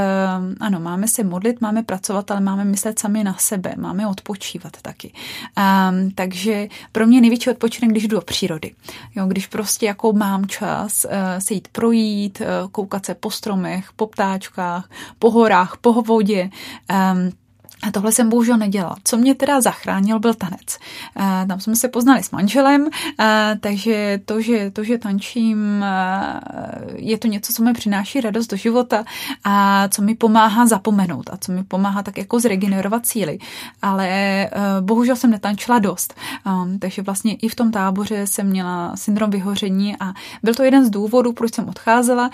ano, 0.61 0.81
máme 0.81 1.09
se 1.09 1.25
modlit, 1.25 1.61
máme 1.61 1.83
pracovat, 1.83 2.31
ale 2.31 2.41
máme 2.41 2.65
myslet 2.65 2.99
sami 2.99 3.25
na 3.25 3.35
sebe, 3.35 3.75
máme 3.77 4.07
odpočívat 4.07 4.77
taky. 4.83 5.13
Takže 6.15 6.69
pro 6.93 7.07
mě 7.07 7.21
největší 7.21 7.51
odpočinek, 7.51 7.91
když 7.91 8.09
jdu 8.09 8.17
do 8.17 8.21
přírody. 8.21 8.75
Jo, 9.15 9.27
když 9.27 9.47
prostě 9.47 9.87
jako 9.87 10.13
mám 10.13 10.47
čas 10.47 11.07
se 11.39 11.55
jít 11.55 11.69
projít, 11.69 12.43
koukat 12.73 13.07
se 13.07 13.15
po 13.15 13.31
stromech, 13.31 13.93
po 13.97 14.07
ptáčkách, 14.07 14.91
po 15.19 15.31
horách, 15.31 15.77
po 15.81 15.93
vodě, 15.93 16.51
a 17.83 17.91
tohle 17.91 18.13
jsem 18.13 18.29
bohužel 18.29 18.57
nedělala. 18.57 18.97
Co 19.05 19.17
mě 19.17 19.35
teda 19.35 19.61
zachránil, 19.61 20.19
byl 20.19 20.35
tanec. 20.35 20.79
E, 21.17 21.47
tam 21.47 21.61
jsme 21.61 21.77
se 21.77 21.89
poznali 21.89 22.23
s 22.23 22.31
manželem, 22.31 22.89
e, 23.21 23.57
takže 23.61 24.21
to, 24.25 24.41
že, 24.41 24.71
to, 24.71 24.85
že 24.85 24.99
tančím, 24.99 25.83
e, 25.83 26.41
je 26.95 27.19
to 27.19 27.29
něco, 27.29 27.53
co 27.53 27.63
mi 27.63 27.73
přináší 27.73 28.21
radost 28.21 28.47
do 28.47 28.57
života 28.57 29.05
a 29.45 29.89
co 29.89 30.03
mi 30.03 30.15
pomáhá 30.15 30.67
zapomenout 30.67 31.31
a 31.33 31.37
co 31.37 31.53
mi 31.53 31.65
pomáhá 31.65 32.03
tak 32.03 32.19
jako 32.19 32.41
zregenerovat 32.41 33.07
síly. 33.07 33.39
Ale 33.83 34.51
bohužel 34.81 35.17
jsem 35.17 35.31
netančila 35.31 35.79
dost. 35.79 36.15
Takže 36.79 37.03
vlastně 37.03 37.35
i 37.35 37.49
v 37.49 37.55
tom 37.55 37.71
táboře 37.71 38.27
jsem 38.27 38.47
měla 38.47 38.97
syndrom 38.97 39.31
vyhoření 39.31 39.97
a 40.01 40.13
byl 40.43 40.55
to 40.55 40.63
jeden 40.63 40.85
z 40.85 40.91
důvodů, 40.91 41.33
proč 41.33 41.55
jsem 41.55 41.69
odcházela, 41.69 42.31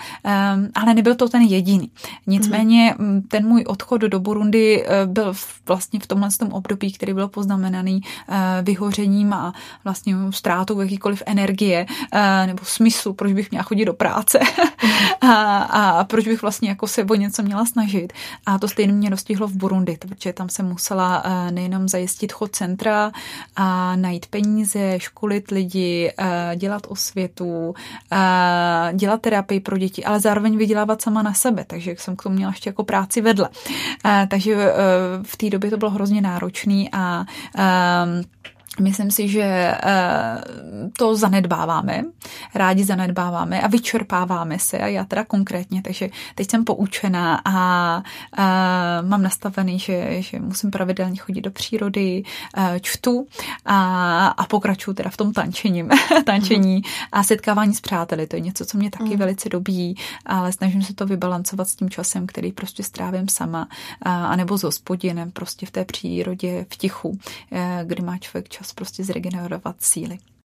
ale 0.75 0.93
nebyl 0.93 1.15
to 1.15 1.29
ten 1.29 1.41
jediný. 1.41 1.91
Nicméně 2.27 2.95
mm. 2.97 3.21
ten 3.21 3.47
můj 3.47 3.63
odchod 3.67 4.01
do 4.01 4.19
Burundi 4.19 4.85
byl 5.05 5.33
vlastně 5.67 5.99
v 5.99 6.07
tomhle 6.07 6.29
tom 6.39 6.53
období, 6.53 6.93
který 6.93 7.13
byl 7.13 7.27
poznamenaný 7.27 8.01
eh, 8.01 8.61
vyhořením 8.61 9.33
a 9.33 9.53
vlastně 9.83 10.15
ztrátou 10.29 10.81
jakýkoliv 10.81 11.23
energie 11.25 11.85
eh, 12.13 12.47
nebo 12.47 12.65
smyslu, 12.65 13.13
proč 13.13 13.33
bych 13.33 13.51
měla 13.51 13.63
chodit 13.63 13.85
do 13.85 13.93
práce 13.93 14.39
a, 15.21 15.57
a 15.57 16.03
proč 16.03 16.27
bych 16.27 16.41
vlastně 16.41 16.69
jako 16.69 16.87
se 16.87 17.03
o 17.03 17.15
něco 17.15 17.43
měla 17.43 17.65
snažit. 17.65 18.13
A 18.45 18.59
to 18.59 18.67
stejně 18.67 18.93
mě 18.93 19.09
dostihlo 19.09 19.47
v 19.47 19.55
Burundi, 19.55 19.97
protože 19.99 20.33
tam 20.33 20.49
jsem 20.49 20.65
musela 20.65 21.23
eh, 21.25 21.51
nejenom 21.51 21.87
zajistit 21.87 22.33
chod 22.33 22.55
centra 22.55 23.11
a 23.55 23.95
najít 23.95 24.25
peníze, 24.25 24.99
školit 24.99 25.51
lidi, 25.51 26.11
dělat 26.55 26.87
osvětu, 26.87 27.73
dělat 28.93 29.21
terapii 29.21 29.59
pro 29.59 29.77
děti, 29.77 30.05
ale 30.05 30.19
zároveň 30.19 30.57
vydělávat 30.57 31.01
sama 31.01 31.21
na 31.21 31.33
sebe, 31.33 31.65
takže 31.67 31.95
jsem 31.97 32.15
k 32.15 32.23
tomu 32.23 32.35
měla 32.35 32.51
ještě 32.51 32.69
jako 32.69 32.83
práci 32.83 33.21
vedle. 33.21 33.49
Takže 34.29 34.73
v 35.29 35.37
té 35.37 35.49
době 35.49 35.69
to 35.69 35.77
bylo 35.77 35.91
hrozně 35.91 36.21
náročný 36.21 36.89
a 36.91 37.19
um, 37.19 38.23
Myslím 38.79 39.11
si, 39.11 39.27
že 39.27 39.41
eh, 39.43 40.41
to 40.97 41.15
zanedbáváme, 41.15 42.03
rádi 42.55 42.83
zanedbáváme 42.83 43.61
a 43.61 43.67
vyčerpáváme 43.67 44.59
se 44.59 44.77
a 44.77 44.87
já 44.87 45.05
teda 45.05 45.23
konkrétně, 45.23 45.81
takže 45.81 46.09
teď 46.35 46.49
jsem 46.49 46.65
poučená 46.65 47.41
a, 47.45 48.03
mám 49.01 49.21
nastavený, 49.21 49.79
že, 49.79 50.21
že 50.21 50.39
musím 50.39 50.71
pravidelně 50.71 51.17
chodit 51.17 51.41
do 51.41 51.51
přírody, 51.51 52.23
eh, 52.57 52.79
čtu 52.79 53.27
a, 53.65 54.27
a 54.27 54.45
pokračuju 54.45 54.95
teda 54.95 55.09
v 55.09 55.17
tom 55.17 55.33
tančením, 55.33 55.89
tančení 56.25 56.81
a 57.11 57.23
setkávání 57.23 57.73
s 57.73 57.81
přáteli, 57.81 58.27
to 58.27 58.35
je 58.35 58.41
něco, 58.41 58.65
co 58.65 58.77
mě 58.77 58.91
taky 58.91 59.09
mm. 59.09 59.17
velice 59.17 59.49
dobí, 59.49 59.95
ale 60.25 60.51
snažím 60.51 60.81
se 60.81 60.93
to 60.93 61.05
vybalancovat 61.05 61.67
s 61.67 61.75
tím 61.75 61.89
časem, 61.89 62.27
který 62.27 62.51
prostě 62.51 62.83
strávím 62.83 63.27
sama, 63.27 63.67
a, 64.01 64.25
anebo 64.25 64.57
s 64.57 64.63
hospodinem 64.63 65.31
prostě 65.31 65.65
v 65.65 65.71
té 65.71 65.85
přírodě, 65.85 66.65
v 66.69 66.77
tichu, 66.77 67.17
eh, 67.51 67.83
kdy 67.85 68.03
má 68.03 68.17
člověk 68.17 68.49
čas 68.49 68.68
prostě 68.73 69.03
zregenerovat 69.03 69.81
síly 69.83 70.17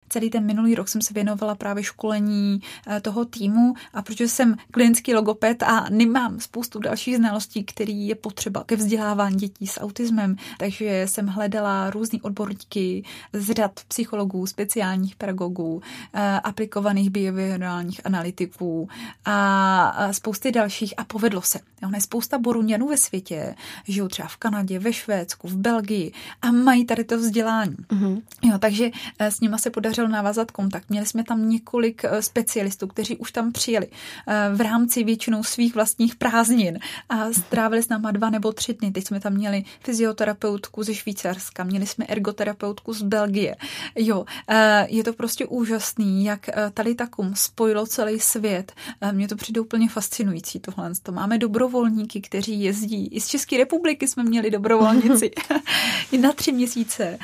celý 0.09 0.29
ten 0.29 0.45
minulý 0.45 0.75
rok 0.75 0.89
jsem 0.89 1.01
se 1.01 1.13
věnovala 1.13 1.55
právě 1.55 1.83
školení 1.83 2.61
eh, 2.87 3.01
toho 3.01 3.25
týmu 3.25 3.73
a 3.93 4.01
protože 4.01 4.27
jsem 4.27 4.55
klinický 4.71 5.13
logoped 5.15 5.63
a 5.63 5.85
nemám 5.89 6.39
spoustu 6.39 6.79
dalších 6.79 7.17
znalostí, 7.17 7.63
který 7.63 8.07
je 8.07 8.15
potřeba 8.15 8.63
ke 8.63 8.75
vzdělávání 8.75 9.37
dětí 9.37 9.67
s 9.67 9.79
autismem, 9.79 10.35
takže 10.57 11.05
jsem 11.05 11.27
hledala 11.27 11.89
různý 11.89 12.21
odborníky 12.21 13.03
z 13.33 13.51
řad 13.51 13.71
psychologů, 13.87 14.47
speciálních 14.47 15.15
pedagogů, 15.15 15.81
eh, 16.13 16.39
aplikovaných 16.39 17.09
behaviorálních 17.09 18.05
analytiků 18.05 18.89
a 19.25 20.09
spousty 20.11 20.51
dalších 20.51 20.93
a 20.97 21.03
povedlo 21.03 21.41
se. 21.41 21.59
Ono 21.83 21.97
je 21.97 22.01
spousta 22.01 22.37
boruňanů 22.37 22.87
ve 22.87 22.97
světě, 22.97 23.55
žijou 23.87 24.07
třeba 24.07 24.27
v 24.27 24.37
Kanadě, 24.37 24.79
ve 24.79 24.93
Švédsku, 24.93 25.47
v 25.47 25.57
Belgii 25.57 26.11
a 26.41 26.51
mají 26.51 26.85
tady 26.85 27.03
to 27.03 27.17
vzdělání. 27.17 27.75
Mm-hmm. 27.75 28.21
Jo, 28.43 28.57
takže 28.59 28.89
eh, 29.19 29.31
s 29.31 29.39
nima 29.41 29.57
se 29.57 29.69
podařilo 29.69 29.98
podařilo 29.99 30.17
navázat 30.17 30.51
kontakt. 30.51 30.89
Měli 30.89 31.05
jsme 31.05 31.23
tam 31.23 31.49
několik 31.49 32.05
eh, 32.05 32.21
specialistů, 32.21 32.87
kteří 32.87 33.17
už 33.17 33.31
tam 33.31 33.51
přijeli 33.51 33.87
eh, 33.87 34.49
v 34.55 34.61
rámci 34.61 35.03
většinou 35.03 35.43
svých 35.43 35.75
vlastních 35.75 36.15
prázdnin 36.15 36.79
a 37.09 37.31
strávili 37.31 37.83
s 37.83 37.89
náma 37.89 38.11
dva 38.11 38.29
nebo 38.29 38.51
tři 38.51 38.73
dny. 38.73 38.91
Teď 38.91 39.07
jsme 39.07 39.19
tam 39.19 39.33
měli 39.33 39.63
fyzioterapeutku 39.83 40.83
ze 40.83 40.93
Švýcarska, 40.93 41.63
měli 41.63 41.87
jsme 41.87 42.05
ergoterapeutku 42.05 42.93
z 42.93 43.01
Belgie. 43.01 43.55
Jo, 43.95 44.25
eh, 44.47 44.87
je 44.89 45.03
to 45.03 45.13
prostě 45.13 45.45
úžasný, 45.45 46.25
jak 46.25 46.49
tady 46.73 46.95
takum 46.95 47.35
spojilo 47.35 47.85
celý 47.85 48.19
svět. 48.19 48.71
Mně 49.11 49.27
to 49.27 49.35
přijde 49.35 49.61
úplně 49.61 49.89
fascinující 49.89 50.59
tohle. 50.59 50.91
To 51.03 51.11
máme 51.11 51.37
dobrovolníky, 51.37 52.21
kteří 52.21 52.63
jezdí. 52.63 53.07
I 53.07 53.21
z 53.21 53.27
České 53.27 53.57
republiky 53.57 54.07
jsme 54.07 54.23
měli 54.23 54.51
dobrovolníci 54.51 55.31
na 56.21 56.31
tři 56.31 56.51
měsíce. 56.51 57.17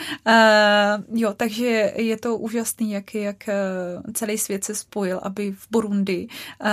Jo, 1.13 1.33
takže 1.37 1.93
je 1.95 2.17
to 2.17 2.37
úžasné 2.37 2.64
úžasný, 2.65 2.91
jak, 2.91 3.15
jak 3.15 3.49
eh, 3.49 3.53
celý 4.13 4.37
svět 4.37 4.63
se 4.63 4.75
spojil, 4.75 5.19
aby 5.23 5.51
v 5.51 5.67
Burundi 5.71 6.27
uh, 6.27 6.67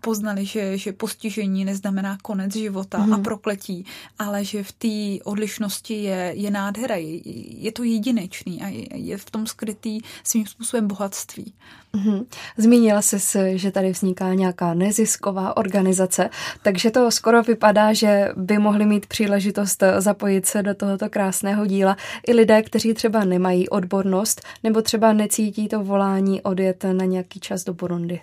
poznali, 0.00 0.44
že, 0.46 0.78
že 0.78 0.92
postižení 0.92 1.64
neznamená 1.64 2.18
konec 2.22 2.52
života 2.52 2.98
mm. 2.98 3.12
a 3.12 3.16
mhm. 3.16 3.22
prokletí, 3.22 3.84
ale 4.18 4.44
že 4.44 4.62
v 4.62 4.72
té 4.72 5.24
odlišnosti 5.24 5.94
je, 5.94 6.32
je 6.36 6.50
nádhera, 6.50 6.96
je, 6.96 7.20
je 7.64 7.72
to 7.72 7.82
jedinečný 7.82 8.62
a 8.62 8.68
je, 8.68 8.86
je 8.92 9.16
v 9.16 9.30
tom 9.30 9.46
skrytý 9.46 10.00
svým 10.24 10.46
způsobem 10.46 10.88
bohatství. 10.88 11.52
Mm-hmm. 11.94 12.24
Zmínila 12.56 13.02
jsi, 13.02 13.58
že 13.58 13.70
tady 13.70 13.90
vzniká 13.90 14.34
nějaká 14.34 14.74
nezisková 14.74 15.56
organizace, 15.56 16.30
takže 16.62 16.90
to 16.90 17.10
skoro 17.10 17.42
vypadá, 17.42 17.92
že 17.92 18.28
by 18.36 18.58
mohli 18.58 18.86
mít 18.86 19.06
příležitost 19.06 19.82
zapojit 19.98 20.46
se 20.46 20.62
do 20.62 20.74
tohoto 20.74 21.10
krásného 21.10 21.66
díla 21.66 21.96
i 22.26 22.32
lidé, 22.32 22.62
kteří 22.62 22.94
třeba 22.94 23.24
nemají 23.24 23.68
odbornost 23.68 24.40
nebo 24.62 24.82
třeba 24.82 25.12
necítí 25.22 25.68
to 25.68 25.84
volání 25.84 26.42
odjet 26.42 26.84
na 26.84 27.04
nějaký 27.04 27.40
čas 27.40 27.64
do 27.64 27.74
Burundi. 27.74 28.20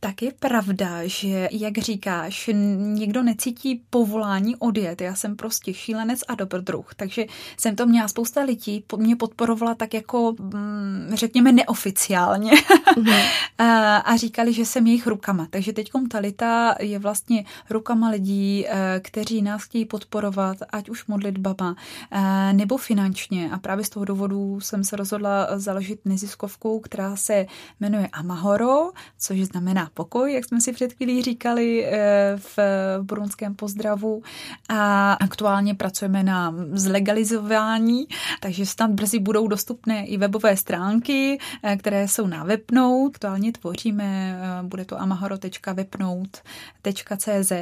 Tak 0.00 0.22
je 0.22 0.32
pravda, 0.32 1.06
že, 1.06 1.48
jak 1.52 1.78
říkáš, 1.78 2.50
někdo 2.76 3.22
necítí 3.22 3.82
povolání 3.90 4.56
odjet. 4.56 5.00
Já 5.00 5.14
jsem 5.14 5.36
prostě 5.36 5.74
šílenec 5.74 6.20
a 6.28 6.34
dobrodruh, 6.34 6.94
takže 6.94 7.24
jsem 7.56 7.76
to 7.76 7.86
měla 7.86 8.08
spousta 8.08 8.42
lidí, 8.42 8.84
mě 8.96 9.16
podporovala 9.16 9.74
tak 9.74 9.94
jako, 9.94 10.34
mm, 10.38 11.10
řekněme, 11.14 11.52
neoficiálně 11.52 12.52
mm-hmm. 12.96 14.02
a 14.04 14.16
říkali, 14.16 14.52
že 14.52 14.64
jsem 14.64 14.86
jejich 14.86 15.06
rukama. 15.06 15.46
Takže 15.50 15.72
teď 15.72 15.90
Talita 16.10 16.74
je 16.80 16.98
vlastně 16.98 17.44
rukama 17.70 18.08
lidí, 18.08 18.64
eh, 18.68 19.00
kteří 19.00 19.42
nás 19.42 19.62
chtějí 19.62 19.84
podporovat, 19.84 20.56
ať 20.70 20.88
už 20.88 21.06
modlitbama 21.06 21.76
eh, 22.10 22.52
nebo 22.52 22.76
finančně. 22.76 23.50
A 23.50 23.58
právě 23.58 23.84
z 23.84 23.88
toho 23.88 24.04
důvodu 24.04 24.60
jsem 24.60 24.84
se 24.84 24.96
rozhodla 24.96 25.58
založit 25.58 26.00
neziskovku, 26.04 26.80
která 26.80 27.16
se 27.16 27.46
jmenuje 27.80 28.08
Amahoro, 28.12 28.90
což 29.18 29.38
znamená 29.38 29.87
pokoj, 29.94 30.32
jak 30.32 30.44
jsme 30.44 30.60
si 30.60 30.72
před 30.72 30.92
chvílí 30.92 31.22
říkali 31.22 31.86
eh, 31.86 32.36
v 32.36 32.58
burundském 33.02 33.54
pozdravu. 33.54 34.22
A 34.68 35.12
aktuálně 35.12 35.74
pracujeme 35.74 36.22
na 36.22 36.54
zlegalizování, 36.72 38.06
takže 38.40 38.66
snad 38.66 38.90
brzy 38.90 39.18
budou 39.18 39.48
dostupné 39.48 40.06
i 40.06 40.16
webové 40.16 40.56
stránky, 40.56 41.38
eh, 41.62 41.76
které 41.76 42.08
jsou 42.08 42.26
na 42.26 42.44
webnout. 42.44 43.14
Aktuálně 43.14 43.52
tvoříme, 43.52 44.40
eh, 44.40 44.62
bude 44.62 44.84
to 44.84 45.00
amahoro.webnout.cz. 45.00 47.52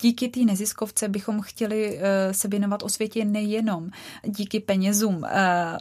Díky 0.00 0.28
té 0.28 0.40
neziskovce 0.40 1.08
bychom 1.08 1.40
chtěli 1.40 2.00
se 2.32 2.48
věnovat 2.48 2.82
osvětě 2.82 3.24
nejenom 3.24 3.90
díky 4.24 4.60
penězům 4.60 5.24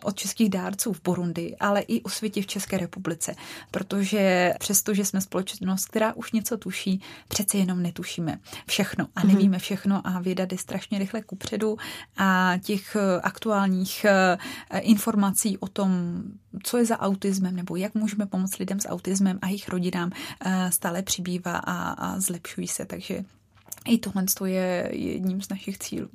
od 0.03 0.15
českých 0.15 0.49
dárců 0.49 0.93
v 0.93 1.01
Burundi, 1.03 1.55
ale 1.59 1.81
i 1.81 2.01
osvětě 2.01 2.41
v 2.41 2.47
České 2.47 2.77
republice, 2.77 3.35
protože 3.71 4.53
přestože 4.59 5.05
jsme 5.05 5.21
společnost 5.21 5.61
společnost, 5.77 5.85
která 5.89 6.13
už 6.13 6.31
něco 6.31 6.57
tuší, 6.57 7.01
přece 7.27 7.57
jenom 7.57 7.81
netušíme 7.81 8.39
všechno 8.67 9.07
a 9.15 9.19
mhm. 9.19 9.33
nevíme 9.33 9.59
všechno 9.59 10.01
a 10.07 10.19
věda 10.19 10.45
jde 10.45 10.57
strašně 10.57 10.99
rychle 10.99 11.21
kupředu 11.21 11.77
a 12.17 12.53
těch 12.63 12.95
eh, 12.95 13.21
aktuálních 13.21 14.05
eh, 14.05 14.37
informací 14.79 15.57
o 15.57 15.67
tom, 15.67 16.23
co 16.63 16.77
je 16.77 16.85
za 16.85 16.99
autismem 16.99 17.55
nebo 17.55 17.75
jak 17.75 17.95
můžeme 17.95 18.25
pomoct 18.25 18.57
lidem 18.57 18.79
s 18.79 18.87
autismem 18.87 19.39
a 19.41 19.47
jejich 19.47 19.69
rodinám 19.69 20.11
eh, 20.11 20.71
stále 20.71 21.01
přibývá 21.01 21.57
a, 21.57 21.91
a 21.91 22.19
zlepšují 22.19 22.67
se, 22.67 22.85
takže 22.85 23.23
i 23.85 23.97
tohle 23.97 24.23
je 24.45 24.89
jedním 24.91 25.41
z 25.41 25.49
našich 25.49 25.77
cílů. 25.77 26.09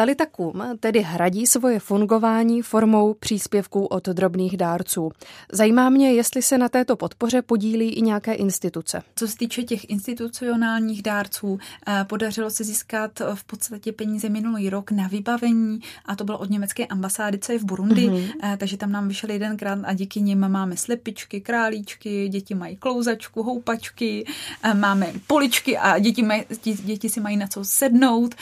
Talitakum 0.00 0.62
tedy 0.80 1.00
hradí 1.00 1.46
svoje 1.46 1.80
fungování 1.80 2.62
formou 2.62 3.14
příspěvků 3.14 3.86
od 3.86 4.08
drobných 4.08 4.56
dárců. 4.56 5.10
Zajímá 5.52 5.90
mě, 5.90 6.12
jestli 6.12 6.42
se 6.42 6.58
na 6.58 6.68
této 6.68 6.96
podpoře 6.96 7.42
podílí 7.42 7.88
i 7.88 8.02
nějaké 8.02 8.32
instituce. 8.32 9.02
Co 9.16 9.28
se 9.28 9.36
týče 9.36 9.62
těch 9.62 9.90
institucionálních 9.90 11.02
dárců, 11.02 11.58
eh, 11.88 12.04
podařilo 12.04 12.50
se 12.50 12.64
získat 12.64 13.22
v 13.34 13.44
podstatě 13.44 13.92
peníze 13.92 14.28
minulý 14.28 14.70
rok 14.70 14.90
na 14.90 15.08
vybavení 15.08 15.80
a 16.04 16.16
to 16.16 16.24
bylo 16.24 16.38
od 16.38 16.50
německé 16.50 16.86
ambasády, 16.86 17.38
co 17.38 17.52
je 17.52 17.58
v 17.58 17.64
Burundi, 17.64 18.08
mm-hmm. 18.08 18.56
takže 18.56 18.76
tam 18.76 18.92
nám 18.92 19.08
vyšel 19.08 19.30
jeden 19.30 19.56
grant 19.56 19.84
a 19.86 19.92
díky 19.94 20.20
nim 20.20 20.48
máme 20.48 20.76
slepičky, 20.76 21.40
králíčky, 21.40 22.28
děti 22.28 22.54
mají 22.54 22.76
klouzačku, 22.76 23.42
houpačky, 23.42 24.24
eh, 24.62 24.74
máme 24.74 25.12
poličky 25.26 25.78
a 25.78 25.98
děti, 25.98 26.22
mají, 26.22 26.44
děti 26.64 27.08
si 27.08 27.20
mají 27.20 27.36
na 27.36 27.46
co 27.46 27.64
sednout. 27.64 28.34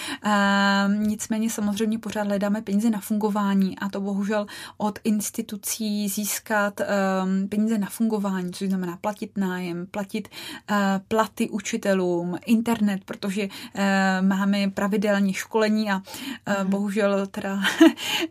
Nicméně 0.97 1.48
Samozřejmě 1.51 1.99
pořád 1.99 2.27
hledáme 2.27 2.63
peníze 2.63 2.91
na 2.91 3.01
fungování 3.01 3.79
a 3.79 3.89
to 3.89 4.01
bohužel 4.01 4.47
od 4.77 4.99
institucí 5.05 6.09
získat 6.09 6.81
um, 6.81 7.49
peníze 7.49 7.79
na 7.79 7.87
fungování, 7.87 8.53
což 8.53 8.69
znamená 8.69 8.97
platit 9.01 9.39
nájem, 9.39 9.87
platit 9.87 10.29
uh, 10.71 10.77
platy 11.09 11.51
učitelům, 11.51 12.39
internet, 12.47 13.01
protože 13.05 13.43
uh, 13.43 13.81
máme 14.27 14.71
pravidelně 14.71 15.35
školení 15.35 15.91
a 15.91 15.97
uh, 15.97 16.65
mm. 16.65 16.71
bohužel 16.71 17.27
teda 17.27 17.55
uh, 17.55 17.63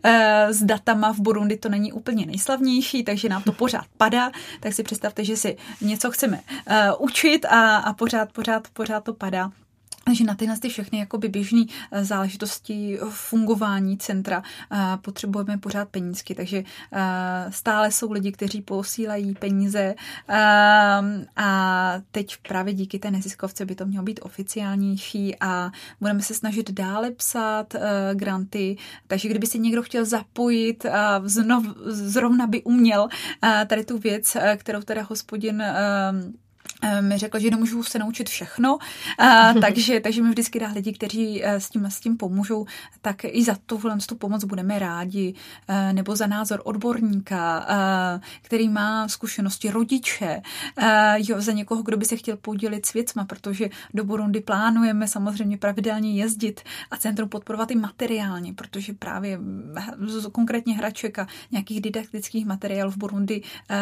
s 0.50 0.62
datama 0.62 1.12
v 1.12 1.20
Burundi 1.20 1.56
to 1.56 1.68
není 1.68 1.92
úplně 1.92 2.26
nejslavnější, 2.26 3.04
takže 3.04 3.28
nám 3.28 3.42
to 3.42 3.52
pořád 3.52 3.84
padá, 3.96 4.30
tak 4.60 4.72
si 4.72 4.82
představte, 4.82 5.24
že 5.24 5.36
si 5.36 5.56
něco 5.80 6.10
chceme 6.10 6.40
uh, 6.40 7.04
učit 7.06 7.44
a, 7.44 7.76
a 7.76 7.92
pořád, 7.92 8.32
pořád, 8.32 8.68
pořád 8.72 9.04
to 9.04 9.14
padá. 9.14 9.50
Takže 10.08 10.24
na 10.24 10.34
tyhle 10.34 10.58
ty 10.58 10.68
všechny 10.68 10.98
jakoby 10.98 11.28
běžné 11.28 11.64
eh, 11.92 12.04
záležitosti 12.04 12.98
fungování 13.10 13.98
centra 13.98 14.42
eh, 14.72 14.76
potřebujeme 15.02 15.58
pořád 15.58 15.88
penízky, 15.88 16.34
takže 16.34 16.64
eh, 16.92 17.46
stále 17.50 17.90
jsou 17.90 18.12
lidi, 18.12 18.32
kteří 18.32 18.62
posílají 18.62 19.34
peníze 19.34 19.94
a 21.36 21.94
teď 22.10 22.36
právě 22.48 22.74
díky 22.74 22.98
té 22.98 23.10
neziskovce 23.10 23.64
by 23.64 23.74
to 23.74 23.86
mělo 23.86 24.04
být 24.04 24.20
oficiálnější 24.22 25.36
a 25.40 25.70
budeme 26.00 26.22
se 26.22 26.34
snažit 26.34 26.70
dále 26.70 27.10
psát 27.10 27.74
granty, 28.14 28.76
takže 29.06 29.28
kdyby 29.28 29.46
si 29.46 29.58
někdo 29.58 29.82
chtěl 29.82 30.04
zapojit 30.04 30.86
znov, 31.24 31.64
zrovna 31.86 32.46
by 32.46 32.62
uměl 32.62 33.08
tady 33.66 33.84
tu 33.84 33.98
věc, 33.98 34.36
kterou 34.56 34.80
teda 34.80 35.02
hospodin 35.02 35.62
Eh, 35.62 36.47
mi 37.00 37.18
řekl, 37.18 37.38
že 37.38 37.50
nemůžu 37.50 37.82
se 37.82 37.98
naučit 37.98 38.28
všechno, 38.28 38.76
uh, 38.76 39.60
takže, 39.60 40.00
takže 40.00 40.22
mi 40.22 40.28
vždycky 40.28 40.60
dá 40.60 40.68
lidi, 40.72 40.92
kteří 40.92 41.42
uh, 41.44 41.50
s 41.50 41.70
tím, 41.70 41.86
s 41.86 42.00
tím 42.00 42.16
pomůžou, 42.16 42.66
tak 43.02 43.24
i 43.24 43.44
za 43.44 43.56
tuhle 43.66 43.98
tu 44.06 44.16
pomoc 44.16 44.44
budeme 44.44 44.78
rádi, 44.78 45.34
uh, 45.68 45.92
nebo 45.92 46.16
za 46.16 46.26
názor 46.26 46.60
odborníka, 46.64 47.58
uh, 47.58 48.22
který 48.42 48.68
má 48.68 49.08
zkušenosti 49.08 49.70
rodiče, 49.70 50.42
uh, 50.82 50.84
jo, 51.16 51.40
za 51.40 51.52
někoho, 51.52 51.82
kdo 51.82 51.96
by 51.96 52.04
se 52.04 52.16
chtěl 52.16 52.36
podělit 52.36 52.86
s 52.86 52.92
věcma, 52.92 53.24
protože 53.24 53.68
do 53.94 54.04
Burundi 54.04 54.40
plánujeme 54.40 55.08
samozřejmě 55.08 55.58
pravidelně 55.58 56.12
jezdit 56.12 56.60
a 56.90 56.96
centrum 56.96 57.28
podporovat 57.28 57.70
i 57.70 57.74
materiálně, 57.74 58.54
protože 58.54 58.92
právě 58.92 59.38
konkrétně 60.32 60.76
hraček 60.76 61.18
a 61.18 61.26
nějakých 61.50 61.80
didaktických 61.80 62.46
materiálů 62.46 62.90
v 62.90 62.96
Burundi 62.96 63.42
uh, 63.42 63.76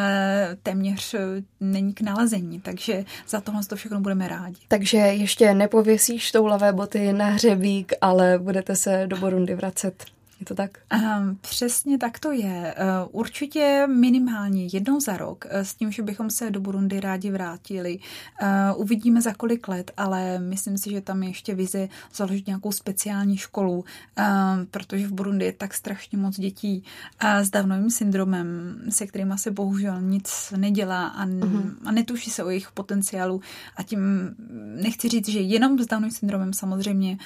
téměř 0.63 1.15
není 1.61 1.95
k 1.95 2.01
nalezení, 2.01 2.61
takže 2.61 2.76
takže 2.77 3.05
za 3.29 3.41
tohle 3.41 3.65
to 3.65 3.77
všechno 3.77 4.01
budeme 4.01 4.29
rádi. 4.29 4.57
Takže 4.69 4.99
ještě 4.99 5.55
nepověsíš 5.55 6.33
toulavé 6.33 6.73
boty 6.73 7.13
na 7.13 7.27
hřebík, 7.27 7.93
ale 8.01 8.39
budete 8.39 8.77
se 8.77 9.07
do 9.07 9.17
Burundi 9.17 9.55
vracet 9.55 10.05
je 10.41 10.47
to 10.47 10.55
tak? 10.55 10.79
Um, 10.95 11.39
přesně 11.41 11.99
tak 11.99 12.19
to 12.19 12.33
je. 12.33 12.75
Uh, 12.79 13.21
určitě 13.21 13.87
minimálně 13.87 14.67
jednou 14.73 15.01
za 15.01 15.17
rok, 15.17 15.45
uh, 15.45 15.61
s 15.61 15.75
tím, 15.75 15.93
že 15.93 16.03
bychom 16.03 16.31
se 16.31 16.51
do 16.51 16.61
Burundi 16.61 17.01
rádi 17.01 17.31
vrátili. 17.31 17.99
Uvidíme 18.77 19.23
za 19.23 19.35
kolik 19.35 19.69
let, 19.69 19.91
ale 19.97 20.39
myslím 20.39 20.79
si, 20.79 20.91
že 20.91 21.01
tam 21.01 21.23
je 21.23 21.29
ještě 21.29 21.55
vize 21.55 21.89
založit 22.15 22.47
nějakou 22.47 22.73
speciální 22.73 23.37
školu, 23.37 23.85
protože 24.71 25.07
v 25.07 25.13
Burundi 25.13 25.45
je 25.45 25.53
tak 25.53 25.75
strašně 25.75 26.19
moc 26.19 26.37
dětí 26.37 26.85
s 27.23 27.51
Downovým 27.51 27.91
syndromem, 27.91 28.77
se 28.89 29.07
kterými 29.07 29.39
se 29.39 29.51
bohužel 29.51 30.01
nic 30.01 30.53
nedělá 30.57 31.07
a, 31.07 31.27
uh-huh. 31.27 31.75
a 31.85 31.93
netuší 31.93 32.31
se 32.31 32.45
o 32.45 32.51
jejich 32.51 32.71
potenciálu. 32.71 33.41
A 33.77 33.83
tím 33.83 34.01
nechci 34.83 35.09
říct, 35.09 35.29
že 35.29 35.41
jenom 35.41 35.79
s 35.79 35.87
Downovým 35.87 36.15
syndromem 36.15 36.53
samozřejmě 36.53 37.19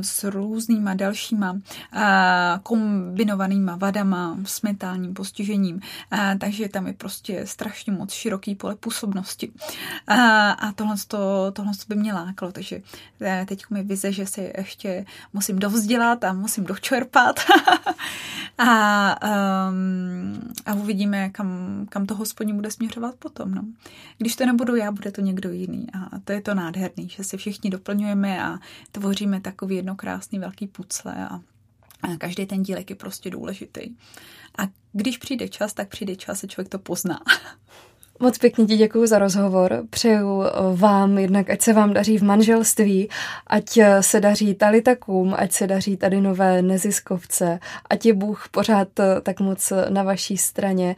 s 0.00 0.24
různýma 0.24 0.94
dalšíma 0.94 1.60
kombinovanýma 2.62 3.76
vadama, 3.76 4.38
s 4.44 4.62
mentálním 4.62 5.14
postižením, 5.14 5.80
takže 6.40 6.68
tam 6.68 6.86
je 6.86 6.92
prostě 6.92 7.46
strašně 7.46 7.92
moc 7.92 8.12
široký 8.12 8.54
pole 8.54 8.76
působnosti. 8.76 9.52
A 10.08 10.72
tohle, 10.74 10.96
to, 11.08 11.52
tohle 11.52 11.72
by 11.88 11.94
mě 11.94 12.12
lákalo, 12.12 12.52
takže 12.52 12.82
teď 13.46 13.64
mi 13.70 13.82
vize, 13.82 14.12
že 14.12 14.26
se 14.26 14.52
ještě 14.58 15.06
musím 15.32 15.58
dovzdělat 15.58 16.24
a 16.24 16.32
musím 16.32 16.64
dočerpat 16.64 17.40
a, 18.58 19.16
um, 19.68 20.52
a 20.66 20.74
uvidíme, 20.74 21.30
kam, 21.30 21.48
kam 21.88 22.06
to 22.06 22.14
hospodin 22.14 22.56
bude 22.56 22.70
směřovat 22.70 23.14
potom. 23.14 23.54
No. 23.54 23.64
Když 24.18 24.36
to 24.36 24.46
nebudu 24.46 24.76
já, 24.76 24.92
bude 24.92 25.12
to 25.12 25.20
někdo 25.20 25.50
jiný 25.50 25.86
a 25.92 26.18
to 26.24 26.32
je 26.32 26.40
to 26.40 26.54
nádherný, 26.54 27.08
že 27.08 27.24
se 27.24 27.36
všichni 27.36 27.70
doplňujeme 27.70 28.44
a 28.44 28.58
tvoříme 28.92 29.40
takový 29.40 29.76
jednokrásný 29.76 30.38
velký 30.38 30.66
pucle 30.66 31.28
a 31.30 31.40
Každý 32.18 32.46
ten 32.46 32.62
dílek 32.62 32.90
je 32.90 32.96
prostě 32.96 33.30
důležitý. 33.30 33.80
A 34.58 34.62
když 34.92 35.18
přijde 35.18 35.48
čas, 35.48 35.72
tak 35.72 35.88
přijde 35.88 36.16
čas 36.16 36.44
a 36.44 36.46
člověk 36.46 36.68
to 36.68 36.78
pozná. 36.78 37.20
Moc 38.20 38.38
pěkně 38.38 38.66
ti 38.66 38.76
děkuji 38.76 39.06
za 39.06 39.18
rozhovor. 39.18 39.82
Přeju 39.90 40.42
eh, 40.42 40.50
vám 40.74 41.18
jednak, 41.18 41.50
ať 41.50 41.62
se 41.62 41.72
vám 41.72 41.92
daří 41.92 42.18
v 42.18 42.22
manželství, 42.22 43.08
ať 43.46 43.76
eh, 43.76 44.02
se 44.02 44.20
daří 44.20 44.54
talitakům, 44.54 45.34
ať 45.38 45.52
se 45.52 45.66
daří 45.66 45.96
tady 45.96 46.20
nové 46.20 46.62
neziskovce, 46.62 47.58
ať 47.90 48.06
je 48.06 48.14
Bůh 48.14 48.48
pořád 48.50 49.00
eh, 49.00 49.20
tak 49.20 49.40
moc 49.40 49.72
na 49.88 50.02
vaší 50.02 50.36
straně 50.36 50.96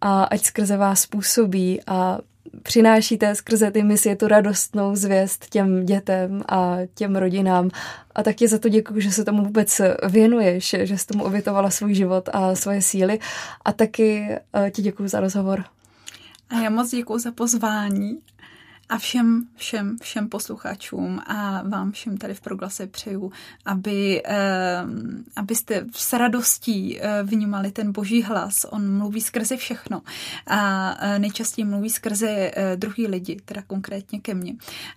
a 0.00 0.24
ať 0.24 0.40
skrze 0.40 0.76
vás 0.76 1.06
působí 1.06 1.80
a 1.86 2.18
přinášíte 2.62 3.34
skrze 3.34 3.70
ty 3.70 3.82
misie 3.82 4.16
tu 4.16 4.28
radostnou 4.28 4.96
zvěst 4.96 5.46
těm 5.50 5.86
dětem 5.86 6.42
a 6.48 6.76
těm 6.94 7.16
rodinám. 7.16 7.70
A 8.14 8.22
tak 8.22 8.36
ti 8.36 8.48
za 8.48 8.58
to 8.58 8.68
děkuji, 8.68 9.00
že 9.00 9.10
se 9.10 9.24
tomu 9.24 9.44
vůbec 9.44 9.80
věnuješ, 10.08 10.76
že 10.82 10.98
jsi 10.98 11.06
tomu 11.06 11.24
obětovala 11.24 11.70
svůj 11.70 11.94
život 11.94 12.28
a 12.32 12.54
svoje 12.54 12.82
síly. 12.82 13.18
A 13.64 13.72
taky 13.72 14.28
eh, 14.54 14.70
ti 14.70 14.82
děkuji 14.82 15.08
za 15.08 15.20
rozhovor. 15.20 15.64
A 16.50 16.60
já 16.60 16.70
moc 16.70 16.90
děkuji 16.90 17.18
za 17.18 17.32
pozvání 17.32 18.18
A 18.88 18.98
všem, 18.98 19.46
všem, 19.54 19.96
všem 20.02 20.28
posluchačům 20.28 21.20
a 21.26 21.62
vám 21.68 21.92
všem 21.92 22.16
tady 22.16 22.34
v 22.34 22.40
Proglase 22.40 22.86
přeju, 22.86 23.32
aby, 23.64 24.22
eh, 24.24 24.84
abyste 25.36 25.86
s 25.92 26.12
radostí 26.12 27.00
eh, 27.00 27.22
vnímali 27.22 27.72
ten 27.72 27.92
boží 27.92 28.22
hlas. 28.22 28.66
On 28.70 28.98
mluví 28.98 29.20
skrze 29.20 29.56
všechno 29.56 30.02
a 30.46 30.90
eh, 31.00 31.18
nejčastěji 31.18 31.64
mluví 31.64 31.90
skrze 31.90 32.50
druhý 32.76 33.06
lidi, 33.06 33.36
teda 33.44 33.62
konkrétně 33.66 34.20
ke 34.20 34.34
mně. 34.34 34.54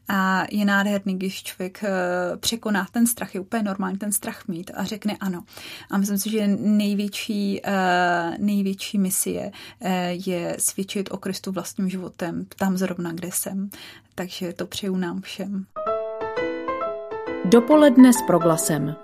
A 0.07 0.45
je 0.51 0.65
nádherný, 0.65 1.15
když 1.15 1.43
člověk 1.43 1.83
překoná 2.39 2.87
ten 2.91 3.07
strach, 3.07 3.35
je 3.35 3.41
úplně 3.41 3.63
normální 3.63 3.97
ten 3.97 4.11
strach 4.11 4.47
mít 4.47 4.71
a 4.73 4.83
řekne 4.83 5.17
ano. 5.19 5.43
A 5.91 5.97
myslím 5.97 6.17
si, 6.17 6.29
že 6.29 6.47
největší, 6.47 7.61
největší 8.37 8.97
misie 8.97 9.51
je 10.09 10.55
svědčit 10.59 11.11
o 11.11 11.17
Kristu 11.17 11.51
vlastním 11.51 11.89
životem, 11.89 12.45
tam 12.55 12.77
zrovna, 12.77 13.11
kde 13.11 13.29
jsem 13.31 13.69
takže 14.15 14.53
to 14.53 14.65
přeju 14.65 14.95
nám 14.95 15.21
všem. 15.21 15.65
Dopoledne 17.45 18.13
s 18.13 18.21
proglasem. 18.27 18.95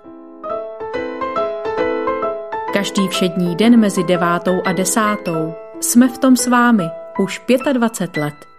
Každý 2.72 3.08
všední 3.08 3.56
den 3.56 3.80
mezi 3.80 4.04
devátou 4.04 4.62
a 4.64 4.72
desátou 4.72 5.54
jsme 5.80 6.08
v 6.08 6.18
tom 6.18 6.36
s 6.36 6.46
vámi 6.46 6.84
už 7.18 7.42
25 7.72 8.22
let. 8.22 8.55